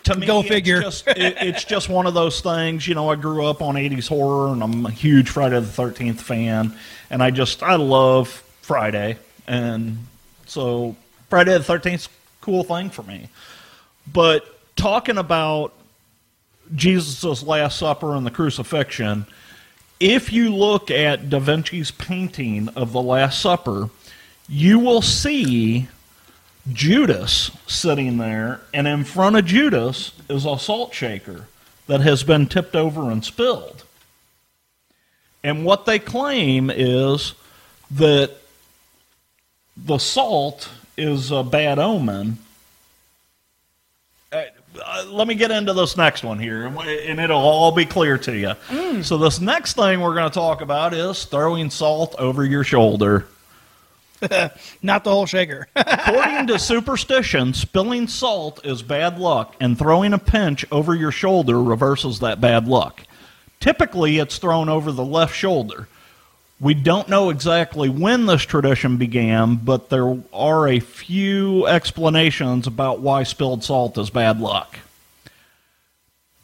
to 0.04 0.14
me, 0.14 0.26
Go 0.26 0.40
it's 0.40 0.48
figure. 0.50 0.82
just- 0.82 1.08
it- 1.08 1.38
it's 1.40 1.64
just 1.64 1.88
one 1.88 2.06
of 2.06 2.12
those 2.12 2.42
things. 2.42 2.86
You 2.86 2.94
know, 2.94 3.08
I 3.08 3.14
grew 3.14 3.46
up 3.46 3.62
on 3.62 3.76
'80s 3.78 4.06
horror, 4.08 4.52
and 4.52 4.62
I'm 4.62 4.84
a 4.84 4.90
huge 4.90 5.30
Friday 5.30 5.58
the 5.58 5.66
Thirteenth 5.66 6.20
fan, 6.20 6.76
and 7.08 7.22
I 7.22 7.30
just 7.30 7.62
I 7.62 7.76
love 7.76 8.28
Friday, 8.60 9.16
and 9.48 10.06
so 10.46 10.96
Friday 11.30 11.52
the 11.56 11.64
Thirteenth 11.64 12.08
cool 12.42 12.62
thing 12.62 12.90
for 12.90 13.04
me. 13.04 13.30
But 14.12 14.44
talking 14.76 15.18
about 15.18 15.72
Jesus' 16.74 17.42
Last 17.42 17.78
Supper 17.78 18.14
and 18.14 18.24
the 18.24 18.30
crucifixion, 18.30 19.26
if 19.98 20.32
you 20.32 20.54
look 20.54 20.90
at 20.90 21.28
Da 21.28 21.38
Vinci's 21.38 21.90
painting 21.90 22.68
of 22.70 22.92
the 22.92 23.02
Last 23.02 23.40
Supper, 23.40 23.90
you 24.48 24.78
will 24.78 25.02
see 25.02 25.88
Judas 26.72 27.50
sitting 27.66 28.18
there, 28.18 28.60
and 28.72 28.86
in 28.86 29.04
front 29.04 29.36
of 29.36 29.44
Judas 29.44 30.12
is 30.28 30.44
a 30.44 30.58
salt 30.58 30.94
shaker 30.94 31.46
that 31.86 32.00
has 32.00 32.22
been 32.22 32.46
tipped 32.46 32.76
over 32.76 33.10
and 33.10 33.24
spilled. 33.24 33.84
And 35.42 35.64
what 35.64 35.86
they 35.86 35.98
claim 35.98 36.70
is 36.70 37.34
that 37.90 38.30
the 39.76 39.98
salt 39.98 40.70
is 40.96 41.30
a 41.30 41.42
bad 41.42 41.78
omen. 41.78 42.38
Uh, 44.78 45.04
let 45.08 45.26
me 45.26 45.34
get 45.34 45.50
into 45.50 45.72
this 45.72 45.96
next 45.96 46.22
one 46.22 46.38
here, 46.38 46.66
and 46.66 46.78
and 46.78 47.20
it'll 47.20 47.40
all 47.40 47.72
be 47.72 47.84
clear 47.84 48.18
to 48.18 48.36
you. 48.36 49.02
So, 49.02 49.18
this 49.18 49.40
next 49.40 49.74
thing 49.74 50.00
we're 50.00 50.14
going 50.14 50.30
to 50.30 50.34
talk 50.34 50.60
about 50.60 50.94
is 50.94 51.24
throwing 51.24 51.70
salt 51.70 52.14
over 52.18 52.44
your 52.44 52.62
shoulder. 52.62 53.26
Not 54.82 55.04
the 55.04 55.10
whole 55.10 55.26
shaker. 55.26 55.66
According 55.76 56.48
to 56.48 56.58
superstition, 56.58 57.54
spilling 57.54 58.06
salt 58.06 58.64
is 58.64 58.82
bad 58.82 59.18
luck, 59.18 59.56
and 59.60 59.78
throwing 59.78 60.12
a 60.12 60.18
pinch 60.18 60.64
over 60.70 60.94
your 60.94 61.12
shoulder 61.12 61.60
reverses 61.62 62.20
that 62.20 62.40
bad 62.40 62.68
luck. 62.68 63.02
Typically, 63.58 64.18
it's 64.18 64.38
thrown 64.38 64.68
over 64.68 64.92
the 64.92 65.04
left 65.04 65.34
shoulder. 65.34 65.88
We 66.60 66.74
don't 66.74 67.08
know 67.08 67.30
exactly 67.30 67.88
when 67.88 68.26
this 68.26 68.42
tradition 68.42 68.98
began, 68.98 69.56
but 69.56 69.88
there 69.88 70.18
are 70.30 70.68
a 70.68 70.78
few 70.78 71.66
explanations 71.66 72.66
about 72.66 73.00
why 73.00 73.22
spilled 73.22 73.64
salt 73.64 73.96
is 73.96 74.10
bad 74.10 74.40
luck. 74.40 74.78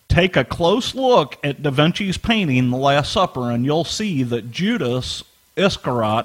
Take 0.08 0.36
a 0.36 0.44
close 0.44 0.94
look 0.94 1.36
at 1.44 1.62
Da 1.62 1.70
Vinci's 1.70 2.16
painting, 2.16 2.70
The 2.70 2.78
Last 2.78 3.12
Supper, 3.12 3.50
and 3.50 3.66
you'll 3.66 3.84
see 3.84 4.22
that 4.22 4.50
Judas 4.50 5.22
Iscariot 5.54 6.24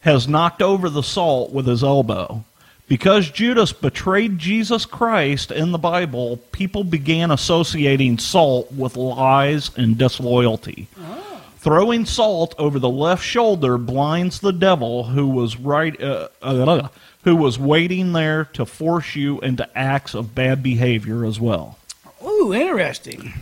has 0.00 0.26
knocked 0.26 0.60
over 0.60 0.90
the 0.90 1.02
salt 1.02 1.52
with 1.52 1.68
his 1.68 1.84
elbow. 1.84 2.44
Because 2.88 3.30
Judas 3.30 3.72
betrayed 3.72 4.40
Jesus 4.40 4.84
Christ 4.84 5.52
in 5.52 5.70
the 5.70 5.78
Bible, 5.78 6.38
people 6.50 6.82
began 6.82 7.30
associating 7.30 8.18
salt 8.18 8.72
with 8.72 8.96
lies 8.96 9.70
and 9.76 9.96
disloyalty. 9.96 10.88
Oh. 10.98 11.33
Throwing 11.64 12.04
salt 12.04 12.54
over 12.58 12.78
the 12.78 12.90
left 12.90 13.24
shoulder 13.24 13.78
blinds 13.78 14.40
the 14.40 14.52
devil 14.52 15.04
who 15.04 15.26
was 15.28 15.56
right 15.56 15.98
uh, 15.98 16.28
uh, 16.42 16.88
who 17.22 17.34
was 17.34 17.58
waiting 17.58 18.12
there 18.12 18.44
to 18.52 18.66
force 18.66 19.16
you 19.16 19.40
into 19.40 19.66
acts 19.74 20.12
of 20.12 20.34
bad 20.34 20.62
behavior 20.62 21.24
as 21.24 21.40
well. 21.40 21.78
Ooh, 22.22 22.52
interesting. 22.52 23.32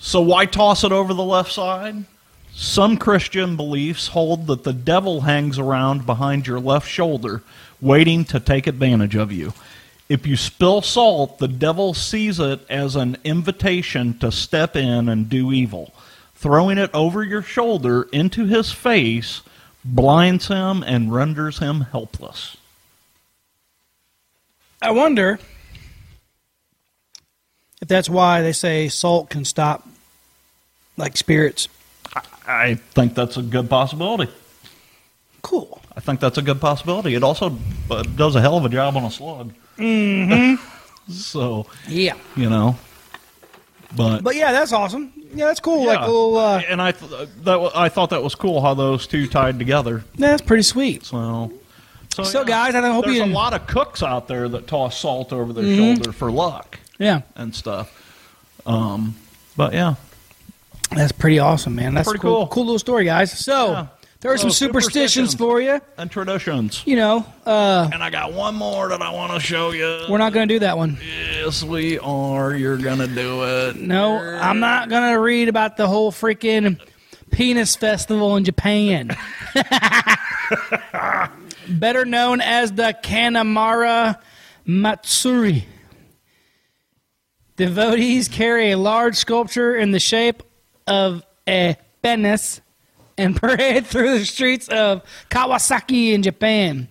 So 0.00 0.20
why 0.20 0.46
toss 0.46 0.82
it 0.82 0.90
over 0.90 1.14
the 1.14 1.22
left 1.22 1.52
side? 1.52 2.06
Some 2.52 2.96
Christian 2.96 3.54
beliefs 3.54 4.08
hold 4.08 4.48
that 4.48 4.64
the 4.64 4.72
devil 4.72 5.20
hangs 5.20 5.60
around 5.60 6.06
behind 6.06 6.48
your 6.48 6.58
left 6.58 6.88
shoulder, 6.88 7.44
waiting 7.80 8.24
to 8.24 8.40
take 8.40 8.66
advantage 8.66 9.14
of 9.14 9.30
you. 9.30 9.52
If 10.08 10.26
you 10.26 10.36
spill 10.36 10.82
salt, 10.82 11.38
the 11.38 11.46
devil 11.46 11.94
sees 11.94 12.40
it 12.40 12.68
as 12.68 12.96
an 12.96 13.16
invitation 13.22 14.18
to 14.18 14.32
step 14.32 14.74
in 14.74 15.08
and 15.08 15.28
do 15.28 15.52
evil. 15.52 15.92
Throwing 16.46 16.78
it 16.78 16.90
over 16.94 17.24
your 17.24 17.42
shoulder 17.42 18.04
into 18.12 18.46
his 18.46 18.70
face 18.70 19.42
blinds 19.84 20.46
him 20.46 20.84
and 20.84 21.12
renders 21.12 21.58
him 21.58 21.80
helpless. 21.80 22.56
I 24.80 24.92
wonder 24.92 25.40
if 27.82 27.88
that's 27.88 28.08
why 28.08 28.42
they 28.42 28.52
say 28.52 28.86
salt 28.86 29.28
can 29.28 29.44
stop 29.44 29.88
like 30.96 31.16
spirits. 31.16 31.66
I 32.46 32.74
think 32.76 33.16
that's 33.16 33.36
a 33.36 33.42
good 33.42 33.68
possibility. 33.68 34.30
Cool. 35.42 35.80
I 35.96 36.00
think 36.00 36.20
that's 36.20 36.38
a 36.38 36.42
good 36.42 36.60
possibility. 36.60 37.16
It 37.16 37.24
also 37.24 37.58
uh, 37.90 38.04
does 38.04 38.36
a 38.36 38.40
hell 38.40 38.56
of 38.56 38.64
a 38.64 38.68
job 38.68 38.96
on 38.96 39.02
a 39.02 39.10
slug. 39.10 39.52
Mm-hmm. 39.78 40.62
so 41.12 41.66
Yeah. 41.88 42.14
you 42.36 42.48
know, 42.48 42.76
but, 43.96 44.22
But 44.22 44.36
yeah, 44.36 44.52
that's 44.52 44.72
awesome. 44.72 45.12
Yeah, 45.34 45.46
that's 45.46 45.60
cool. 45.60 45.84
Like 45.86 45.98
a 45.98 46.06
little. 46.06 46.36
Uh, 46.36 46.62
and 46.68 46.80
I 46.80 46.92
th- 46.92 47.28
that 47.44 47.60
wa- 47.60 47.72
I 47.74 47.88
thought 47.88 48.10
that 48.10 48.22
was 48.22 48.34
cool 48.34 48.60
how 48.60 48.74
those 48.74 49.06
two 49.06 49.26
tied 49.26 49.58
together. 49.58 50.04
Yeah, 50.16 50.28
that's 50.28 50.42
pretty 50.42 50.62
sweet. 50.62 51.04
So, 51.04 51.52
so, 52.14 52.24
So, 52.24 52.44
guys, 52.44 52.74
I 52.74 52.80
hope 52.90 53.04
there's 53.04 53.16
you- 53.18 53.24
a 53.24 53.26
lot 53.26 53.52
of 53.54 53.66
cooks 53.66 54.02
out 54.02 54.28
there 54.28 54.48
that 54.48 54.66
toss 54.66 54.98
salt 54.98 55.32
over 55.32 55.52
their 55.52 55.64
Mm-hmm. 55.64 55.94
shoulder 55.96 56.12
for 56.12 56.30
luck 56.30 56.78
Yeah, 56.98 57.22
and 57.34 57.54
stuff. 57.54 57.92
Um, 58.64 59.16
but 59.56 59.72
yeah, 59.74 59.94
that's 60.90 61.12
pretty 61.12 61.38
awesome, 61.38 61.74
man. 61.76 61.94
That's 61.94 62.08
Pretty 62.08 62.20
cool. 62.20 62.36
cool. 62.38 62.46
Cool 62.48 62.64
little 62.66 62.78
story, 62.78 63.04
guys. 63.04 63.32
So 63.38 63.70
Yeah. 63.72 63.86
There 64.26 64.34
are 64.34 64.38
So 64.38 64.48
some 64.48 64.50
superstitions 64.50 65.30
superstitions. 65.30 65.34
for 65.36 65.60
you. 65.60 65.80
and 65.96 66.10
traditions. 66.10 66.82
You 66.84 66.96
know, 66.96 67.24
uh, 67.46 67.88
And 67.92 68.02
I 68.02 68.10
got 68.10 68.32
one 68.32 68.56
more 68.56 68.88
that 68.88 69.00
I 69.00 69.10
want 69.12 69.32
to 69.34 69.38
show 69.38 69.70
you. 69.70 70.00
we're 70.08 70.18
not 70.18 70.32
going 70.32 70.48
to 70.48 70.54
do 70.56 70.58
that 70.58 70.76
one. 70.76 70.98
Yes, 71.00 71.62
we 71.62 72.00
are. 72.00 72.52
You're 72.52 72.76
gonna 72.76 73.06
do 73.06 73.44
it. 73.44 73.76
No, 73.76 74.18
I'm 74.18 74.58
not 74.58 74.88
going 74.88 75.12
to 75.12 75.20
read 75.20 75.48
about 75.48 75.76
the 75.76 75.86
whole 75.86 76.10
freaking 76.10 76.80
penis 77.30 77.76
festival 77.76 78.34
in 78.36 78.42
Japan. 78.44 79.16
Better 81.68 82.04
known 82.04 82.40
as 82.40 82.72
the 82.72 82.96
Kanamara 83.04 84.18
Matsuri. 84.64 85.66
Devotees 87.56 88.26
carry 88.26 88.72
a 88.72 88.76
large 88.76 89.14
sculpture 89.14 89.76
in 89.76 89.92
the 89.92 90.00
shape 90.00 90.42
of 90.88 91.24
a 91.48 91.76
penis 92.02 92.60
and 93.18 93.36
parade 93.40 93.86
through 93.86 94.18
the 94.18 94.24
streets 94.24 94.68
of 94.68 95.02
Kawasaki 95.30 96.12
in 96.12 96.22
Japan. 96.22 96.88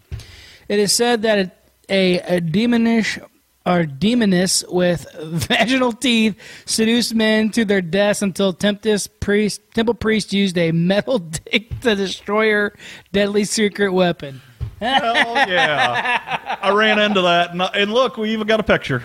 It 0.68 0.80
is 0.80 0.94
said 0.94 1.22
that 1.24 1.64
a, 1.90 2.20
a 2.20 2.42
demonish 2.42 3.22
or 3.66 3.86
demoness 3.86 4.64
with 4.68 5.08
vaginal 5.24 5.92
teeth 5.92 6.38
seduced 6.66 7.16
men 7.16 7.50
to 7.52 7.66
their 7.66 7.82
deaths 7.82 8.22
until 8.22 8.54
priest, 8.54 9.62
temple 9.74 9.94
priest 9.94 10.34
used 10.34 10.58
a 10.58 10.72
metal 10.72 11.20
dick 11.52 11.80
to 11.82 11.96
destroy 11.96 12.52
her 12.52 12.74
deadly 13.12 13.44
secret 13.44 13.92
weapon. 13.92 14.42
Hell 14.80 15.16
yeah! 15.50 16.58
I 16.62 16.72
ran 16.72 17.00
into 17.00 17.22
that, 17.22 17.52
and, 17.52 17.62
and 17.62 17.94
look, 17.94 18.18
we 18.18 18.32
even 18.32 18.46
got 18.46 18.60
a 18.60 18.64
picture. 18.64 19.04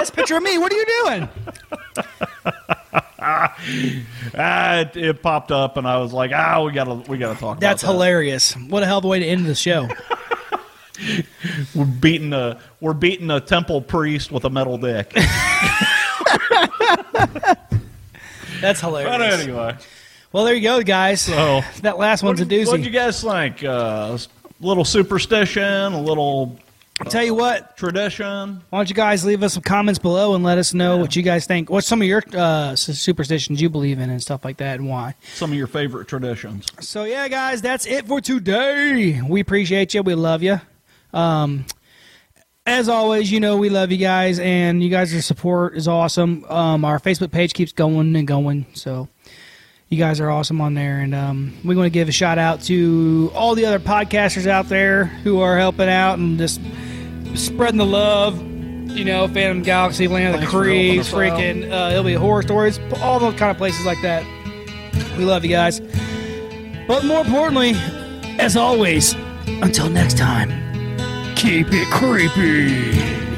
That's 0.00 0.10
a 0.10 0.12
picture 0.14 0.36
of 0.36 0.42
me. 0.42 0.56
What 0.58 0.72
are 0.72 0.76
you 0.76 0.86
doing? 1.04 1.28
Ah, 3.22 4.78
it, 4.80 4.96
it 4.96 5.22
popped 5.22 5.52
up, 5.52 5.76
and 5.76 5.86
I 5.86 5.98
was 5.98 6.12
like, 6.12 6.32
"Ah, 6.34 6.62
we 6.64 6.72
gotta, 6.72 6.94
we 7.10 7.18
gotta 7.18 7.38
talk." 7.38 7.60
That's 7.60 7.82
about 7.82 7.92
that. 7.92 7.94
hilarious. 7.98 8.54
What 8.56 8.82
a 8.82 8.86
hell 8.86 8.98
of 8.98 9.04
a 9.04 9.08
way 9.08 9.18
to 9.20 9.26
end 9.26 9.44
the 9.46 9.54
show. 9.54 9.88
We're 11.74 11.84
beating 11.86 12.32
a, 12.34 12.58
we're 12.80 12.92
beating 12.92 13.30
a 13.30 13.40
temple 13.40 13.80
priest 13.80 14.30
with 14.30 14.44
a 14.44 14.50
metal 14.50 14.76
dick. 14.76 15.10
That's 18.60 18.80
hilarious. 18.80 19.10
but 19.16 19.22
anyway, 19.40 19.76
Well, 20.32 20.44
there 20.44 20.54
you 20.54 20.60
go, 20.62 20.82
guys. 20.82 21.22
so 21.22 21.62
that 21.82 21.96
last 21.98 22.22
one's 22.22 22.40
a 22.42 22.46
doozy. 22.46 22.66
what 22.66 22.76
did 22.76 22.82
doozy. 22.82 22.84
you 22.86 22.90
guys 22.90 23.22
think? 23.22 23.64
Uh, 23.64 24.18
a 24.18 24.64
little 24.66 24.84
superstition, 24.84 25.62
a 25.94 26.00
little 26.00 26.58
Tell 27.08 27.24
you 27.24 27.34
what, 27.34 27.76
tradition. 27.76 28.62
why 28.68 28.78
don't 28.78 28.88
you 28.88 28.94
guys 28.94 29.24
leave 29.24 29.42
us 29.42 29.54
some 29.54 29.62
comments 29.62 29.98
below 29.98 30.34
and 30.34 30.44
let 30.44 30.58
us 30.58 30.74
know 30.74 30.98
what 30.98 31.16
you 31.16 31.22
guys 31.22 31.46
think. 31.46 31.70
What's 31.70 31.86
some 31.86 32.02
of 32.02 32.06
your 32.06 32.22
uh, 32.36 32.76
superstitions 32.76 33.60
you 33.60 33.68
believe 33.70 33.98
in 33.98 34.10
and 34.10 34.20
stuff 34.22 34.44
like 34.44 34.58
that, 34.58 34.78
and 34.78 34.88
why? 34.88 35.14
Some 35.34 35.50
of 35.50 35.56
your 35.58 35.66
favorite 35.66 36.08
traditions. 36.08 36.66
So 36.80 37.04
yeah, 37.04 37.26
guys, 37.28 37.62
that's 37.62 37.86
it 37.86 38.06
for 38.06 38.20
today. 38.20 39.20
We 39.22 39.40
appreciate 39.40 39.94
you. 39.94 40.02
We 40.02 40.14
love 40.14 40.42
you. 40.42 40.60
Um, 41.12 41.64
as 42.66 42.88
always, 42.88 43.32
you 43.32 43.40
know 43.40 43.56
we 43.56 43.70
love 43.70 43.90
you 43.90 43.98
guys, 43.98 44.38
and 44.38 44.82
you 44.82 44.90
guys' 44.90 45.24
support 45.24 45.76
is 45.76 45.88
awesome. 45.88 46.44
Um, 46.44 46.84
our 46.84 47.00
Facebook 47.00 47.32
page 47.32 47.54
keeps 47.54 47.72
going 47.72 48.14
and 48.14 48.28
going. 48.28 48.66
So 48.74 49.08
You 49.88 49.96
guys 49.98 50.20
are 50.20 50.30
awesome 50.30 50.60
on 50.60 50.74
there, 50.74 51.00
and 51.00 51.14
um, 51.14 51.54
we 51.64 51.74
want 51.74 51.86
to 51.86 51.90
give 51.90 52.08
a 52.08 52.12
shout 52.12 52.38
out 52.38 52.60
to 52.64 53.32
all 53.34 53.56
the 53.56 53.64
other 53.64 53.80
podcasters 53.80 54.46
out 54.46 54.68
there 54.68 55.06
who 55.06 55.40
are 55.40 55.58
helping 55.58 55.88
out 55.88 56.18
and 56.18 56.38
just 56.38 56.60
spreading 57.34 57.78
the 57.78 57.86
love. 57.86 58.46
You 58.90 59.04
know, 59.04 59.28
Phantom 59.28 59.62
Galaxy, 59.62 60.08
Land 60.08 60.34
of 60.34 60.40
the 60.40 60.46
Creeps, 60.48 61.10
freaking 61.10 61.70
uh, 61.70 61.92
it'll 61.92 62.02
be 62.02 62.14
horror 62.14 62.42
stories, 62.42 62.80
all 63.00 63.20
those 63.20 63.34
kind 63.36 63.52
of 63.52 63.56
places 63.56 63.86
like 63.86 64.02
that. 64.02 64.24
We 65.16 65.24
love 65.24 65.44
you 65.44 65.50
guys. 65.50 65.80
But 66.88 67.04
more 67.04 67.20
importantly, 67.20 67.74
as 68.40 68.56
always, 68.56 69.14
until 69.46 69.88
next 69.88 70.18
time, 70.18 70.48
keep 71.36 71.68
it 71.70 71.86
creepy. 71.92 73.29